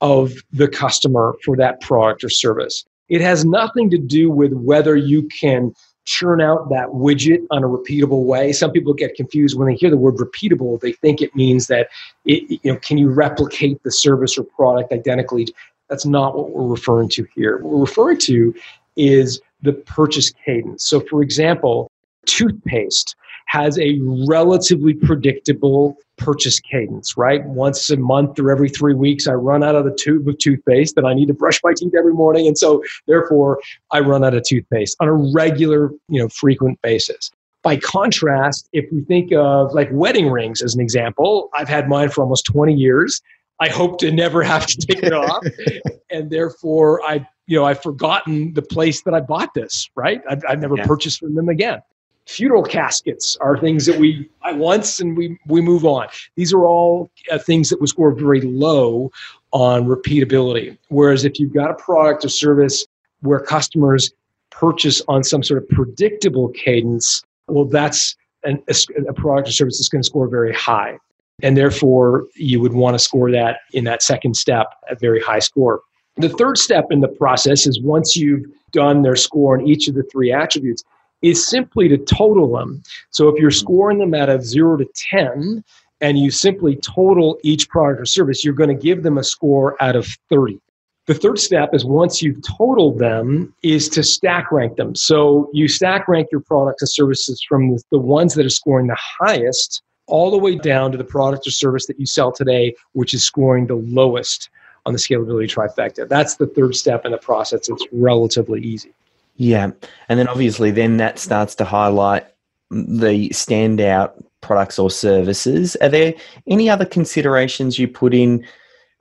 of 0.00 0.32
the 0.52 0.66
customer 0.66 1.36
for 1.44 1.56
that 1.56 1.80
product 1.80 2.24
or 2.24 2.28
service. 2.28 2.84
It 3.08 3.20
has 3.20 3.44
nothing 3.44 3.90
to 3.90 3.98
do 3.98 4.28
with 4.28 4.52
whether 4.54 4.96
you 4.96 5.28
can 5.28 5.72
churn 6.04 6.40
out 6.40 6.68
that 6.70 6.88
widget 6.88 7.46
on 7.50 7.62
a 7.62 7.68
repeatable 7.68 8.24
way. 8.24 8.52
Some 8.52 8.72
people 8.72 8.92
get 8.92 9.14
confused 9.14 9.56
when 9.56 9.68
they 9.68 9.74
hear 9.74 9.90
the 9.90 9.96
word 9.96 10.16
repeatable. 10.16 10.80
They 10.80 10.92
think 10.92 11.20
it 11.22 11.34
means 11.34 11.68
that 11.68 11.88
it, 12.24 12.60
you 12.64 12.72
know, 12.72 12.78
can 12.78 12.98
you 12.98 13.10
replicate 13.10 13.82
the 13.82 13.92
service 13.92 14.36
or 14.36 14.44
product 14.44 14.92
identically? 14.92 15.48
That's 15.88 16.06
not 16.06 16.36
what 16.36 16.50
we're 16.50 16.66
referring 16.66 17.08
to 17.10 17.26
here. 17.34 17.58
What 17.58 17.72
we're 17.72 17.80
referring 17.80 18.18
to 18.18 18.54
is 18.96 19.40
the 19.62 19.72
purchase 19.72 20.32
cadence. 20.44 20.84
So, 20.84 21.00
for 21.00 21.22
example, 21.22 21.90
toothpaste 22.26 23.14
has 23.46 23.78
a 23.78 23.98
relatively 24.28 24.94
predictable 24.94 25.96
purchase 26.16 26.60
cadence, 26.60 27.16
right? 27.16 27.44
Once 27.46 27.90
a 27.90 27.96
month 27.96 28.38
or 28.38 28.50
every 28.50 28.68
three 28.68 28.94
weeks, 28.94 29.26
I 29.26 29.32
run 29.32 29.62
out 29.62 29.74
of 29.74 29.84
the 29.84 29.94
tube 29.94 30.28
of 30.28 30.38
toothpaste 30.38 30.94
that 30.96 31.04
I 31.04 31.14
need 31.14 31.26
to 31.28 31.34
brush 31.34 31.60
my 31.64 31.72
teeth 31.76 31.94
every 31.96 32.14
morning. 32.14 32.46
And 32.46 32.56
so, 32.56 32.82
therefore, 33.06 33.60
I 33.90 34.00
run 34.00 34.24
out 34.24 34.34
of 34.34 34.44
toothpaste 34.44 34.96
on 35.00 35.08
a 35.08 35.14
regular, 35.14 35.90
you 36.08 36.20
know, 36.20 36.28
frequent 36.28 36.80
basis. 36.82 37.30
By 37.62 37.76
contrast, 37.76 38.68
if 38.72 38.90
we 38.92 39.02
think 39.02 39.32
of 39.32 39.72
like 39.72 39.88
wedding 39.92 40.30
rings 40.30 40.62
as 40.62 40.74
an 40.74 40.80
example, 40.80 41.48
I've 41.54 41.68
had 41.68 41.88
mine 41.88 42.08
for 42.08 42.22
almost 42.22 42.44
20 42.46 42.74
years. 42.74 43.20
I 43.60 43.68
hope 43.68 43.98
to 43.98 44.10
never 44.10 44.42
have 44.42 44.66
to 44.66 44.76
take 44.76 45.02
it 45.04 45.12
off. 45.12 45.44
and 46.10 46.30
therefore, 46.30 47.00
I, 47.04 47.26
you 47.46 47.58
know, 47.58 47.64
I've 47.64 47.80
forgotten 47.80 48.54
the 48.54 48.62
place 48.62 49.02
that 49.02 49.14
I 49.14 49.20
bought 49.20 49.54
this, 49.54 49.88
right? 49.94 50.20
I've, 50.28 50.42
I've 50.48 50.60
never 50.60 50.76
yeah. 50.76 50.86
purchased 50.86 51.20
from 51.20 51.34
them 51.36 51.48
again. 51.48 51.80
Funeral 52.26 52.62
caskets 52.62 53.36
are 53.40 53.58
things 53.58 53.84
that 53.86 53.98
we 53.98 54.28
buy 54.42 54.52
once 54.52 55.00
and 55.00 55.16
we, 55.16 55.38
we 55.46 55.60
move 55.60 55.84
on. 55.84 56.06
These 56.36 56.52
are 56.52 56.64
all 56.64 57.10
uh, 57.30 57.38
things 57.38 57.68
that 57.70 57.80
would 57.80 57.88
score 57.88 58.12
very 58.12 58.40
low 58.40 59.10
on 59.52 59.86
repeatability. 59.86 60.78
Whereas 60.88 61.24
if 61.24 61.38
you've 61.40 61.52
got 61.52 61.70
a 61.70 61.74
product 61.74 62.24
or 62.24 62.28
service 62.28 62.86
where 63.20 63.40
customers 63.40 64.12
purchase 64.50 65.02
on 65.08 65.24
some 65.24 65.42
sort 65.42 65.62
of 65.62 65.68
predictable 65.70 66.48
cadence, 66.50 67.22
well, 67.48 67.64
that's 67.64 68.16
an, 68.44 68.62
a, 68.68 68.74
a 69.08 69.12
product 69.12 69.48
or 69.48 69.52
service 69.52 69.78
that's 69.78 69.88
going 69.88 70.02
to 70.02 70.06
score 70.06 70.28
very 70.28 70.54
high. 70.54 70.98
And 71.42 71.56
therefore, 71.56 72.26
you 72.36 72.60
would 72.60 72.72
want 72.72 72.94
to 72.94 72.98
score 72.98 73.30
that 73.32 73.60
in 73.72 73.84
that 73.84 74.02
second 74.02 74.36
step, 74.36 74.68
a 74.88 74.94
very 74.94 75.20
high 75.20 75.40
score. 75.40 75.80
The 76.16 76.28
third 76.28 76.58
step 76.58 76.86
in 76.90 77.00
the 77.00 77.08
process 77.08 77.66
is 77.66 77.80
once 77.80 78.16
you've 78.16 78.44
done 78.70 79.02
their 79.02 79.16
score 79.16 79.58
on 79.58 79.66
each 79.66 79.88
of 79.88 79.94
the 79.94 80.02
three 80.04 80.32
attributes, 80.32 80.84
is 81.22 81.46
simply 81.46 81.88
to 81.88 81.96
total 81.96 82.52
them. 82.52 82.82
So 83.10 83.28
if 83.28 83.40
you're 83.40 83.50
hmm. 83.50 83.56
scoring 83.56 83.98
them 83.98 84.14
out 84.14 84.28
of 84.28 84.44
zero 84.44 84.76
to 84.76 84.86
10, 85.10 85.64
and 86.02 86.18
you 86.18 86.30
simply 86.30 86.76
total 86.76 87.38
each 87.44 87.68
product 87.68 88.00
or 88.00 88.04
service, 88.04 88.44
you're 88.44 88.54
going 88.54 88.76
to 88.76 88.82
give 88.82 89.04
them 89.04 89.16
a 89.18 89.24
score 89.24 89.80
out 89.80 89.96
of 89.96 90.06
30. 90.28 90.60
The 91.06 91.14
third 91.14 91.38
step 91.38 91.70
is 91.72 91.84
once 91.84 92.20
you've 92.22 92.42
totaled 92.42 92.98
them, 92.98 93.54
is 93.62 93.88
to 93.90 94.02
stack 94.02 94.52
rank 94.52 94.76
them. 94.76 94.94
So 94.94 95.48
you 95.52 95.66
stack 95.68 96.06
rank 96.08 96.28
your 96.30 96.40
products 96.40 96.82
and 96.82 96.88
services 96.88 97.44
from 97.48 97.76
the 97.90 97.98
ones 97.98 98.34
that 98.34 98.44
are 98.44 98.50
scoring 98.50 98.88
the 98.88 98.98
highest 98.98 99.82
all 100.06 100.30
the 100.30 100.38
way 100.38 100.56
down 100.56 100.92
to 100.92 100.98
the 100.98 101.04
product 101.04 101.46
or 101.46 101.50
service 101.50 101.86
that 101.86 101.98
you 101.98 102.06
sell 102.06 102.32
today, 102.32 102.74
which 102.92 103.14
is 103.14 103.24
scoring 103.24 103.66
the 103.66 103.76
lowest 103.76 104.50
on 104.86 104.92
the 104.92 104.98
scalability 104.98 105.48
trifecta. 105.48 106.08
That's 106.08 106.36
the 106.36 106.46
third 106.46 106.76
step 106.76 107.04
in 107.04 107.12
the 107.12 107.18
process. 107.18 107.68
It's 107.68 107.86
relatively 107.92 108.60
easy. 108.60 108.92
Yeah. 109.34 109.70
And 110.08 110.18
then 110.18 110.28
obviously, 110.28 110.70
then 110.70 110.98
that 110.98 111.18
starts 111.18 111.54
to 111.56 111.64
highlight 111.64 112.26
the 112.70 113.28
standout 113.30 114.12
products 114.40 114.78
or 114.78 114.90
services. 114.90 115.76
Are 115.76 115.88
there 115.88 116.14
any 116.46 116.68
other 116.68 116.84
considerations 116.84 117.78
you 117.78 117.88
put 117.88 118.14
in 118.14 118.44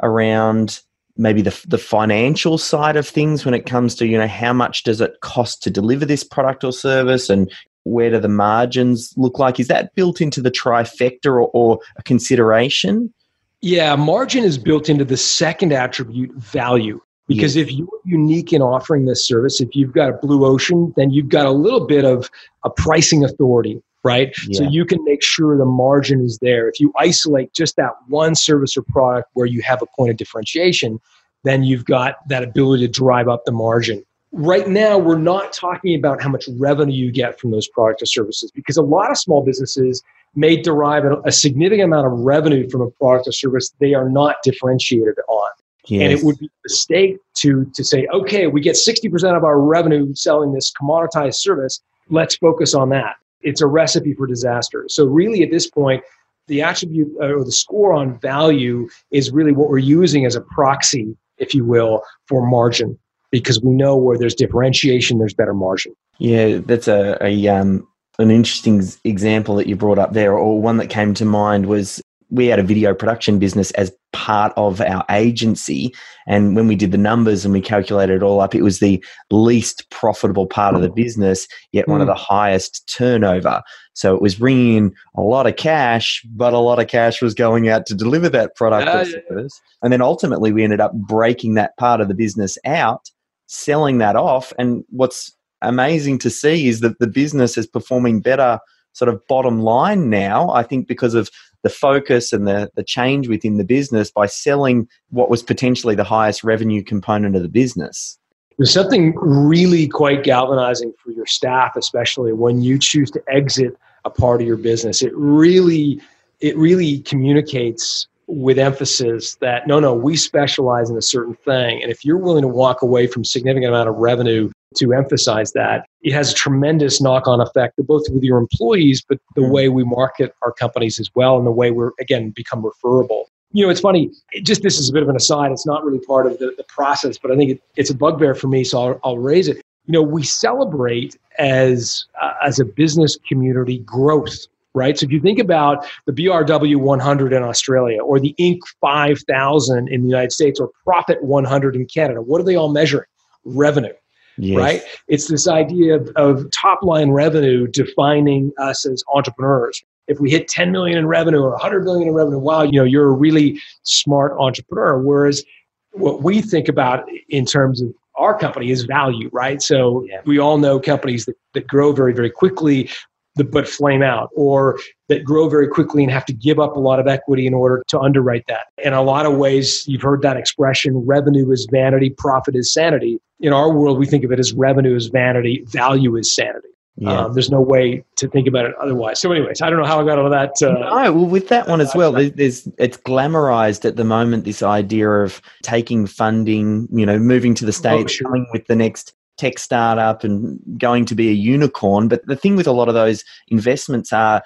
around 0.02 0.82
maybe 1.17 1.41
the, 1.41 1.63
the 1.67 1.78
financial 1.78 2.58
side 2.58 2.96
of 2.96 3.08
things 3.08 3.46
when 3.46 3.54
it 3.54 3.65
comes 3.65 3.96
to 3.96 4.08
you 4.08 4.17
know 4.17 4.28
how 4.28 4.54
much 4.54 4.84
does 4.84 5.02
it 5.02 5.20
cost 5.22 5.62
to 5.63 5.70
deliver 5.70 6.06
this 6.06 6.24
product 6.24 6.63
or 6.63 6.72
service 6.72 7.30
and 7.30 7.52
where 7.84 8.10
do 8.10 8.20
the 8.20 8.30
margins 8.30 9.13
look 9.17 9.39
like? 9.39 9.60
Is 9.60 9.67
that 9.67 9.96
built 9.96 10.22
into 10.22 10.41
the 10.41 10.52
trifecta 10.52 11.26
or, 11.26 11.50
or 11.54 11.80
a 11.98 12.04
consideration? 12.04 13.13
Yeah, 13.62 13.96
margin 13.96 14.44
is 14.44 14.58
built 14.58 14.89
into 14.89 15.06
the 15.06 15.17
second 15.17 15.72
attribute, 15.72 16.34
value. 16.36 17.02
Because 17.34 17.56
yes. 17.56 17.67
if 17.67 17.74
you're 17.74 17.88
unique 18.06 18.54
in 18.54 18.62
offering 18.62 19.06
this 19.06 19.26
service, 19.28 19.62
if 19.62 19.76
you've 19.76 19.94
got 19.94 20.10
a 20.10 20.13
blue 20.13 20.46
ocean, 20.46 20.94
then 20.96 21.12
you've 21.12 21.30
got 21.30 21.46
a 21.46 21.52
little 21.52 21.86
bit 21.86 22.06
of 22.06 22.30
a 22.63 22.70
pricing 22.70 23.24
authority, 23.24 23.82
right? 24.04 24.34
Yeah. 24.48 24.60
So 24.60 24.63
you 24.70 24.86
can 24.86 25.04
make 25.04 25.24
sure 25.24 25.58
the 25.58 25.65
margin 25.65 26.22
is 26.22 26.38
there. 26.41 26.67
If 26.67 26.80
you 26.80 26.94
isolate 26.98 27.54
just 27.54 27.76
that 27.78 27.91
one 28.08 28.36
service 28.36 28.76
or 28.76 28.82
product 28.84 29.30
where 29.34 29.46
you 29.46 29.62
have 29.62 29.82
a 29.82 29.86
point 29.86 30.12
of 30.12 30.17
differentiation, 30.17 31.00
then 31.44 31.63
you've 31.63 31.86
got 31.86 32.28
that 32.28 32.44
ability 32.44 32.88
to 32.88 32.91
drive 32.91 33.28
up 33.28 33.46
the 33.46 33.52
margin 33.52 34.04
right 34.32 34.67
now 34.67 34.98
we're 34.98 35.17
not 35.17 35.52
talking 35.52 35.96
about 35.96 36.22
how 36.22 36.30
much 36.30 36.48
revenue 36.58 36.94
you 36.94 37.12
get 37.12 37.39
from 37.39 37.52
those 37.52 37.67
products 37.67 38.02
or 38.02 38.06
services 38.06 38.52
because 38.52 38.78
a 38.78 38.82
lot 38.82 39.12
of 39.12 39.17
small 39.17 39.44
businesses 39.44 40.02
may 40.36 40.56
derive 40.56 41.04
a 41.26 41.32
significant 41.32 41.84
amount 41.84 42.08
of 42.08 42.13
revenue 42.13 42.70
from 42.70 42.82
a 42.82 42.89
product 42.91 43.28
or 43.28 43.32
service 43.32 43.74
they 43.80 43.94
are 43.94 44.10
not 44.10 44.38
differentiated 44.44 45.15
on 45.28 45.50
yes. 45.88 46.02
and 46.04 46.12
it 46.12 46.24
would 46.24 46.38
be 46.39 46.48
a 46.48 46.60
mistake 46.63 47.17
to 47.36 47.70
to 47.74 47.84
say 47.84 48.08
okay 48.13 48.48
we 48.48 48.62
get 48.62 48.76
60% 48.76 49.38
of 49.38 49.44
our 49.44 49.60
revenue 49.60 50.13
selling 50.15 50.54
this 50.54 50.72
commoditized 50.72 51.36
service 51.36 51.82
let's 52.10 52.36
focus 52.38 52.74
on 52.74 52.89
that 52.89 53.15
it's 53.41 53.62
a 53.62 53.67
recipe 53.67 54.13
for 54.13 54.28
disaster 54.28 54.86
so 54.88 55.06
really 55.06 55.44
at 55.44 55.52
this 55.52 55.70
point 55.70 56.04
the 56.48 56.62
attribute 56.62 57.10
uh, 57.22 57.34
or 57.34 57.46
the 57.46 57.52
score 57.52 57.94
on 57.94 58.20
value 58.20 58.89
is 59.12 59.32
really 59.32 59.52
what 59.52 59.70
we're 59.70 59.78
using 59.78 60.26
as 60.26 60.36
a 60.36 60.41
proxy 60.41 61.15
if 61.38 61.54
you 61.54 61.65
will 61.65 62.04
for 62.28 62.46
margin 62.46 62.98
because 63.32 63.62
we 63.62 63.72
know 63.72 63.96
where 63.96 64.17
there's 64.17 64.36
differentiation, 64.36 65.17
there's 65.17 65.34
better 65.34 65.54
margin. 65.54 65.96
Yeah, 66.20 66.58
that's 66.58 66.88
a, 66.88 67.17
a 67.22 67.48
um, 67.48 67.88
an 68.20 68.30
interesting 68.30 68.84
example 69.04 69.56
that 69.56 69.67
you 69.67 69.76
brought 69.76 69.98
up 69.98 70.13
there, 70.13 70.34
or 70.34 70.62
one 70.62 70.78
that 70.78 70.88
came 70.88 71.13
to 71.15 71.26
mind 71.26 71.65
was 71.65 72.02
we 72.32 72.48
had 72.48 72.60
a 72.60 72.63
video 72.63 72.94
production 72.94 73.38
business 73.38 73.72
as 73.72 73.91
part 74.13 74.54
of 74.56 74.80
our 74.82 75.06
agency. 75.10 75.94
And 76.26 76.56
when 76.56 76.67
we 76.67 76.76
did 76.76 76.91
the 76.91 76.98
numbers 76.98 77.44
and 77.44 77.54
we 77.54 77.62
calculated 77.62 78.17
it 78.17 78.24
all 78.24 78.39
up, 78.39 78.56
it 78.56 78.62
was 78.62 78.80
the 78.80 79.04
least 79.30 79.89
profitable 79.89 80.48
part 80.48 80.74
of 80.74 80.82
the 80.82 80.89
business, 80.89 81.48
yet 81.74 81.88
one 81.88 82.02
of 82.02 82.08
hmm. 82.08 82.13
the 82.13 82.20
highest 82.20 82.88
turnover. 82.88 83.62
So 83.94 84.15
it 84.15 84.22
was 84.22 84.36
bringing 84.36 84.78
in 84.78 84.96
a 85.15 85.22
lot 85.22 85.46
of 85.46 85.58
cash, 85.58 86.26
but 86.34 86.54
a 86.54 86.60
lot 86.60 86.80
of 86.80 86.88
cash 86.88 87.22
was 87.22 87.34
going 87.34 87.67
out 87.67 87.86
to 87.88 87.94
deliver 87.94 88.30
that 88.30 88.56
product 88.56 88.88
or 88.88 89.22
service. 89.28 89.62
And 89.84 89.91
then 89.91 90.02
ultimately, 90.02 90.54
we 90.54 90.63
ended 90.63 90.80
up 90.80 90.94
breaking 90.94 91.56
that 91.56 91.76
part 91.78 92.00
of 92.00 92.08
the 92.08 92.15
business 92.15 92.58
out 92.65 93.10
selling 93.48 93.98
that 93.98 94.15
off. 94.15 94.54
And 94.58 94.86
what's 94.89 95.36
amazing 95.62 96.20
to 96.20 96.30
see 96.30 96.70
is 96.70 96.80
that 96.80 97.00
the 97.00 97.08
business 97.08 97.58
is 97.58 97.67
performing 97.67 98.22
better 98.22 98.60
sort 98.94 99.10
of 99.10 99.26
bottom 99.28 99.62
line 99.62 100.10
now, 100.10 100.50
I 100.52 100.63
think 100.63 100.88
because 100.88 101.13
of 101.13 101.30
the 101.63 101.69
focus 101.69 102.34
and 102.34 102.47
the, 102.47 102.71
the 102.76 102.84
change 102.84 103.28
within 103.28 103.58
the 103.58 103.63
business 103.63 104.12
by 104.12 104.26
selling 104.26 104.88
what 105.10 105.30
was 105.30 105.43
potentially 105.43 105.95
the 105.95 106.04
highest 106.04 106.43
revenue 106.43 106.84
component 106.84 107.36
of 107.36 107.41
the 107.41 107.50
business. 107.50 108.17
There's 108.58 108.74
something 108.74 109.15
really 109.17 109.88
quite 109.88 110.24
galvanizing 110.24 110.93
for 111.04 111.12
your 111.12 111.26
staff, 111.26 111.76
especially 111.76 112.34
when 112.34 112.62
you 112.62 112.78
choose 112.78 113.10
to 113.12 113.24
exit 113.28 113.76
a 114.06 114.10
part 114.10 114.41
of 114.41 114.47
your 114.47 114.58
business. 114.58 115.02
It 115.02 115.15
really, 115.15 116.02
it 116.41 116.58
really 116.58 117.00
communicates 117.00 118.08
with 118.28 118.58
emphasis 118.58 119.36
that 119.36 119.67
no, 119.67 119.80
no, 119.80 119.93
we 119.93 120.15
specialize 120.15 120.89
in 120.89 120.97
a 120.97 121.02
certain 121.02 121.36
thing. 121.43 121.82
And 121.82 121.91
if 121.91 122.06
you're 122.06 122.17
willing 122.17 122.43
to 122.43 122.47
walk 122.47 122.82
away 122.82 123.08
from 123.08 123.26
significant 123.26 123.69
amount 123.69 123.89
of 123.89 123.95
revenue 123.95 124.52
to 124.75 124.93
emphasize 124.93 125.51
that. 125.53 125.86
It 126.01 126.13
has 126.13 126.31
a 126.31 126.36
tremendous 126.36 127.01
knock 127.01 127.27
on 127.27 127.41
effect, 127.41 127.75
both 127.77 128.03
with 128.12 128.23
your 128.23 128.38
employees, 128.38 129.03
but 129.07 129.19
the 129.36 129.43
way 129.43 129.69
we 129.69 129.84
market 129.84 130.34
our 130.41 130.51
companies 130.51 130.99
as 130.99 131.10
well, 131.15 131.38
and 131.38 131.45
the 131.45 131.51
way 131.51 131.71
we're, 131.71 131.91
again, 131.99 132.31
become 132.31 132.65
referable. 132.65 133.29
You 133.53 133.65
know, 133.65 133.69
it's 133.69 133.81
funny, 133.81 134.10
it 134.31 134.45
just 134.45 134.62
this 134.62 134.79
is 134.79 134.89
a 134.89 134.93
bit 134.93 135.03
of 135.03 135.10
an 135.10 135.15
aside. 135.15 135.51
It's 135.51 135.65
not 135.65 135.84
really 135.84 135.99
part 135.99 136.25
of 136.25 136.38
the, 136.39 136.53
the 136.55 136.63
process, 136.63 137.17
but 137.17 137.31
I 137.31 137.36
think 137.36 137.51
it, 137.51 137.62
it's 137.75 137.89
a 137.89 137.95
bugbear 137.95 138.34
for 138.34 138.47
me, 138.47 138.63
so 138.63 138.81
I'll, 138.81 138.99
I'll 139.03 139.17
raise 139.17 139.47
it. 139.47 139.57
You 139.88 139.93
know, 139.93 140.01
we 140.01 140.23
celebrate 140.23 141.17
as, 141.38 142.05
uh, 142.21 142.34
as 142.43 142.60
a 142.60 142.65
business 142.65 143.17
community 143.27 143.79
growth 143.79 144.47
right? 144.73 144.97
So 144.97 145.05
if 145.05 145.12
you 145.12 145.19
think 145.19 145.38
about 145.38 145.86
the 146.05 146.13
BRW 146.13 146.77
100 146.77 147.34
in 147.34 147.43
Australia 147.43 148.01
or 148.01 148.21
the 148.21 148.34
Inc. 148.39 148.60
5000 148.79 149.89
in 149.89 150.01
the 150.01 150.07
United 150.07 150.31
States 150.31 150.62
or 150.62 150.69
Profit 150.86 151.21
100 151.21 151.75
in 151.75 151.86
Canada, 151.88 152.21
what 152.21 152.39
are 152.39 152.45
they 152.45 152.55
all 152.55 152.71
measuring? 152.71 153.03
Revenue 153.43 153.91
yes. 154.38 154.58
right? 154.58 154.82
It's 155.08 155.28
this 155.28 155.48
idea 155.48 155.96
of, 155.96 156.10
of 156.15 156.52
top 156.52 156.84
line 156.84 157.12
revenue 157.12 157.67
defining 157.67 158.52
us 158.58 158.86
as 158.86 159.04
entrepreneurs. 159.13 159.82
If 160.08 160.20
we 160.20 160.32
hit 160.32 160.48
10 160.48 160.72
million 160.72 160.98
in 160.98 161.08
revenue 161.08 161.39
or 161.39 161.52
100 161.52 161.84
million 161.84 162.10
in 162.10 162.13
revenue, 162.13 162.39
wow, 162.39 162.63
you 162.63 162.80
know, 162.80 162.84
you're 162.84 163.10
a 163.10 163.13
really 163.13 163.60
smart 163.84 164.36
entrepreneur. 164.39 165.00
Whereas 165.00 165.44
what 165.91 166.22
we 166.22 166.41
think 166.41 166.67
about 166.67 167.08
in 167.30 167.46
terms 167.46 167.82
of 167.82 167.94
our 168.15 168.38
company 168.38 168.72
is 168.72 168.84
value, 168.84 169.30
right? 169.32 169.62
So 169.62 170.04
yeah. 170.04 170.22
we 170.26 170.38
all 170.38 170.58
know 170.58 170.80
companies 170.80 171.26
that, 171.26 171.36
that 171.54 171.67
grow 171.67 171.91
very, 171.91 172.13
very 172.13 172.30
quickly, 172.30 172.89
but 173.36 173.67
flame 173.67 174.04
out 174.04 174.30
or 174.36 174.80
that 175.08 175.24
grow 175.24 175.50
very 175.50 175.67
quickly 175.67 176.04
and 176.04 176.12
have 176.12 176.26
to 176.26 176.34
give 176.34 176.60
up 176.60 176.76
a 176.76 176.80
lot 176.80 177.00
of 177.00 177.08
equity 177.08 177.48
in 177.48 177.54
order 177.54 177.84
to 177.88 178.00
underwrite 178.00 178.46
that. 178.48 178.67
In 178.84 178.94
a 178.94 179.02
lot 179.02 179.26
of 179.26 179.38
ways, 179.38 179.84
you've 179.88 180.02
heard 180.02 180.22
that 180.22 180.38
expression 180.38 180.98
revenue 180.98 181.50
is 181.52 181.67
vanity, 181.72 182.10
profit 182.10 182.56
is 182.56 182.74
sanity. 182.74 183.20
In 183.39 183.54
our 183.54 183.72
world, 183.72 183.98
we 183.98 184.06
think 184.06 184.24
of 184.24 184.32
it 184.32 184.39
as 184.39 184.54
revenue 184.54 184.96
is 184.96 185.08
vanity, 185.08 185.63
value 185.67 186.15
is 186.17 186.34
sanity. 186.34 186.67
Yeah. 186.98 187.22
Um, 187.22 187.34
there's 187.34 187.50
no 187.50 187.62
way 187.62 188.04
to 188.17 188.28
think 188.28 188.48
about 188.48 188.65
it 188.65 188.76
otherwise. 188.80 189.20
So, 189.20 189.32
anyways, 189.32 189.62
I 189.62 189.70
don't 189.70 189.80
know 189.80 189.86
how 189.86 190.02
I 190.02 190.06
got 190.06 190.20
all 190.20 190.30
that. 190.30 190.52
Uh, 190.62 190.74
no, 190.74 191.13
well, 191.13 191.26
with 191.26 191.48
that 191.48 191.67
one 191.67 191.80
as 191.80 191.96
well, 191.96 192.12
there's, 192.12 192.67
it's 192.78 192.98
glamorized 192.98 193.86
at 193.86 193.96
the 193.96 194.04
moment. 194.04 194.44
This 194.44 194.62
idea 194.62 195.10
of 195.10 195.41
taking 195.63 196.06
funding, 196.06 196.89
you 196.91 197.06
know, 197.06 197.17
moving 197.17 197.56
to 197.56 197.65
the 197.65 197.72
states, 197.72 198.13
oh, 198.13 198.15
sure. 198.15 198.28
coming 198.28 198.48
with 198.52 198.67
the 198.67 198.76
next 198.76 199.13
tech 199.41 199.58
startup 199.58 200.23
and 200.23 200.60
going 200.77 201.06
to 201.06 201.15
be 201.15 201.30
a 201.30 201.34
unicorn. 201.34 202.08
But 202.08 202.25
the 202.27 202.36
thing 202.36 202.56
with 202.56 202.67
a 202.67 202.71
lot 202.71 202.88
of 202.88 202.93
those 202.93 203.23
investments 203.47 204.13
are, 204.13 204.43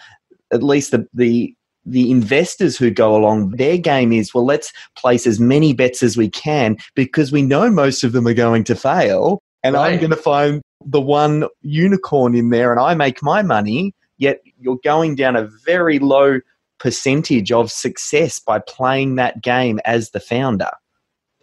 at 0.53 0.63
least 0.63 0.91
the 0.91 1.05
the 1.13 1.53
the 1.85 2.09
investors 2.09 2.77
who 2.77 2.89
go 2.89 3.15
along, 3.15 3.51
their 3.51 3.77
game 3.77 4.11
is, 4.11 4.33
well, 4.33 4.45
let's 4.45 4.73
place 4.97 5.27
as 5.27 5.39
many 5.39 5.71
bets 5.71 6.01
as 6.01 6.17
we 6.17 6.27
can 6.29 6.77
because 6.95 7.31
we 7.31 7.43
know 7.43 7.69
most 7.69 8.03
of 8.03 8.11
them 8.11 8.25
are 8.25 8.33
going 8.33 8.63
to 8.63 8.75
fail. 8.75 9.43
And 9.63 9.75
right. 9.75 9.93
I'm 9.93 9.99
going 9.99 10.09
to 10.09 10.15
find 10.15 10.63
the 10.83 11.01
one 11.01 11.45
unicorn 11.61 12.33
in 12.33 12.49
there 12.49 12.71
and 12.71 12.79
I 12.79 12.95
make 12.95 13.21
my 13.21 13.43
money. 13.43 13.93
Yet 14.17 14.39
you're 14.59 14.79
going 14.83 15.15
down 15.15 15.35
a 15.35 15.47
very 15.63 15.99
low 15.99 16.39
percentage 16.79 17.51
of 17.51 17.71
success 17.71 18.39
by 18.39 18.59
playing 18.59 19.15
that 19.15 19.43
game 19.43 19.79
as 19.85 20.09
the 20.09 20.19
founder. 20.19 20.71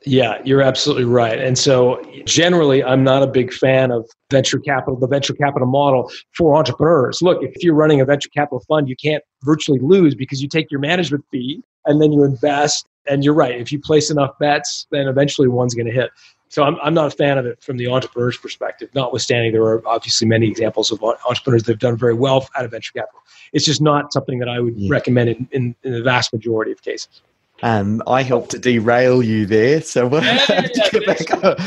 Yeah, 0.05 0.41
you're 0.45 0.63
absolutely 0.63 1.05
right. 1.05 1.39
And 1.39 1.57
so 1.57 2.03
generally, 2.25 2.83
I'm 2.83 3.05
not 3.05 3.23
a 3.23 3.27
big 3.27 3.53
fan 3.53 3.91
of 3.91 4.09
venture 4.31 4.59
capital, 4.59 4.99
the 4.99 5.07
venture 5.07 5.35
capital 5.35 5.69
model 5.69 6.11
for 6.37 6.57
entrepreneurs. 6.57 7.23
Look, 7.23 7.43
if 7.43 7.63
you're 7.63 7.75
running 7.75 8.01
a 8.01 8.05
venture 8.05 8.31
capital 8.31 8.61
fund, 8.69 8.89
you 8.89 8.97
can't 8.97 9.23
virtually 9.43 9.79
lose 9.79 10.15
because 10.15 10.43
you 10.43 10.49
take 10.49 10.71
your 10.71 10.81
management 10.81 11.25
fee 11.31 11.63
and 11.87 12.03
then 12.03 12.13
you 12.13 12.25
invest. 12.25 12.87
And 13.09 13.25
you're 13.25 13.35
right. 13.35 13.61
If 13.61 13.73
you 13.73 13.81
place 13.81 14.13
enough 14.13 14.31
bets, 14.39 14.87
then 14.93 15.09
eventually 15.09 15.49
one's 15.49 15.75
going 15.75 15.87
to 15.87 15.93
hit. 15.93 16.11
So 16.49 16.63
I'm, 16.63 16.77
I'm 16.83 16.95
not 16.95 17.07
a 17.07 17.11
fan 17.11 17.39
of 17.39 17.47
it 17.47 17.63
from 17.63 17.77
the 17.77 17.89
entrepreneur's 17.89 18.37
perspective, 18.37 18.91
notwithstanding 18.95 19.53
there 19.53 19.63
are 19.63 19.83
obviously 19.89 20.29
many 20.29 20.47
examples 20.47 20.93
of 20.93 21.03
entrepreneurs 21.03 21.63
that 21.63 21.73
have 21.73 21.79
done 21.81 21.97
very 21.97 22.15
well 22.15 22.47
out 22.55 22.65
of 22.65 22.71
venture 22.71 22.93
capital. 22.93 23.21
It's 23.53 23.65
just 23.65 23.81
not 23.81 24.13
something 24.13 24.39
that 24.39 24.49
I 24.49 24.61
would 24.61 24.77
yeah. 24.77 24.89
recommend 24.91 25.31
in, 25.31 25.49
in, 25.51 25.75
in 25.83 25.93
the 25.95 26.03
vast 26.03 26.33
majority 26.33 26.71
of 26.71 26.83
cases. 26.83 27.23
Um, 27.63 28.03
I 28.07 28.23
helped 28.23 28.51
to 28.51 28.59
derail 28.59 29.23
you 29.23 29.47
there, 29.47 29.81
so 29.81 30.07
we'll 30.07 30.25
yeah, 30.25 30.39
have 30.39 30.73
to 30.73 30.91
get 30.93 31.07
back 31.07 31.45
up. 31.45 31.61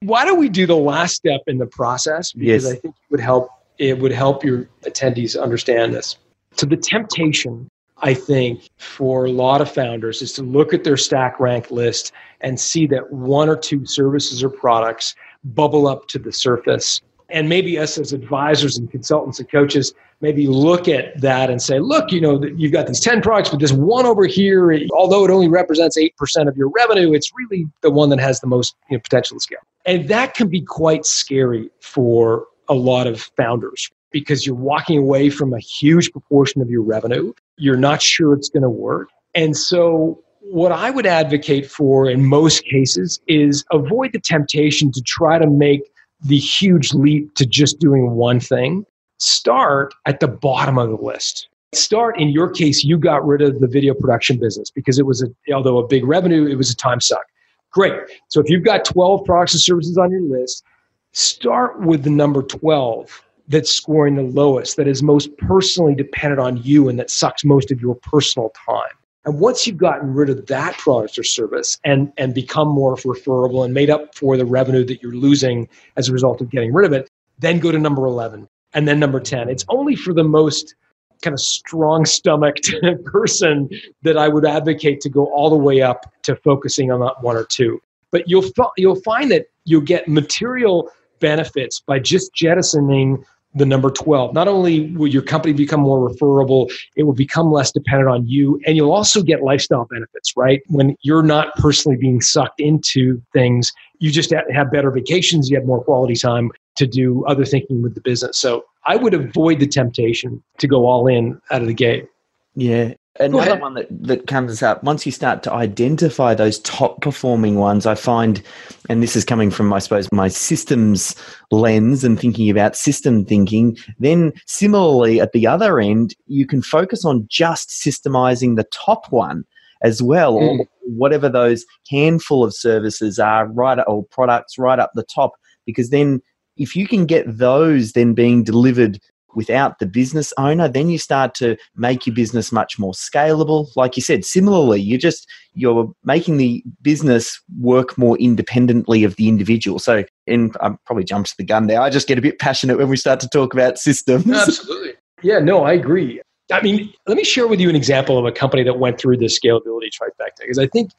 Why 0.00 0.24
don't 0.24 0.38
we 0.38 0.48
do 0.48 0.66
the 0.66 0.76
last 0.76 1.16
step 1.16 1.42
in 1.46 1.58
the 1.58 1.66
process? 1.66 2.32
Because 2.32 2.64
yes. 2.64 2.72
I 2.72 2.76
think 2.76 2.94
it 2.94 3.10
would 3.10 3.20
help. 3.20 3.50
It 3.78 3.98
would 3.98 4.12
help 4.12 4.44
your 4.44 4.68
attendees 4.82 5.40
understand 5.40 5.94
this. 5.94 6.16
So 6.52 6.66
the 6.66 6.76
temptation, 6.76 7.68
I 7.98 8.14
think, 8.14 8.70
for 8.78 9.24
a 9.24 9.30
lot 9.30 9.60
of 9.60 9.70
founders 9.70 10.22
is 10.22 10.32
to 10.34 10.42
look 10.42 10.72
at 10.72 10.84
their 10.84 10.96
stack 10.96 11.40
rank 11.40 11.70
list 11.70 12.12
and 12.40 12.58
see 12.58 12.86
that 12.88 13.12
one 13.12 13.48
or 13.48 13.56
two 13.56 13.84
services 13.84 14.44
or 14.44 14.50
products 14.50 15.14
bubble 15.44 15.86
up 15.86 16.06
to 16.08 16.18
the 16.18 16.32
surface 16.32 17.02
and 17.30 17.48
maybe 17.48 17.78
us 17.78 17.98
as 17.98 18.12
advisors 18.12 18.76
and 18.76 18.90
consultants 18.90 19.40
and 19.40 19.50
coaches 19.50 19.92
maybe 20.24 20.46
look 20.46 20.88
at 20.88 21.20
that 21.20 21.50
and 21.50 21.60
say 21.60 21.78
look 21.78 22.10
you 22.10 22.20
know 22.20 22.42
you've 22.56 22.72
got 22.72 22.86
these 22.86 23.00
10 23.00 23.20
products 23.20 23.50
but 23.50 23.60
this 23.60 23.72
one 23.72 24.06
over 24.06 24.26
here 24.26 24.76
although 24.92 25.24
it 25.24 25.30
only 25.30 25.48
represents 25.48 25.98
8% 25.98 26.10
of 26.48 26.56
your 26.56 26.68
revenue 26.70 27.12
it's 27.12 27.30
really 27.36 27.66
the 27.82 27.90
one 27.90 28.08
that 28.10 28.18
has 28.18 28.40
the 28.40 28.46
most 28.46 28.74
you 28.90 28.96
know, 28.96 29.00
potential 29.00 29.36
to 29.36 29.40
scale. 29.40 29.58
And 29.86 30.08
that 30.08 30.34
can 30.34 30.48
be 30.48 30.60
quite 30.60 31.06
scary 31.06 31.70
for 31.80 32.46
a 32.68 32.74
lot 32.74 33.06
of 33.06 33.20
founders 33.36 33.90
because 34.10 34.46
you're 34.46 34.54
walking 34.54 34.98
away 34.98 35.30
from 35.30 35.52
a 35.52 35.58
huge 35.58 36.10
proportion 36.12 36.62
of 36.62 36.70
your 36.70 36.82
revenue. 36.82 37.32
You're 37.56 37.76
not 37.76 38.00
sure 38.00 38.34
it's 38.34 38.48
going 38.48 38.62
to 38.62 38.70
work. 38.70 39.10
And 39.34 39.56
so 39.56 40.22
what 40.40 40.72
I 40.72 40.90
would 40.90 41.06
advocate 41.06 41.70
for 41.70 42.08
in 42.08 42.24
most 42.26 42.64
cases 42.64 43.20
is 43.26 43.64
avoid 43.72 44.12
the 44.12 44.20
temptation 44.20 44.92
to 44.92 45.02
try 45.02 45.38
to 45.38 45.48
make 45.48 45.82
the 46.22 46.38
huge 46.38 46.94
leap 46.94 47.34
to 47.34 47.44
just 47.44 47.78
doing 47.80 48.12
one 48.12 48.40
thing, 48.40 48.86
start 49.18 49.94
at 50.06 50.20
the 50.20 50.28
bottom 50.28 50.78
of 50.78 50.90
the 50.90 50.96
list. 50.96 51.48
Start 51.72 52.20
in 52.20 52.28
your 52.28 52.50
case, 52.50 52.84
you 52.84 52.98
got 52.98 53.26
rid 53.26 53.42
of 53.42 53.60
the 53.60 53.66
video 53.66 53.94
production 53.94 54.38
business 54.38 54.70
because 54.70 54.98
it 54.98 55.06
was 55.06 55.22
a, 55.22 55.52
although 55.52 55.78
a 55.78 55.86
big 55.86 56.04
revenue, 56.04 56.46
it 56.46 56.54
was 56.54 56.70
a 56.70 56.76
time 56.76 57.00
suck. 57.00 57.24
Great. 57.70 57.94
So 58.28 58.40
if 58.40 58.48
you've 58.48 58.64
got 58.64 58.84
12 58.84 59.24
products 59.24 59.54
and 59.54 59.60
services 59.60 59.98
on 59.98 60.12
your 60.12 60.22
list, 60.22 60.64
start 61.12 61.80
with 61.80 62.04
the 62.04 62.10
number 62.10 62.42
12 62.42 63.22
that's 63.48 63.70
scoring 63.70 64.14
the 64.14 64.22
lowest, 64.22 64.76
that 64.76 64.86
is 64.86 65.02
most 65.02 65.36
personally 65.38 65.94
dependent 65.94 66.40
on 66.40 66.56
you 66.58 66.88
and 66.88 66.98
that 66.98 67.10
sucks 67.10 67.44
most 67.44 67.72
of 67.72 67.80
your 67.80 67.96
personal 67.96 68.50
time. 68.66 68.92
And 69.24 69.40
once 69.40 69.66
you've 69.66 69.78
gotten 69.78 70.14
rid 70.14 70.28
of 70.28 70.46
that 70.46 70.76
product 70.78 71.18
or 71.18 71.24
service 71.24 71.78
and, 71.84 72.12
and 72.18 72.34
become 72.34 72.68
more 72.68 72.96
referable 73.04 73.64
and 73.64 73.74
made 73.74 73.90
up 73.90 74.14
for 74.14 74.36
the 74.36 74.44
revenue 74.44 74.84
that 74.84 75.02
you're 75.02 75.14
losing 75.14 75.68
as 75.96 76.08
a 76.08 76.12
result 76.12 76.40
of 76.40 76.50
getting 76.50 76.72
rid 76.72 76.86
of 76.86 76.92
it, 76.92 77.10
then 77.38 77.58
go 77.58 77.72
to 77.72 77.78
number 77.78 78.06
11 78.06 78.48
and 78.74 78.86
then 78.88 78.98
number 78.98 79.20
10. 79.20 79.48
It's 79.48 79.64
only 79.68 79.96
for 79.96 80.12
the 80.12 80.24
most 80.24 80.74
kind 81.22 81.32
of 81.32 81.40
strong 81.40 82.04
stomached 82.04 82.74
person 83.04 83.68
that 84.02 84.18
I 84.18 84.28
would 84.28 84.44
advocate 84.44 85.00
to 85.02 85.08
go 85.08 85.26
all 85.26 85.48
the 85.48 85.56
way 85.56 85.80
up 85.80 86.12
to 86.24 86.36
focusing 86.36 86.90
on 86.90 87.00
that 87.00 87.22
one 87.22 87.36
or 87.36 87.44
two. 87.44 87.80
But 88.10 88.28
you'll, 88.28 88.44
you'll 88.76 89.00
find 89.02 89.30
that 89.30 89.46
you'll 89.64 89.80
get 89.80 90.06
material 90.06 90.90
benefits 91.20 91.80
by 91.80 91.98
just 91.98 92.34
jettisoning 92.34 93.24
the 93.54 93.64
number 93.64 93.90
12. 93.90 94.34
Not 94.34 94.48
only 94.48 94.90
will 94.90 95.06
your 95.06 95.22
company 95.22 95.54
become 95.54 95.80
more 95.80 96.08
referable, 96.08 96.68
it 96.96 97.04
will 97.04 97.14
become 97.14 97.52
less 97.52 97.70
dependent 97.70 98.10
on 98.10 98.26
you, 98.26 98.60
and 98.66 98.76
you'll 98.76 98.92
also 98.92 99.22
get 99.22 99.42
lifestyle 99.42 99.86
benefits, 99.88 100.36
right? 100.36 100.60
When 100.68 100.96
you're 101.02 101.22
not 101.22 101.54
personally 101.56 101.96
being 101.96 102.20
sucked 102.20 102.60
into 102.60 103.22
things, 103.32 103.72
you 104.00 104.10
just 104.10 104.32
have 104.32 104.72
better 104.72 104.90
vacations, 104.90 105.48
you 105.48 105.56
have 105.56 105.66
more 105.66 105.82
quality 105.84 106.16
time 106.16 106.50
to 106.76 106.86
do 106.86 107.24
other 107.26 107.44
thinking 107.44 107.82
with 107.82 107.94
the 107.94 108.00
business. 108.00 108.38
So 108.38 108.64
I 108.86 108.96
would 108.96 109.14
avoid 109.14 109.60
the 109.60 109.66
temptation 109.66 110.42
to 110.58 110.66
go 110.66 110.86
all 110.86 111.06
in 111.06 111.40
out 111.50 111.62
of 111.62 111.68
the 111.68 111.74
gate. 111.74 112.06
Yeah, 112.54 112.94
Another 113.20 113.56
one 113.56 113.74
that, 113.74 113.86
that 113.90 114.26
comes 114.26 114.60
up 114.60 114.82
once 114.82 115.06
you 115.06 115.12
start 115.12 115.44
to 115.44 115.52
identify 115.52 116.34
those 116.34 116.58
top 116.60 117.00
performing 117.00 117.56
ones, 117.56 117.86
I 117.86 117.94
find, 117.94 118.42
and 118.88 119.04
this 119.04 119.14
is 119.14 119.24
coming 119.24 119.52
from, 119.52 119.72
I 119.72 119.78
suppose, 119.78 120.08
my 120.10 120.26
systems 120.26 121.14
lens 121.52 122.02
and 122.02 122.18
thinking 122.18 122.50
about 122.50 122.74
system 122.74 123.24
thinking, 123.24 123.76
then 124.00 124.32
similarly 124.46 125.20
at 125.20 125.30
the 125.30 125.46
other 125.46 125.78
end, 125.78 126.16
you 126.26 126.44
can 126.44 126.60
focus 126.60 127.04
on 127.04 127.26
just 127.30 127.68
systemizing 127.68 128.56
the 128.56 128.66
top 128.72 129.12
one 129.12 129.44
as 129.84 130.02
well, 130.02 130.34
mm. 130.34 130.58
or 130.58 130.66
whatever 130.80 131.28
those 131.28 131.64
handful 131.88 132.42
of 132.42 132.52
services 132.52 133.20
are, 133.20 133.46
right, 133.46 133.78
or 133.86 134.04
products 134.06 134.58
right 134.58 134.80
up 134.80 134.90
the 134.94 135.04
top, 135.04 135.34
because 135.66 135.90
then 135.90 136.20
if 136.56 136.76
you 136.76 136.86
can 136.86 137.06
get 137.06 137.24
those 137.26 137.92
then 137.92 138.14
being 138.14 138.44
delivered 138.44 138.98
without 139.34 139.78
the 139.78 139.86
business 139.86 140.32
owner 140.38 140.68
then 140.68 140.88
you 140.88 140.98
start 140.98 141.34
to 141.34 141.56
make 141.76 142.06
your 142.06 142.14
business 142.14 142.52
much 142.52 142.78
more 142.78 142.92
scalable. 142.92 143.68
Like 143.76 143.96
you 143.96 144.02
said 144.02 144.24
similarly 144.24 144.80
you're 144.80 144.98
just 144.98 145.28
you're 145.54 145.92
making 146.04 146.36
the 146.36 146.62
business 146.82 147.40
work 147.58 147.96
more 147.98 148.16
independently 148.18 149.04
of 149.04 149.16
the 149.16 149.28
individual. 149.28 149.78
So 149.78 150.04
and 150.26 150.56
i 150.60 150.70
probably 150.86 151.04
jumped 151.04 151.36
the 151.36 151.44
gun 151.44 151.66
there. 151.66 151.80
I 151.80 151.90
just 151.90 152.08
get 152.08 152.18
a 152.18 152.22
bit 152.22 152.38
passionate 152.38 152.78
when 152.78 152.88
we 152.88 152.96
start 152.96 153.20
to 153.20 153.28
talk 153.28 153.52
about 153.52 153.78
systems. 153.78 154.26
Absolutely. 154.30 154.94
Yeah 155.22 155.38
no 155.38 155.64
i 155.64 155.72
agree. 155.72 156.20
I 156.52 156.62
mean 156.62 156.92
let 157.06 157.16
me 157.16 157.24
share 157.24 157.48
with 157.48 157.60
you 157.60 157.68
an 157.68 157.76
example 157.76 158.18
of 158.18 158.24
a 158.24 158.32
company 158.32 158.62
that 158.64 158.78
went 158.78 158.98
through 158.98 159.16
the 159.16 159.26
scalability 159.26 159.88
trifecta 159.90 160.40
because 160.40 160.58
i 160.58 160.66
think 160.66 160.90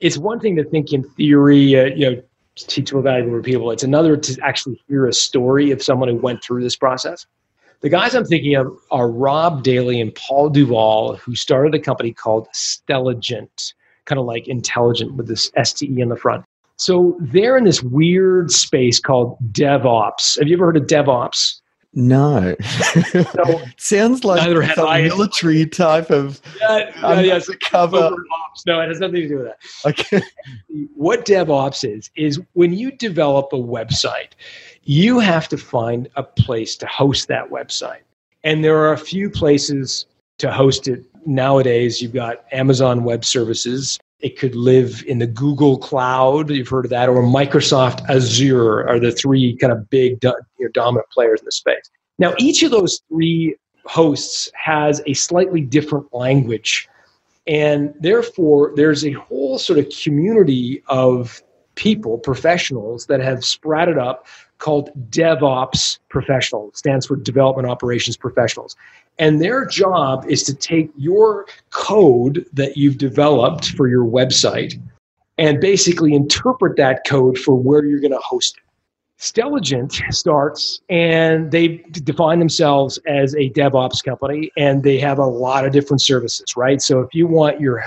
it's 0.00 0.18
one 0.18 0.40
thing 0.40 0.56
to 0.56 0.64
think 0.64 0.92
in 0.92 1.02
theory 1.10 1.76
uh, 1.76 1.86
you 1.86 2.10
know 2.10 2.22
teachable, 2.56 3.02
valuable, 3.02 3.32
repeatable. 3.40 3.72
It's 3.72 3.82
another 3.82 4.16
to 4.16 4.40
actually 4.42 4.80
hear 4.88 5.06
a 5.06 5.12
story 5.12 5.70
of 5.70 5.82
someone 5.82 6.08
who 6.08 6.16
went 6.16 6.42
through 6.42 6.62
this 6.62 6.76
process. 6.76 7.26
The 7.80 7.88
guys 7.88 8.14
I'm 8.14 8.24
thinking 8.24 8.54
of 8.54 8.74
are 8.90 9.10
Rob 9.10 9.62
Daly 9.62 10.00
and 10.00 10.14
Paul 10.14 10.48
Duvall, 10.48 11.16
who 11.16 11.34
started 11.34 11.74
a 11.74 11.78
company 11.78 12.12
called 12.12 12.48
Stelligent, 12.54 13.74
kind 14.06 14.18
of 14.18 14.24
like 14.24 14.48
intelligent 14.48 15.14
with 15.14 15.28
this 15.28 15.50
STE 15.62 15.98
in 15.98 16.08
the 16.08 16.16
front. 16.16 16.44
So 16.76 17.16
they're 17.20 17.56
in 17.56 17.64
this 17.64 17.82
weird 17.82 18.50
space 18.50 18.98
called 18.98 19.36
DevOps. 19.52 20.38
Have 20.38 20.48
you 20.48 20.56
ever 20.56 20.66
heard 20.66 20.76
of 20.76 20.84
DevOps? 20.84 21.60
No. 21.94 22.56
So 23.12 23.62
Sounds 23.76 24.24
like 24.24 24.42
Neither 24.42 24.62
I. 24.62 25.02
military 25.02 25.64
type 25.66 26.10
of 26.10 26.40
yeah, 26.60 26.90
yeah, 27.00 27.20
yeah. 27.20 27.38
DevOps. 27.38 28.66
No, 28.66 28.80
it 28.80 28.88
has 28.88 29.00
nothing 29.00 29.14
to 29.22 29.28
do 29.28 29.36
with 29.36 29.46
that. 29.46 29.58
Okay. 29.86 30.22
what 30.94 31.24
DevOps 31.24 31.88
is 31.88 32.10
is 32.16 32.40
when 32.54 32.72
you 32.72 32.90
develop 32.92 33.52
a 33.52 33.56
website, 33.56 34.30
you 34.82 35.20
have 35.20 35.48
to 35.48 35.56
find 35.56 36.08
a 36.16 36.22
place 36.22 36.76
to 36.76 36.86
host 36.86 37.28
that 37.28 37.48
website. 37.50 38.02
And 38.42 38.64
there 38.64 38.76
are 38.78 38.92
a 38.92 38.98
few 38.98 39.30
places 39.30 40.06
to 40.38 40.52
host 40.52 40.88
it 40.88 41.04
nowadays. 41.26 42.02
You've 42.02 42.12
got 42.12 42.44
Amazon 42.52 43.04
Web 43.04 43.24
Services. 43.24 43.98
It 44.24 44.38
could 44.38 44.56
live 44.56 45.04
in 45.06 45.18
the 45.18 45.26
Google 45.26 45.78
Cloud. 45.78 46.50
You've 46.50 46.68
heard 46.68 46.86
of 46.86 46.90
that, 46.90 47.08
or 47.08 47.22
Microsoft 47.22 48.08
Azure 48.08 48.88
are 48.88 48.98
the 48.98 49.12
three 49.12 49.56
kind 49.56 49.72
of 49.72 49.88
big 49.90 50.18
you 50.22 50.32
know, 50.58 50.68
dominant 50.72 51.08
players 51.10 51.40
in 51.40 51.44
the 51.44 51.52
space. 51.52 51.90
Now, 52.18 52.34
each 52.38 52.62
of 52.62 52.70
those 52.70 53.00
three 53.08 53.56
hosts 53.84 54.50
has 54.54 55.02
a 55.06 55.12
slightly 55.14 55.60
different 55.60 56.06
language 56.12 56.88
and 57.46 57.94
therefore, 58.00 58.72
there's 58.74 59.04
a 59.04 59.12
whole 59.12 59.58
sort 59.58 59.78
of 59.78 59.88
community 60.02 60.82
of 60.88 61.42
people, 61.74 62.18
professionals 62.18 63.06
that 63.06 63.20
have 63.20 63.44
sprouted 63.44 63.98
up 63.98 64.26
called 64.58 64.90
DevOps 65.10 65.98
professionals, 66.08 66.74
It 66.74 66.78
stands 66.78 67.06
for 67.06 67.16
Development 67.16 67.68
Operations 67.68 68.16
Professionals. 68.16 68.76
And 69.18 69.40
their 69.40 69.64
job 69.64 70.24
is 70.28 70.42
to 70.44 70.54
take 70.54 70.90
your 70.96 71.46
code 71.70 72.46
that 72.52 72.76
you've 72.76 72.98
developed 72.98 73.70
for 73.70 73.88
your 73.88 74.04
website 74.04 74.80
and 75.38 75.60
basically 75.60 76.14
interpret 76.14 76.76
that 76.76 77.06
code 77.06 77.38
for 77.38 77.54
where 77.54 77.84
you're 77.84 78.00
going 78.00 78.12
to 78.12 78.18
host 78.18 78.56
it. 78.56 78.62
Stelligent 79.20 80.12
starts 80.12 80.80
and 80.90 81.50
they 81.50 81.78
define 81.92 82.40
themselves 82.40 82.98
as 83.06 83.34
a 83.36 83.48
DevOps 83.50 84.04
company 84.04 84.50
and 84.56 84.82
they 84.82 84.98
have 84.98 85.18
a 85.18 85.24
lot 85.24 85.64
of 85.64 85.72
different 85.72 86.02
services, 86.02 86.56
right? 86.56 86.82
So 86.82 87.00
if 87.00 87.14
you 87.14 87.26
want 87.26 87.60
your 87.60 87.82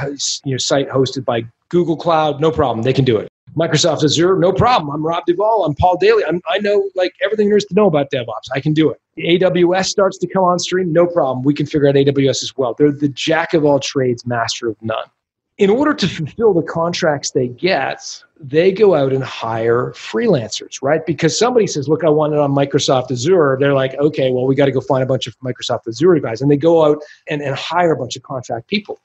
your 0.46 0.58
site 0.58 0.90
hosted 0.90 1.26
by 1.26 1.44
Google 1.70 1.98
Cloud, 1.98 2.40
no 2.40 2.50
problem, 2.50 2.84
they 2.84 2.94
can 2.94 3.04
do 3.04 3.18
it. 3.18 3.28
Microsoft 3.58 4.04
Azure, 4.04 4.38
no 4.38 4.54
problem. 4.54 4.94
I'm 4.94 5.06
Rob 5.06 5.26
Duvall. 5.26 5.66
I'm 5.66 5.74
Paul 5.74 5.98
Daly. 5.98 6.24
I'm, 6.24 6.42
I 6.48 6.60
know 6.60 6.90
like 6.96 7.14
everything 7.24 7.48
there 7.50 7.58
is 7.58 7.66
to 7.66 7.74
know 7.74 7.88
about 7.88 8.12
DevOps. 8.12 8.50
I 8.54 8.60
can 8.60 8.74
do 8.74 8.92
it. 8.92 9.02
AWS 9.18 9.86
starts 9.86 10.18
to 10.20 10.28
come 10.28 10.44
on 10.44 10.60
stream, 10.60 10.94
no 10.94 11.08
problem. 11.08 11.44
We 11.44 11.56
can 11.56 11.66
figure 11.66 11.88
out 11.88 11.96
AWS 11.96 12.44
as 12.44 12.54
well. 12.56 12.76
They're 12.78 12.92
the 12.92 13.10
jack 13.10 13.54
of 13.56 13.66
all 13.66 13.80
trades, 13.80 14.26
master 14.26 14.70
of 14.70 14.76
none 14.82 15.10
in 15.58 15.70
order 15.70 15.94
to 15.94 16.08
fulfill 16.08 16.54
the 16.54 16.62
contracts 16.62 17.32
they 17.32 17.48
get, 17.48 18.24
they 18.40 18.72
go 18.72 18.94
out 18.94 19.12
and 19.12 19.24
hire 19.24 19.92
freelancers, 19.96 20.80
right? 20.82 21.06
Because 21.06 21.38
somebody 21.38 21.66
says, 21.66 21.88
Look, 21.88 22.04
I 22.04 22.10
want 22.10 22.34
it 22.34 22.40
on 22.40 22.52
Microsoft 22.52 23.12
Azure. 23.12 23.58
They're 23.60 23.74
like, 23.74 23.96
Okay, 23.96 24.32
well, 24.32 24.46
we 24.46 24.56
got 24.56 24.66
to 24.66 24.72
go 24.72 24.82
find 24.82 25.04
a 25.04 25.08
bunch 25.08 25.28
of 25.28 25.38
Microsoft 25.40 25.88
Azure 25.88 26.20
guys. 26.20 26.42
And 26.42 26.52
they 26.52 26.58
go 26.58 26.86
out 26.86 27.02
and, 27.28 27.42
and 27.42 27.56
hire 27.56 27.92
a 27.92 27.98
bunch 27.98 28.16
of 28.16 28.24
contract 28.24 28.68
people. 28.68 29.00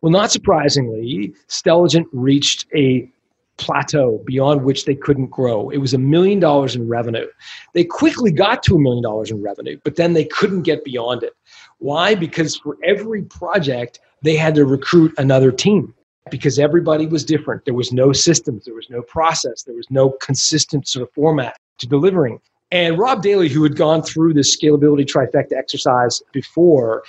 Well, 0.00 0.12
not 0.12 0.30
surprisingly, 0.30 1.34
Stelligent 1.48 2.06
reached 2.12 2.66
a 2.74 3.10
plateau 3.58 4.22
beyond 4.24 4.64
which 4.64 4.84
they 4.84 4.94
couldn't 4.94 5.26
grow. 5.26 5.68
It 5.70 5.78
was 5.78 5.92
a 5.92 5.98
million 5.98 6.40
dollars 6.40 6.74
in 6.74 6.88
revenue. 6.88 7.26
They 7.74 7.84
quickly 7.84 8.32
got 8.32 8.62
to 8.64 8.76
a 8.76 8.78
million 8.78 9.02
dollars 9.02 9.30
in 9.30 9.42
revenue, 9.42 9.78
but 9.84 9.96
then 9.96 10.14
they 10.14 10.24
couldn't 10.24 10.62
get 10.62 10.84
beyond 10.84 11.22
it. 11.22 11.34
Why? 11.78 12.14
Because 12.14 12.56
for 12.56 12.76
every 12.84 13.22
project, 13.22 14.00
they 14.22 14.36
had 14.36 14.54
to 14.54 14.64
recruit 14.64 15.12
another 15.18 15.52
team 15.52 15.94
because 16.30 16.58
everybody 16.58 17.06
was 17.06 17.24
different. 17.24 17.64
There 17.64 17.74
was 17.74 17.92
no 17.92 18.12
systems, 18.12 18.64
there 18.64 18.74
was 18.74 18.88
no 18.90 19.02
process, 19.02 19.62
there 19.62 19.76
was 19.76 19.90
no 19.90 20.10
consistent 20.10 20.88
sort 20.88 21.02
of 21.02 21.12
format 21.12 21.56
to 21.78 21.86
delivering. 21.86 22.40
And 22.70 22.98
Rob 22.98 23.22
Daly, 23.22 23.48
who 23.48 23.62
had 23.62 23.76
gone 23.76 24.02
through 24.02 24.34
this 24.34 24.54
scalability 24.54 25.06
trifecta 25.06 25.56
exercise 25.56 26.22
before, 26.32 27.02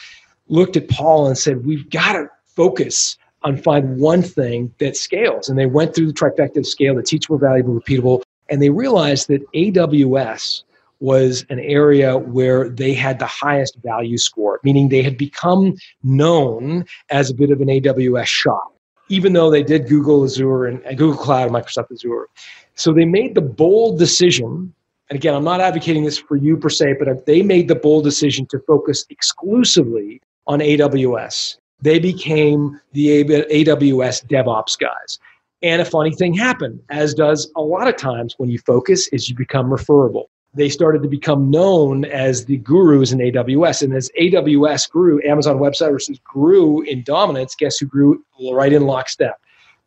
looked 0.48 0.78
at 0.78 0.90
Paul 0.90 1.28
and 1.28 1.38
said, 1.38 1.66
We've 1.66 1.90
got 1.90 2.14
to 2.14 2.30
focus 2.46 3.18
on 3.44 3.58
find 3.58 3.98
one 4.00 4.22
thing 4.22 4.74
that 4.80 4.98
scales. 4.98 5.50
And 5.50 5.58
they 5.58 5.66
went 5.66 5.96
through 5.96 6.08
the 6.08 6.14
trifecta 6.14 6.58
of 6.58 6.68
scale, 6.68 6.96
the 6.96 7.04
teachable, 7.04 7.38
valuable, 7.38 7.80
repeatable, 7.80 8.22
and 8.50 8.62
they 8.62 8.70
realized 8.70 9.28
that 9.28 9.50
AWS 9.54 10.64
was 11.00 11.46
an 11.50 11.60
area 11.60 12.18
where 12.18 12.70
they 12.70 12.94
had 12.94 13.20
the 13.20 13.26
highest 13.26 13.78
value 13.84 14.18
score, 14.18 14.60
meaning 14.64 14.90
they 14.90 15.02
had 15.02 15.18
become 15.18 15.76
known 16.04 16.86
as 17.10 17.30
a 17.30 17.34
bit 17.34 17.52
of 17.52 17.62
an 17.62 17.68
AWS 17.68 18.28
shop 18.28 18.74
even 19.12 19.34
though 19.34 19.50
they 19.50 19.64
did 19.64 19.88
Google 19.88 20.24
Azure 20.24 20.68
and, 20.68 20.84
and 20.84 20.96
Google 20.96 21.18
Cloud 21.18 21.48
and 21.48 21.52
Microsoft 21.52 21.92
Azure. 21.92 22.28
So 22.76 22.94
they 22.94 23.06
made 23.06 23.34
the 23.34 23.42
bold 23.42 23.98
decision 23.98 24.72
and 25.10 25.18
again, 25.18 25.34
I'm 25.34 25.44
not 25.44 25.60
advocating 25.60 26.04
this 26.04 26.20
for 26.20 26.36
you 26.36 26.56
per 26.56 26.70
se, 26.70 26.96
but 27.00 27.08
uh, 27.08 27.16
they 27.26 27.42
made 27.42 27.68
the 27.68 27.76
bold 27.76 28.04
decision 28.04 28.46
to 28.48 28.60
focus 28.60 29.06
exclusively 29.10 30.22
on 30.46 30.60
AWS. 30.60 31.58
They 31.82 32.00
became 32.00 32.80
the 32.94 33.24
AWS 33.24 34.28
DevOps 34.28 34.78
guys. 34.78 35.20
And 35.62 35.82
a 35.82 35.86
funny 35.86 36.12
thing 36.12 36.34
happened, 36.34 36.80
as 36.90 37.14
does 37.14 37.52
a 37.56 37.62
lot 37.62 37.88
of 37.88 37.98
times 37.98 38.36
when 38.38 38.50
you 38.50 38.60
focus, 38.60 39.08
is 39.10 39.30
you 39.30 39.36
become 39.36 39.72
referable 39.72 40.30
they 40.54 40.70
started 40.70 41.04
to 41.04 41.10
become 41.10 41.52
known 41.52 42.06
as 42.06 42.46
the 42.46 42.58
gurus 42.58 43.12
in 43.12 43.20
AWS. 43.20 43.84
And 43.84 43.94
as 43.94 44.10
AWS 44.20 44.90
grew, 44.90 45.22
Amazon 45.24 45.60
Web 45.60 45.76
Services 45.76 46.20
grew 46.24 46.82
in 46.82 47.04
dominance, 47.04 47.56
guess 47.56 47.78
who 47.78 47.86
grew 47.86 48.24
right 48.52 48.74
in 48.74 48.84
lockstep? 48.86 49.40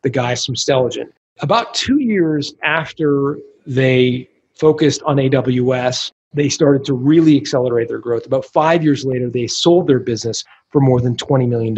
The 0.03 0.09
guys 0.09 0.45
from 0.45 0.55
Stelligent. 0.55 1.11
About 1.41 1.73
two 1.73 1.99
years 1.99 2.53
after 2.63 3.39
they 3.65 4.29
focused 4.55 5.01
on 5.03 5.17
AWS, 5.17 6.11
they 6.33 6.49
started 6.49 6.85
to 6.85 6.93
really 6.93 7.37
accelerate 7.37 7.87
their 7.87 7.99
growth. 7.99 8.25
About 8.25 8.45
five 8.45 8.83
years 8.83 9.05
later, 9.05 9.29
they 9.29 9.47
sold 9.47 9.87
their 9.87 9.99
business 9.99 10.43
for 10.73 10.81
more 10.81 10.99
than 10.99 11.15
$20 11.15 11.47
million. 11.47 11.77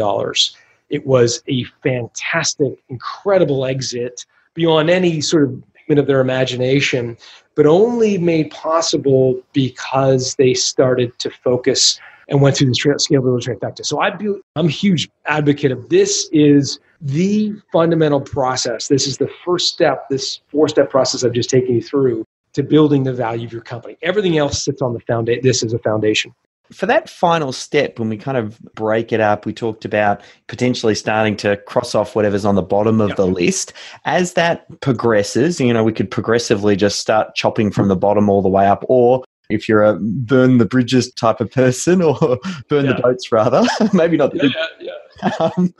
It 0.89 1.05
was 1.05 1.43
a 1.47 1.65
fantastic, 1.83 2.81
incredible 2.89 3.65
exit 3.65 4.25
beyond 4.55 4.89
any 4.89 5.21
sort 5.21 5.43
of 5.43 5.63
pigment 5.73 5.99
of 5.99 6.07
their 6.07 6.21
imagination, 6.21 7.17
but 7.55 7.67
only 7.67 8.17
made 8.17 8.49
possible 8.49 9.39
because 9.53 10.35
they 10.35 10.53
started 10.53 11.17
to 11.19 11.29
focus 11.29 11.99
and 12.29 12.41
went 12.41 12.57
through 12.57 12.67
the 12.67 12.73
scalability 12.73 13.43
trifecta. 13.43 13.85
So 13.85 13.99
I'd 13.99 14.17
be, 14.17 14.33
I'm 14.55 14.67
a 14.67 14.71
huge 14.71 15.09
advocate 15.25 15.71
of 15.71 15.89
this 15.89 16.27
is 16.31 16.79
the 17.01 17.53
fundamental 17.71 18.21
process. 18.21 18.87
This 18.87 19.05
is 19.05 19.17
the 19.17 19.29
first 19.43 19.67
step, 19.67 20.09
this 20.09 20.39
four 20.47 20.67
step 20.67 20.89
process 20.89 21.23
I've 21.23 21.33
just 21.33 21.49
taken 21.49 21.75
you 21.75 21.81
through 21.81 22.25
to 22.53 22.63
building 22.63 23.03
the 23.03 23.13
value 23.13 23.45
of 23.45 23.51
your 23.51 23.61
company. 23.61 23.97
Everything 24.01 24.37
else 24.37 24.63
sits 24.63 24.81
on 24.81 24.93
the 24.93 25.01
foundation. 25.01 25.41
This 25.43 25.61
is 25.61 25.73
a 25.73 25.79
foundation. 25.79 26.33
For 26.73 26.85
that 26.87 27.09
final 27.09 27.51
step, 27.51 27.99
when 27.99 28.09
we 28.09 28.17
kind 28.17 28.37
of 28.37 28.59
break 28.73 29.11
it 29.11 29.19
up, 29.19 29.45
we 29.45 29.53
talked 29.53 29.85
about 29.85 30.21
potentially 30.47 30.95
starting 30.95 31.37
to 31.37 31.57
cross 31.57 31.93
off 31.93 32.15
whatever's 32.15 32.45
on 32.45 32.55
the 32.55 32.61
bottom 32.61 32.99
of 33.01 33.09
yep. 33.09 33.17
the 33.17 33.27
list. 33.27 33.73
As 34.05 34.33
that 34.33 34.67
progresses, 34.81 35.59
you 35.59 35.73
know, 35.73 35.83
we 35.83 35.93
could 35.93 36.09
progressively 36.09 36.75
just 36.75 36.99
start 36.99 37.35
chopping 37.35 37.71
from 37.71 37.87
the 37.87 37.95
bottom 37.95 38.29
all 38.29 38.41
the 38.41 38.49
way 38.49 38.65
up, 38.67 38.83
or 38.89 39.23
if 39.49 39.69
you're 39.69 39.83
a 39.83 39.99
burn 39.99 40.57
the 40.57 40.65
bridges 40.65 41.11
type 41.13 41.39
of 41.39 41.51
person, 41.51 42.01
or 42.01 42.39
burn 42.67 42.85
yeah. 42.85 42.93
the 42.93 43.01
boats 43.01 43.31
rather, 43.31 43.63
maybe 43.93 44.17
not. 44.17 44.35
Yeah, 44.35 44.49
yeah, 44.79 44.91
yeah. 45.23 45.29
Um, 45.39 45.73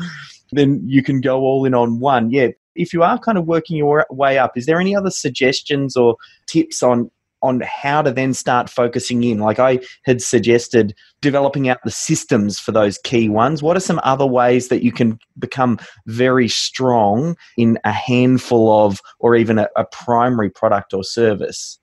then 0.51 0.81
you 0.85 1.03
can 1.03 1.19
go 1.19 1.41
all 1.41 1.65
in 1.65 1.73
on 1.73 1.99
one. 1.99 2.29
Yeah. 2.29 2.49
If 2.75 2.93
you 2.93 3.03
are 3.03 3.17
kind 3.19 3.37
of 3.37 3.45
working 3.45 3.77
your 3.77 4.05
way 4.09 4.37
up, 4.37 4.57
is 4.57 4.65
there 4.65 4.79
any 4.79 4.95
other 4.95 5.09
suggestions 5.09 5.95
or 5.95 6.15
tips 6.47 6.83
on 6.83 7.09
on 7.45 7.61
how 7.61 8.01
to 8.01 8.11
then 8.11 8.33
start 8.33 8.69
focusing 8.69 9.23
in. 9.23 9.39
Like 9.39 9.59
I 9.59 9.79
had 10.03 10.21
suggested 10.21 10.93
developing 11.21 11.69
out 11.69 11.79
the 11.83 11.91
systems 11.91 12.59
for 12.59 12.71
those 12.71 12.97
key 12.99 13.29
ones. 13.29 13.63
What 13.63 13.77
are 13.77 13.81
some 13.81 13.99
other 14.03 14.25
ways 14.25 14.67
that 14.69 14.83
you 14.83 14.91
can 14.91 15.19
become 15.39 15.79
very 16.05 16.47
strong 16.47 17.35
in 17.57 17.79
a 17.83 17.91
handful 17.91 18.85
of, 18.85 18.99
or 19.19 19.35
even 19.35 19.59
a, 19.59 19.67
a 19.75 19.85
primary 19.85 20.49
product 20.49 20.93
or 20.93 21.03
service? 21.03 21.79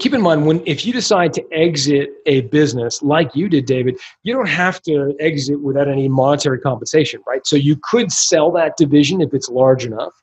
keep 0.00 0.14
in 0.14 0.22
mind 0.22 0.46
when 0.46 0.62
if 0.66 0.86
you 0.86 0.92
decide 0.92 1.32
to 1.34 1.44
exit 1.52 2.10
a 2.26 2.40
business 2.42 3.02
like 3.02 3.34
you 3.36 3.48
did 3.48 3.66
david 3.66 3.96
you 4.22 4.32
don't 4.32 4.48
have 4.48 4.80
to 4.80 5.14
exit 5.20 5.60
without 5.60 5.86
any 5.86 6.08
monetary 6.08 6.58
compensation 6.58 7.20
right 7.26 7.46
so 7.46 7.56
you 7.56 7.76
could 7.82 8.10
sell 8.10 8.50
that 8.50 8.76
division 8.76 9.20
if 9.20 9.34
it's 9.34 9.48
large 9.50 9.84
enough 9.84 10.14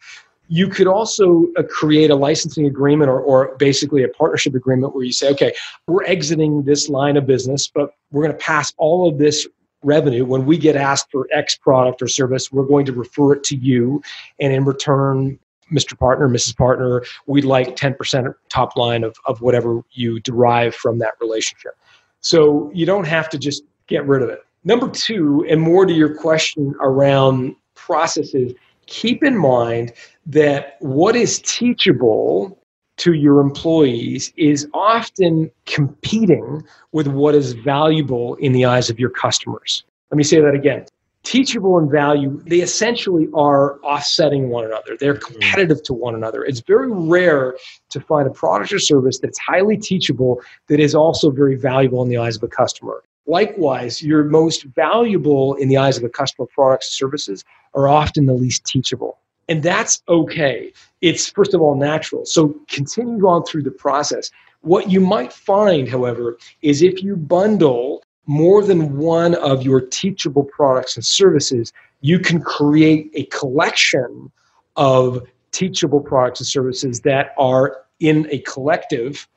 you 0.50 0.68
could 0.68 0.88
also 0.88 1.46
uh, 1.58 1.64
create 1.70 2.10
a 2.10 2.16
licensing 2.16 2.66
agreement 2.66 3.10
or, 3.10 3.22
or 3.22 3.56
basically 3.58 4.04
a 4.04 4.10
partnership 4.10 4.56
agreement 4.56 4.96
where 4.96 5.06
you 5.06 5.14
say, 5.14 5.30
okay, 5.30 5.54
we're 5.88 6.04
exiting 6.04 6.64
this 6.64 6.90
line 6.90 7.16
of 7.18 7.28
business, 7.28 7.68
but 7.68 7.92
we're 8.12 8.24
going 8.24 8.36
to 8.36 8.44
pass 8.44 8.74
all 8.78 9.08
of 9.08 9.20
this 9.20 9.48
revenue. 9.84 10.26
When 10.26 10.46
we 10.46 10.58
get 10.58 10.76
asked 10.76 11.12
for 11.12 11.28
X 11.32 11.56
product 11.56 12.02
or 12.02 12.08
service, 12.08 12.52
we're 12.52 12.66
going 12.66 12.86
to 12.88 12.94
refer 12.94 13.34
it 13.34 13.44
to 13.46 13.56
you. 13.56 14.02
And 14.40 14.52
in 14.52 14.66
return, 14.66 15.38
Mr. 15.72 15.98
Partner, 15.98 16.28
Mrs. 16.28 16.58
Partner, 16.58 17.04
we'd 17.28 17.46
like 17.46 17.76
10% 17.76 18.34
top 18.50 18.76
line 18.76 19.04
of, 19.04 19.16
of 19.26 19.42
whatever 19.42 19.82
you 19.92 20.20
derive 20.22 20.74
from 20.74 20.98
that 20.98 21.14
relationship. 21.22 21.74
So 22.22 22.72
you 22.74 22.88
don't 22.88 23.06
have 23.06 23.30
to 23.30 23.38
just 23.38 23.64
get 23.86 24.06
rid 24.08 24.24
of 24.24 24.30
it. 24.30 24.44
Number 24.64 24.90
two, 24.90 25.46
and 25.48 25.62
more 25.62 25.86
to 25.86 25.94
your 25.94 26.16
question 26.16 26.74
around 26.82 27.56
processes, 27.76 28.54
keep 28.89 29.23
in 29.23 29.38
mind 29.38 29.93
that 30.25 30.75
what 30.80 31.15
is 31.15 31.41
teachable 31.45 32.60
to 32.97 33.13
your 33.13 33.39
employees 33.39 34.34
is 34.36 34.67
often 34.73 35.49
competing 35.65 36.62
with 36.91 37.08
what 37.08 37.34
is 37.34 37.54
valuable 37.54 38.36
in 38.36 38.52
the 38.52 38.65
eyes 38.65 38.89
of 38.89 38.99
your 38.99 39.10
customers. 39.10 39.84
Let 40.12 40.17
me 40.17 40.23
say 40.23 40.41
that 40.41 40.54
again. 40.54 40.86
Teachable 41.23 41.78
and 41.78 41.89
value, 41.91 42.41
they 42.45 42.60
essentially 42.60 43.28
are 43.34 43.80
offsetting 43.82 44.49
one 44.49 44.65
another. 44.65 44.97
They're 44.99 45.15
mm. 45.15 45.21
competitive 45.21 45.84
to 45.84 45.93
one 45.93 46.15
another. 46.15 46.43
It's 46.43 46.62
very 46.62 46.91
rare 46.91 47.56
to 47.89 47.99
find 48.02 48.28
a 48.28 48.32
product 48.32 48.73
or 48.73 48.80
service 48.80 49.19
that's 49.19 49.38
highly 49.38 49.78
teachable 49.78 50.41
that 50.67 50.80
is 50.80 50.95
also 50.95 51.30
very 51.30 51.56
valuable 51.56 52.02
in 52.04 52.10
the 52.10 52.17
eyes 52.17 52.36
of 52.38 52.43
a 52.43 52.47
customer. 52.47 53.04
Likewise, 53.28 54.02
your 54.02 54.23
most 54.23 54.63
valuable 54.63 55.54
in 55.56 55.67
the 55.67 55.78
eyes 55.78 55.97
of 55.97 56.04
a 56.04 56.10
customer 56.10 56.47
products 56.47 56.88
and 56.88 56.93
services 56.93 57.45
are 57.73 57.88
often 57.88 58.25
the 58.25 58.34
least 58.34 58.65
teachable. 58.65 59.17
And 59.47 59.63
that's 59.63 60.01
okay. 60.08 60.71
It's, 61.01 61.29
first 61.29 61.53
of 61.53 61.62
all, 61.62 61.75
natural. 61.75 62.25
So 62.25 62.55
continue 62.69 63.27
on 63.27 63.43
through 63.43 63.63
the 63.63 63.71
process. 63.71 64.29
What 64.62 64.91
you 64.91 64.99
might 64.99 65.34
find, 65.34 65.88
however, 65.88 66.38
is 66.62 66.82
if 66.82 67.01
you 67.01 67.15
bundle 67.15 68.03
more 68.27 68.63
than 68.63 68.97
one 68.97 69.34
of 69.36 69.63
your 69.63 69.82
teachable 69.82 70.43
products 70.43 70.95
and 70.95 71.03
services, 71.03 71.73
you 72.01 72.19
can 72.19 72.41
create 72.41 73.10
a 73.15 73.23
collection 73.25 74.32
of 74.75 75.27
teachable 75.51 75.99
products 75.99 76.39
and 76.39 76.47
services 76.47 77.01
that 77.01 77.34
are 77.38 77.86
in 77.99 78.27
a 78.29 78.39
collective 78.39 79.27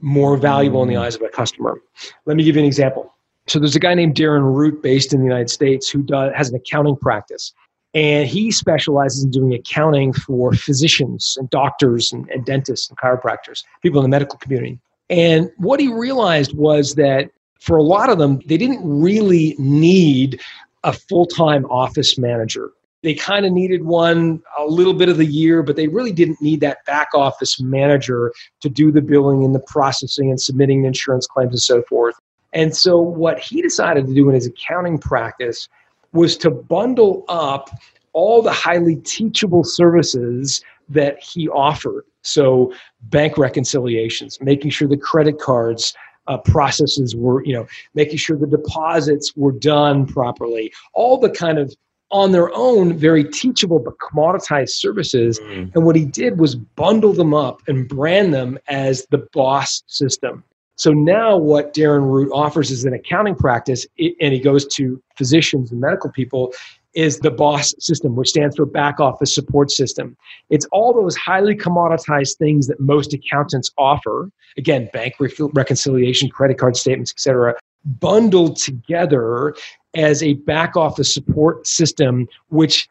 more 0.00 0.36
valuable 0.36 0.82
in 0.82 0.88
the 0.88 0.94
mm. 0.94 1.02
eyes 1.02 1.14
of 1.14 1.22
a 1.22 1.28
customer. 1.28 1.80
Let 2.24 2.36
me 2.36 2.44
give 2.44 2.56
you 2.56 2.62
an 2.62 2.66
example. 2.66 3.14
So 3.46 3.58
there's 3.58 3.76
a 3.76 3.80
guy 3.80 3.94
named 3.94 4.14
Darren 4.14 4.54
Root 4.54 4.82
based 4.82 5.12
in 5.12 5.20
the 5.20 5.26
United 5.26 5.50
States 5.50 5.88
who 5.88 6.02
does, 6.02 6.32
has 6.34 6.50
an 6.50 6.56
accounting 6.56 6.96
practice. 6.96 7.52
And 7.92 8.28
he 8.28 8.50
specializes 8.52 9.24
in 9.24 9.30
doing 9.30 9.52
accounting 9.52 10.12
for 10.12 10.52
physicians 10.52 11.36
and 11.38 11.50
doctors 11.50 12.12
and, 12.12 12.28
and 12.30 12.44
dentists 12.44 12.88
and 12.88 12.96
chiropractors, 12.96 13.64
people 13.82 14.00
in 14.00 14.04
the 14.04 14.08
medical 14.08 14.38
community. 14.38 14.78
And 15.08 15.50
what 15.56 15.80
he 15.80 15.92
realized 15.92 16.56
was 16.56 16.94
that 16.94 17.30
for 17.58 17.76
a 17.76 17.82
lot 17.82 18.08
of 18.08 18.18
them, 18.18 18.40
they 18.46 18.56
didn't 18.56 18.80
really 18.82 19.56
need 19.58 20.40
a 20.84 20.92
full 20.92 21.26
time 21.26 21.66
office 21.66 22.16
manager. 22.16 22.70
They 23.02 23.14
kind 23.14 23.46
of 23.46 23.52
needed 23.52 23.84
one 23.84 24.42
a 24.58 24.64
little 24.64 24.92
bit 24.92 25.08
of 25.08 25.16
the 25.16 25.26
year, 25.26 25.62
but 25.62 25.76
they 25.76 25.88
really 25.88 26.12
didn't 26.12 26.40
need 26.40 26.60
that 26.60 26.84
back 26.84 27.08
office 27.14 27.60
manager 27.60 28.32
to 28.60 28.68
do 28.68 28.92
the 28.92 29.00
billing 29.00 29.42
and 29.44 29.54
the 29.54 29.60
processing 29.60 30.30
and 30.30 30.40
submitting 30.40 30.84
insurance 30.84 31.26
claims 31.26 31.52
and 31.52 31.62
so 31.62 31.82
forth. 31.82 32.14
And 32.52 32.76
so, 32.76 33.00
what 33.00 33.38
he 33.38 33.62
decided 33.62 34.06
to 34.06 34.14
do 34.14 34.28
in 34.28 34.34
his 34.34 34.46
accounting 34.46 34.98
practice 34.98 35.68
was 36.12 36.36
to 36.38 36.50
bundle 36.50 37.24
up 37.28 37.70
all 38.12 38.42
the 38.42 38.52
highly 38.52 38.96
teachable 38.96 39.64
services 39.64 40.62
that 40.88 41.22
he 41.22 41.48
offered. 41.48 42.04
So, 42.22 42.72
bank 43.02 43.38
reconciliations, 43.38 44.40
making 44.40 44.70
sure 44.72 44.88
the 44.88 44.96
credit 44.96 45.38
cards 45.38 45.94
uh, 46.26 46.38
processes 46.38 47.16
were, 47.16 47.44
you 47.44 47.54
know, 47.54 47.66
making 47.94 48.18
sure 48.18 48.36
the 48.36 48.46
deposits 48.46 49.34
were 49.36 49.52
done 49.52 50.06
properly, 50.06 50.72
all 50.92 51.18
the 51.18 51.30
kind 51.30 51.58
of 51.58 51.74
on 52.10 52.32
their 52.32 52.50
own 52.54 52.96
very 52.96 53.24
teachable 53.24 53.78
but 53.78 53.94
commoditized 53.98 54.70
services. 54.70 55.38
Mm. 55.40 55.74
And 55.74 55.84
what 55.84 55.96
he 55.96 56.04
did 56.04 56.38
was 56.38 56.56
bundle 56.56 57.12
them 57.12 57.32
up 57.32 57.62
and 57.68 57.88
brand 57.88 58.34
them 58.34 58.58
as 58.68 59.06
the 59.10 59.26
boss 59.32 59.82
system. 59.86 60.44
So 60.80 60.92
now 60.94 61.36
what 61.36 61.74
Darren 61.74 62.10
Root 62.10 62.30
offers 62.32 62.70
is 62.70 62.86
an 62.86 62.94
accounting 62.94 63.34
practice, 63.34 63.86
and 63.98 64.32
he 64.32 64.40
goes 64.40 64.66
to 64.76 64.98
physicians 65.14 65.70
and 65.70 65.78
medical 65.78 66.08
people, 66.10 66.54
is 66.94 67.18
the 67.18 67.30
BOSS 67.30 67.74
system, 67.80 68.16
which 68.16 68.30
stands 68.30 68.56
for 68.56 68.64
back 68.64 68.98
office 68.98 69.34
support 69.34 69.70
system. 69.70 70.16
It's 70.48 70.64
all 70.72 70.94
those 70.94 71.16
highly 71.16 71.54
commoditized 71.54 72.38
things 72.38 72.66
that 72.68 72.80
most 72.80 73.12
accountants 73.12 73.70
offer. 73.76 74.30
Again, 74.56 74.88
bank 74.94 75.16
reconciliation, 75.52 76.30
credit 76.30 76.56
card 76.56 76.78
statements, 76.78 77.12
etc., 77.12 77.56
bundled 77.84 78.56
together 78.56 79.54
as 79.92 80.22
a 80.22 80.32
back 80.32 80.78
office 80.78 81.12
support 81.12 81.66
system, 81.66 82.26
which 82.48 82.88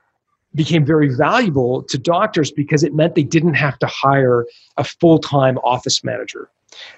became 0.55 0.85
very 0.85 1.13
valuable 1.15 1.83
to 1.83 1.97
doctors 1.97 2.51
because 2.51 2.83
it 2.83 2.93
meant 2.93 3.15
they 3.15 3.23
didn't 3.23 3.53
have 3.53 3.77
to 3.79 3.87
hire 3.87 4.45
a 4.77 4.83
full-time 4.83 5.57
office 5.59 6.03
manager 6.03 6.49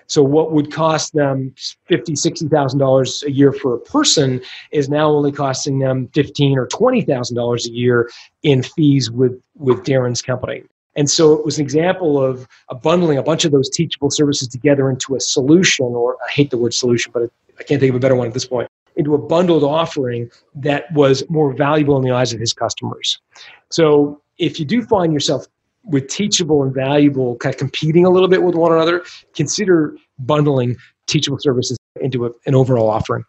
so 0.08 0.24
what 0.24 0.52
would 0.52 0.72
cost 0.72 1.14
them 1.14 1.54
fifty, 1.86 2.16
sixty 2.16 2.48
thousand 2.48 2.80
dollars 2.80 3.24
a 3.24 3.32
year 3.32 3.52
for 3.52 3.76
a 3.76 3.80
person 3.80 4.42
is 4.72 4.90
now 4.90 5.10
only 5.10 5.32
costing 5.32 5.80
them 5.80 6.08
fifteen 6.14 6.58
or 6.58 6.68
twenty 6.68 7.02
thousand 7.02 7.36
dollars 7.36 7.68
a 7.68 7.72
year 7.72 8.10
in 8.44 8.64
fees 8.64 9.10
with 9.10 9.40
with 9.58 9.84
Darren's 9.84 10.22
company. 10.22 10.64
And 10.96 11.10
so 11.10 11.34
it 11.34 11.46
was 11.46 11.58
an 11.58 11.64
example 11.64 12.22
of 12.22 12.48
a 12.70 12.76
bundling 12.76 13.18
a 13.18 13.24
bunch 13.24 13.46
of 13.46 13.52
those 13.54 13.70
teachable 13.70 14.12
services 14.12 14.50
together 14.50 14.90
into 14.90 15.16
a 15.16 15.22
solution, 15.22 15.86
or 15.86 16.18
I 16.28 16.32
hate 16.32 16.50
the 16.50 16.58
word 16.58 16.74
solution, 16.74 17.12
but 17.14 17.32
I 17.60 17.64
can't 17.64 17.80
think 17.80 17.92
of 17.92 17.96
a 17.96 18.00
better 18.00 18.16
one 18.16 18.28
at 18.28 18.34
this 18.34 18.46
point, 18.46 18.70
into 19.02 19.14
a 19.16 19.18
bundled 19.18 19.64
offering 19.64 20.30
that 20.56 20.92
was 20.94 21.24
more 21.30 21.54
valuable 21.54 21.98
in 21.98 22.04
the 22.04 22.12
eyes 22.12 22.34
of 22.34 22.40
his 22.40 22.54
customers. 22.54 23.20
So 23.70 24.22
if 24.38 24.60
you 24.60 24.66
do 24.66 24.84
find 24.84 25.12
yourself 25.12 25.46
with 25.84 26.08
teachable 26.08 26.64
and 26.64 26.74
valuable 26.74 27.36
kind 27.38 27.54
of 27.54 27.60
competing 27.60 28.06
a 28.06 28.10
little 28.10 28.30
bit 28.30 28.44
with 28.44 28.56
one 28.56 28.72
another, 28.72 29.04
consider 29.36 29.96
bundling 30.20 30.78
teachable 31.08 31.40
services 31.40 31.78
into 32.00 32.26
a, 32.26 32.32
an 32.46 32.56
overall 32.56 32.90
offering. 32.90 33.24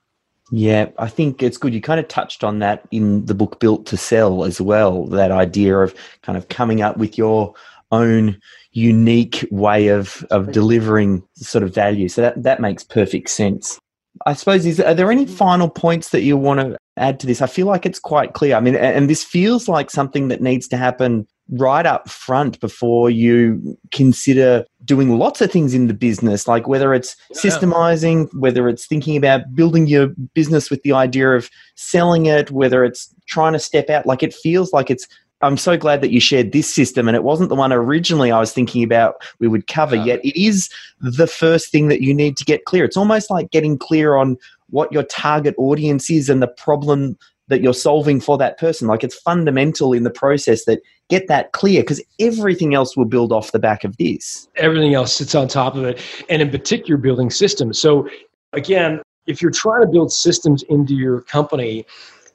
Yeah, 0.50 0.88
I 0.98 1.08
think 1.08 1.42
it's 1.42 1.56
good. 1.56 1.72
You 1.72 1.80
kind 1.80 1.98
of 1.98 2.08
touched 2.08 2.44
on 2.44 2.58
that 2.58 2.87
in 2.90 3.24
the 3.24 3.35
book 3.35 3.58
Built 3.58 3.87
to 3.87 3.96
Sell 3.96 4.44
as 4.44 4.61
well. 4.61 5.06
That 5.06 5.30
idea 5.30 5.78
of 5.78 5.94
kind 6.22 6.37
of 6.37 6.48
coming 6.48 6.82
up 6.82 6.98
with 6.98 7.16
your 7.16 7.54
own 7.90 8.38
unique 8.72 9.46
way 9.50 9.88
of, 9.88 10.24
of 10.30 10.52
delivering 10.52 11.22
sort 11.35 11.64
of 11.64 11.74
value. 11.74 12.08
So 12.08 12.22
that, 12.22 12.42
that 12.42 12.61
makes 12.61 12.85
perfect 12.85 13.30
sense. 13.30 13.78
I 14.27 14.35
suppose, 14.35 14.66
is 14.66 14.79
are 14.81 14.94
there 14.94 15.11
any 15.11 15.27
final 15.27 15.68
points 15.68 16.11
that 16.11 16.22
you 16.22 16.37
want 16.37 16.61
to 16.61 16.77
add 16.96 17.18
to 17.20 17.27
this? 17.27 17.40
I 17.40 17.46
feel 17.46 17.66
like 17.66 17.87
it's 17.87 17.98
quite 17.98 18.35
clear. 18.35 18.57
I 18.57 18.61
mean, 18.61 18.77
and 18.77 19.09
this 19.09 19.25
feels 19.25 19.68
like 19.68 19.90
something 19.90 20.29
that 20.29 20.42
needs 20.42 20.68
to 20.68 20.77
happen 20.77 21.27
right 21.51 21.87
up 21.87 22.09
front 22.09 22.61
before 22.61 23.11
you 23.11 23.77
consider 23.90 24.64
doing 24.85 25.18
lots 25.18 25.40
of 25.40 25.51
things 25.51 25.75
in 25.75 25.87
the 25.87 25.94
business, 25.94 26.46
like 26.46 26.68
whether 26.68 26.94
it's 26.94 27.16
systemizing, 27.35 28.29
whether 28.35 28.68
it's 28.68 28.87
thinking 28.87 29.16
about 29.16 29.55
building 29.55 29.87
your 29.87 30.09
business 30.35 30.70
with 30.70 30.83
the 30.83 30.92
idea 30.92 31.31
of 31.31 31.51
selling 31.75 32.27
it, 32.27 32.51
whether 32.51 32.85
it's 32.85 33.12
trying 33.27 33.55
to 33.55 33.59
step 33.59 33.90
out. 33.90 34.07
Like 34.07 34.22
it 34.22 34.35
feels 34.35 34.72
like 34.72 34.90
it's. 34.90 35.07
I'm 35.42 35.57
so 35.57 35.76
glad 35.76 36.00
that 36.00 36.11
you 36.11 36.20
shared 36.20 36.52
this 36.52 36.72
system, 36.72 37.09
and 37.09 37.16
it 37.16 37.24
wasn't 37.24 37.48
the 37.48 37.55
one 37.55 37.72
originally 37.72 38.31
I 38.31 38.38
was 38.38 38.52
thinking 38.52 38.83
about 38.83 39.16
we 39.40 39.48
would 39.48 39.66
cover. 39.66 39.96
Yeah. 39.96 40.05
Yet 40.05 40.24
it 40.24 40.40
is 40.40 40.70
the 41.00 41.26
first 41.26 41.70
thing 41.70 41.88
that 41.88 42.00
you 42.00 42.14
need 42.14 42.37
to 42.37 42.44
get 42.44 42.64
clear. 42.64 42.85
It's 42.85 42.96
almost 42.96 43.31
like 43.31 43.50
getting 43.50 43.76
clear 43.76 44.16
on 44.16 44.37
what 44.70 44.92
your 44.92 45.02
target 45.02 45.55
audience 45.59 46.11
is 46.11 46.31
and 46.31 46.40
the 46.40 46.48
problem 46.48 47.18
that 47.48 47.61
you're 47.61 47.74
solving 47.74 48.20
for 48.20 48.38
that 48.38 48.59
person. 48.59 48.88
Like 48.88 49.05
it's 49.05 49.14
fundamental 49.14 49.92
in 49.92 50.05
the 50.05 50.11
process 50.11 50.64
that 50.64 50.81
get 51.11 51.28
that 51.28 51.52
clear 51.52 51.83
because 51.83 52.02
everything 52.18 52.74
else 52.74 52.96
will 52.96 53.05
build 53.05 53.33
off 53.33 53.52
the 53.52 53.59
back 53.59 53.85
of 53.85 53.96
this. 53.98 54.48
Everything 54.57 54.94
else 54.94 55.14
sits 55.14 55.35
on 55.35 55.48
top 55.48 55.74
of 55.74 55.85
it. 55.85 56.00
And 56.31 56.40
in 56.40 56.50
particular, 56.50 56.96
building 56.96 57.31
systems. 57.31 57.78
So, 57.78 58.09
again, 58.52 59.02
if 59.26 59.42
you're 59.42 59.50
trying 59.50 59.83
to 59.83 59.88
build 59.88 60.12
systems 60.12 60.62
into 60.64 60.94
your 60.94 61.20
company, 61.22 61.85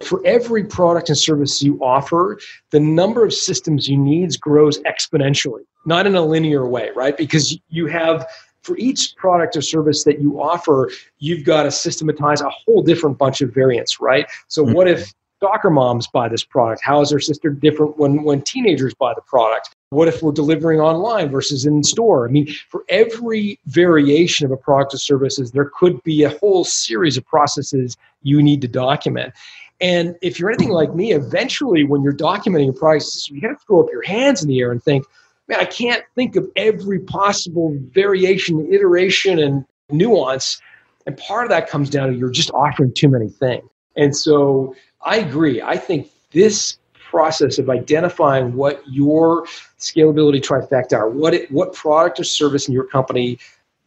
for 0.01 0.21
every 0.25 0.63
product 0.63 1.09
and 1.09 1.17
service 1.17 1.61
you 1.61 1.79
offer, 1.83 2.39
the 2.71 2.79
number 2.79 3.25
of 3.25 3.33
systems 3.33 3.87
you 3.87 3.97
need 3.97 4.39
grows 4.39 4.79
exponentially, 4.81 5.61
not 5.85 6.05
in 6.05 6.15
a 6.15 6.21
linear 6.21 6.67
way, 6.67 6.91
right? 6.95 7.17
Because 7.17 7.57
you 7.69 7.87
have 7.87 8.27
for 8.61 8.77
each 8.77 9.15
product 9.15 9.55
or 9.55 9.61
service 9.61 10.03
that 10.03 10.19
you 10.19 10.41
offer, 10.41 10.91
you've 11.19 11.45
got 11.45 11.63
to 11.63 11.71
systematize 11.71 12.41
a 12.41 12.49
whole 12.49 12.83
different 12.83 13.17
bunch 13.17 13.41
of 13.41 13.53
variants, 13.53 13.99
right? 13.99 14.27
So, 14.47 14.63
mm-hmm. 14.63 14.73
what 14.73 14.87
if 14.87 15.13
soccer 15.39 15.69
moms 15.69 16.07
buy 16.07 16.27
this 16.27 16.43
product? 16.43 16.81
How 16.83 17.01
is 17.01 17.09
their 17.09 17.19
sister 17.19 17.49
different 17.49 17.97
when, 17.97 18.23
when 18.23 18.41
teenagers 18.41 18.93
buy 18.93 19.13
the 19.13 19.21
product? 19.21 19.75
What 19.89 20.07
if 20.07 20.21
we're 20.21 20.33
delivering 20.33 20.81
online 20.81 21.29
versus 21.29 21.65
in 21.65 21.83
store? 21.83 22.27
I 22.27 22.31
mean, 22.31 22.47
for 22.69 22.83
every 22.89 23.59
variation 23.67 24.45
of 24.45 24.51
a 24.51 24.57
product 24.57 24.93
or 24.93 24.97
services, 24.97 25.51
there 25.51 25.71
could 25.73 26.03
be 26.03 26.23
a 26.23 26.37
whole 26.37 26.65
series 26.65 27.15
of 27.15 27.25
processes 27.25 27.95
you 28.21 28.43
need 28.43 28.61
to 28.61 28.67
document. 28.67 29.33
And 29.79 30.15
if 30.21 30.39
you're 30.39 30.49
anything 30.49 30.71
like 30.71 30.95
me, 30.95 31.11
eventually 31.13 31.83
when 31.83 32.01
you're 32.01 32.15
documenting 32.15 32.75
product 32.75 33.05
system, 33.05 33.35
you 33.35 33.41
got 33.41 33.49
to 33.49 33.57
throw 33.67 33.83
up 33.83 33.89
your 33.91 34.01
hands 34.01 34.41
in 34.41 34.49
the 34.49 34.59
air 34.59 34.71
and 34.71 34.81
think, 34.83 35.05
man, 35.47 35.59
I 35.59 35.65
can't 35.65 36.03
think 36.15 36.35
of 36.35 36.49
every 36.55 36.99
possible 36.99 37.77
variation, 37.93 38.67
iteration, 38.73 39.39
and 39.39 39.65
nuance. 39.89 40.59
And 41.05 41.15
part 41.17 41.45
of 41.45 41.49
that 41.51 41.69
comes 41.69 41.89
down 41.89 42.09
to 42.09 42.17
you're 42.17 42.31
just 42.31 42.51
offering 42.51 42.93
too 42.93 43.07
many 43.07 43.29
things. 43.29 43.63
And 43.95 44.15
so 44.15 44.75
I 45.01 45.17
agree. 45.17 45.61
I 45.61 45.77
think 45.77 46.09
this 46.31 46.77
process 47.09 47.57
of 47.57 47.69
identifying 47.69 48.53
what 48.55 48.83
your 48.87 49.45
scalability 49.79 50.41
trifecta 50.41 50.93
are, 50.97 51.09
what 51.09 51.33
it, 51.33 51.51
what 51.51 51.73
product 51.73 52.19
or 52.19 52.23
service 52.23 52.67
in 52.67 52.73
your 52.73 52.83
company 52.83 53.37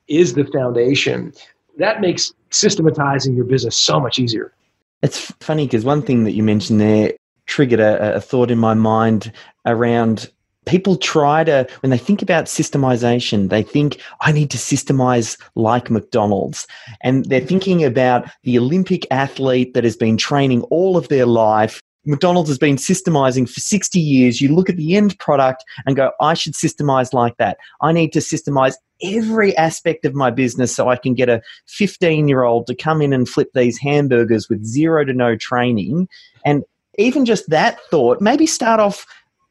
is 0.08 0.34
the 0.34 0.44
foundation, 0.44 1.32
that 1.78 2.00
makes 2.00 2.32
systematizing 2.50 3.36
your 3.36 3.44
business 3.44 3.76
so 3.76 4.00
much 4.00 4.18
easier. 4.18 4.52
It's 5.02 5.32
funny 5.40 5.66
because 5.66 5.84
one 5.84 6.02
thing 6.02 6.24
that 6.24 6.32
you 6.32 6.42
mentioned 6.42 6.80
there 6.80 7.12
triggered 7.46 7.80
a, 7.80 8.16
a 8.16 8.20
thought 8.20 8.50
in 8.50 8.58
my 8.58 8.74
mind 8.74 9.32
around 9.66 10.30
people 10.66 10.96
try 10.96 11.42
to 11.42 11.66
when 11.80 11.90
they 11.90 11.98
think 11.98 12.22
about 12.22 12.44
systemization 12.44 13.48
they 13.48 13.62
think 13.62 14.00
i 14.20 14.30
need 14.30 14.50
to 14.50 14.58
systemize 14.58 15.40
like 15.54 15.90
mcdonald's. 15.90 16.66
And 17.00 17.24
they're 17.24 17.40
thinking 17.40 17.82
about 17.82 18.30
the 18.44 18.58
olympic 18.58 19.06
athlete 19.10 19.74
that 19.74 19.84
has 19.84 19.96
been 19.96 20.16
training 20.16 20.62
all 20.64 20.96
of 20.96 21.08
their 21.08 21.26
life 21.26 21.80
McDonald's 22.06 22.48
has 22.48 22.58
been 22.58 22.76
systemizing 22.76 23.48
for 23.48 23.60
60 23.60 24.00
years. 24.00 24.40
You 24.40 24.54
look 24.54 24.70
at 24.70 24.76
the 24.76 24.96
end 24.96 25.18
product 25.18 25.64
and 25.86 25.96
go, 25.96 26.12
I 26.20 26.34
should 26.34 26.54
systemize 26.54 27.12
like 27.12 27.36
that. 27.36 27.58
I 27.82 27.92
need 27.92 28.12
to 28.14 28.20
systemize 28.20 28.74
every 29.02 29.56
aspect 29.56 30.04
of 30.04 30.14
my 30.14 30.30
business 30.30 30.74
so 30.74 30.88
I 30.88 30.96
can 30.96 31.14
get 31.14 31.28
a 31.28 31.42
15 31.66 32.28
year 32.28 32.42
old 32.44 32.66
to 32.66 32.74
come 32.74 33.02
in 33.02 33.12
and 33.12 33.28
flip 33.28 33.50
these 33.54 33.78
hamburgers 33.78 34.48
with 34.48 34.64
zero 34.64 35.04
to 35.04 35.12
no 35.12 35.36
training. 35.36 36.08
And 36.44 36.64
even 36.98 37.24
just 37.24 37.48
that 37.50 37.78
thought, 37.90 38.20
maybe 38.20 38.46
start 38.46 38.80
off 38.80 39.06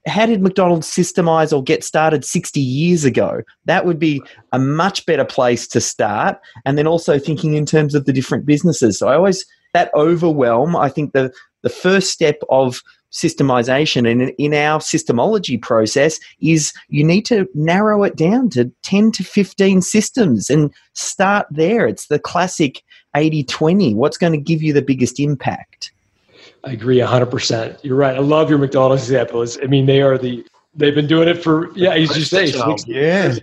how 0.07 0.25
did 0.25 0.41
McDonald's 0.41 0.87
systemize 0.87 1.55
or 1.55 1.61
get 1.61 1.83
started 1.83 2.23
60 2.23 2.59
years 2.59 3.05
ago? 3.05 3.43
That 3.65 3.85
would 3.85 3.99
be 3.99 4.21
a 4.51 4.59
much 4.59 5.05
better 5.05 5.25
place 5.25 5.67
to 5.69 5.81
start. 5.81 6.39
And 6.65 6.77
then 6.77 6.87
also 6.87 7.19
thinking 7.19 7.53
in 7.53 7.65
terms 7.65 7.95
of 7.95 8.05
the 8.05 8.13
different 8.13 8.45
businesses. 8.45 8.97
So 8.97 9.07
I 9.07 9.15
always, 9.15 9.45
that 9.73 9.93
overwhelm, 9.93 10.75
I 10.75 10.89
think 10.89 11.13
the, 11.13 11.33
the 11.61 11.69
first 11.69 12.11
step 12.11 12.41
of 12.49 12.81
systemization 13.11 14.09
and 14.09 14.31
in 14.37 14.53
our 14.53 14.79
systemology 14.79 15.59
process 15.61 16.19
is 16.41 16.73
you 16.89 17.03
need 17.03 17.25
to 17.25 17.47
narrow 17.55 18.03
it 18.03 18.15
down 18.15 18.49
to 18.51 18.71
10 18.83 19.11
to 19.13 19.23
15 19.23 19.81
systems 19.81 20.49
and 20.49 20.71
start 20.93 21.47
there. 21.49 21.87
It's 21.87 22.07
the 22.07 22.19
classic 22.19 22.83
80 23.15 23.45
20. 23.45 23.95
What's 23.95 24.17
going 24.17 24.33
to 24.33 24.39
give 24.39 24.61
you 24.61 24.73
the 24.73 24.81
biggest 24.81 25.19
impact? 25.19 25.91
I 26.63 26.71
agree 26.71 26.97
100%. 26.97 27.79
You're 27.83 27.95
right. 27.95 28.15
I 28.15 28.19
love 28.19 28.49
your 28.49 28.59
McDonald's 28.59 29.03
examples. 29.03 29.57
I 29.61 29.65
mean, 29.65 29.85
they 29.85 30.01
are 30.01 30.17
the, 30.17 30.45
they've 30.75 30.95
been 30.95 31.07
doing 31.07 31.27
it 31.27 31.41
for, 31.41 31.71
yeah, 31.75 31.93
as 31.93 32.15
you 32.15 32.23
say, 32.23 32.51
yeah. 32.85 33.35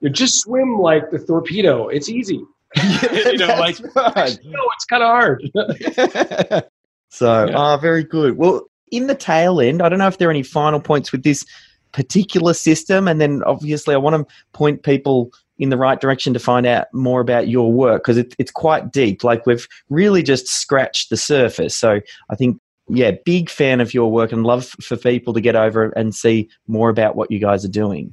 You 0.00 0.10
just 0.10 0.40
swim 0.40 0.78
like 0.78 1.10
the 1.10 1.18
torpedo. 1.18 1.88
It's 1.88 2.08
easy. 2.08 2.44
you 3.14 3.38
know, 3.38 3.46
like, 3.58 3.78
right. 3.94 4.38
no, 4.44 4.60
it's 4.74 4.84
kind 4.86 5.02
of 5.02 5.08
hard. 5.08 6.64
So, 7.14 7.46
yeah. 7.46 7.56
ah, 7.56 7.76
very 7.76 8.02
good. 8.02 8.36
Well, 8.36 8.68
in 8.90 9.06
the 9.06 9.14
tail 9.14 9.60
end, 9.60 9.80
I 9.80 9.88
don't 9.88 10.00
know 10.00 10.08
if 10.08 10.18
there 10.18 10.26
are 10.26 10.32
any 10.32 10.42
final 10.42 10.80
points 10.80 11.12
with 11.12 11.22
this 11.22 11.46
particular 11.92 12.54
system. 12.54 13.06
And 13.06 13.20
then 13.20 13.40
obviously, 13.44 13.94
I 13.94 13.98
want 13.98 14.16
to 14.16 14.34
point 14.52 14.82
people 14.82 15.30
in 15.58 15.68
the 15.68 15.76
right 15.76 16.00
direction 16.00 16.32
to 16.32 16.40
find 16.40 16.66
out 16.66 16.88
more 16.92 17.20
about 17.20 17.46
your 17.46 17.72
work 17.72 18.02
because 18.02 18.16
it, 18.16 18.34
it's 18.40 18.50
quite 18.50 18.90
deep. 18.90 19.22
Like, 19.22 19.46
we've 19.46 19.68
really 19.90 20.24
just 20.24 20.48
scratched 20.48 21.08
the 21.08 21.16
surface. 21.16 21.76
So, 21.76 22.00
I 22.30 22.34
think, 22.34 22.60
yeah, 22.88 23.12
big 23.24 23.48
fan 23.48 23.80
of 23.80 23.94
your 23.94 24.10
work 24.10 24.32
and 24.32 24.42
love 24.42 24.66
for 24.82 24.96
people 24.96 25.32
to 25.34 25.40
get 25.40 25.54
over 25.54 25.90
and 25.90 26.16
see 26.16 26.48
more 26.66 26.88
about 26.88 27.14
what 27.14 27.30
you 27.30 27.38
guys 27.38 27.64
are 27.64 27.68
doing. 27.68 28.12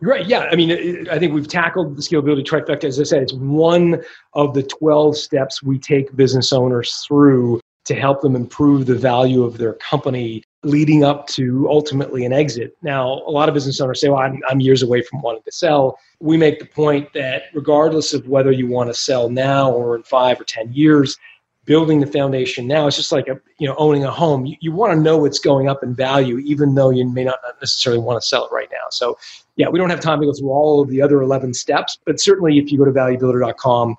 Right. 0.00 0.24
Yeah. 0.24 0.48
I 0.52 0.54
mean, 0.54 1.08
I 1.10 1.18
think 1.18 1.32
we've 1.32 1.48
tackled 1.48 1.96
the 1.96 2.02
scalability 2.02 2.44
trifecta. 2.44 2.84
As 2.84 3.00
I 3.00 3.02
said, 3.02 3.22
it's 3.24 3.32
one 3.34 4.02
of 4.34 4.54
the 4.54 4.62
12 4.62 5.16
steps 5.16 5.64
we 5.64 5.80
take 5.80 6.14
business 6.14 6.52
owners 6.52 7.04
through 7.06 7.60
to 7.86 7.94
help 7.94 8.20
them 8.20 8.36
improve 8.36 8.86
the 8.86 8.94
value 8.94 9.44
of 9.44 9.58
their 9.58 9.74
company 9.74 10.42
leading 10.64 11.04
up 11.04 11.28
to 11.28 11.66
ultimately 11.70 12.24
an 12.24 12.32
exit. 12.32 12.76
Now, 12.82 13.22
a 13.26 13.30
lot 13.30 13.48
of 13.48 13.54
business 13.54 13.80
owners 13.80 14.00
say, 14.00 14.08
well, 14.08 14.18
I'm, 14.18 14.40
I'm, 14.48 14.60
years 14.60 14.82
away 14.82 15.02
from 15.02 15.22
wanting 15.22 15.42
to 15.44 15.52
sell. 15.52 15.96
We 16.18 16.36
make 16.36 16.58
the 16.58 16.66
point 16.66 17.12
that 17.14 17.44
regardless 17.54 18.12
of 18.12 18.26
whether 18.26 18.50
you 18.50 18.66
want 18.66 18.90
to 18.90 18.94
sell 18.94 19.30
now 19.30 19.70
or 19.70 19.94
in 19.94 20.02
five 20.02 20.40
or 20.40 20.44
10 20.44 20.72
years, 20.72 21.16
building 21.64 21.98
the 21.98 22.06
foundation 22.06 22.66
now 22.68 22.86
it's 22.86 22.96
just 22.96 23.10
like 23.10 23.26
a, 23.26 23.40
you 23.58 23.66
know 23.66 23.74
owning 23.76 24.04
a 24.04 24.10
home 24.10 24.46
you, 24.46 24.56
you 24.60 24.70
want 24.70 24.92
to 24.92 25.00
know 25.00 25.18
what's 25.18 25.40
going 25.40 25.68
up 25.68 25.82
in 25.82 25.92
value 25.92 26.38
even 26.38 26.76
though 26.76 26.90
you 26.90 27.04
may 27.04 27.24
not 27.24 27.40
necessarily 27.60 28.00
want 28.00 28.20
to 28.20 28.24
sell 28.24 28.46
it 28.46 28.52
right 28.52 28.68
now 28.70 28.86
so 28.90 29.18
yeah 29.56 29.68
we 29.68 29.76
don't 29.76 29.90
have 29.90 29.98
time 29.98 30.20
to 30.20 30.26
go 30.26 30.32
through 30.32 30.50
all 30.50 30.80
of 30.80 30.88
the 30.88 31.02
other 31.02 31.20
11 31.20 31.52
steps 31.52 31.98
but 32.06 32.20
certainly 32.20 32.56
if 32.56 32.70
you 32.70 32.78
go 32.78 32.84
to 32.84 32.92
valuebuilder.com 32.92 33.96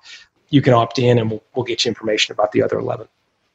you 0.48 0.62
can 0.62 0.72
opt 0.72 0.98
in 0.98 1.18
and 1.18 1.30
we'll, 1.30 1.42
we'll 1.54 1.64
get 1.64 1.84
you 1.84 1.90
information 1.90 2.32
about 2.32 2.52
the 2.52 2.62
other 2.62 2.78
11 2.78 3.06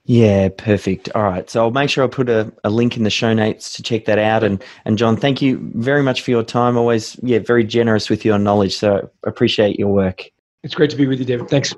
yeah, 0.06 0.49
perfect. 0.49 1.10
All 1.16 1.24
right. 1.24 1.49
So 1.49 1.64
I'll 1.64 1.72
make 1.72 1.89
sure 1.89 2.04
I 2.04 2.08
put 2.08 2.30
a, 2.30 2.51
a 2.64 2.70
link 2.70 2.97
in 2.97 3.04
the 3.04 3.10
show 3.10 3.34
notes 3.34 3.74
to 3.74 3.84
check 3.84 4.06
that 4.06 4.20
out. 4.20 4.43
And 4.43 4.62
and 4.84 4.97
John, 4.97 5.16
thank 5.16 5.41
you 5.41 5.72
very 5.76 6.04
much 6.04 6.22
for 6.22 6.32
your 6.32 6.43
time. 6.43 6.78
Always, 6.78 7.18
yeah, 7.24 7.39
very 7.39 7.64
generous 7.64 8.10
with 8.10 8.26
your 8.26 8.38
knowledge. 8.38 8.76
So 8.76 9.10
appreciate 9.26 9.80
your 9.80 9.88
work. 9.88 10.30
It's 10.64 10.76
great 10.76 10.89
to 10.89 10.97
be 10.97 11.08
with 11.08 11.20
you, 11.20 11.26
David. 11.26 11.47
Thanks. 11.49 11.74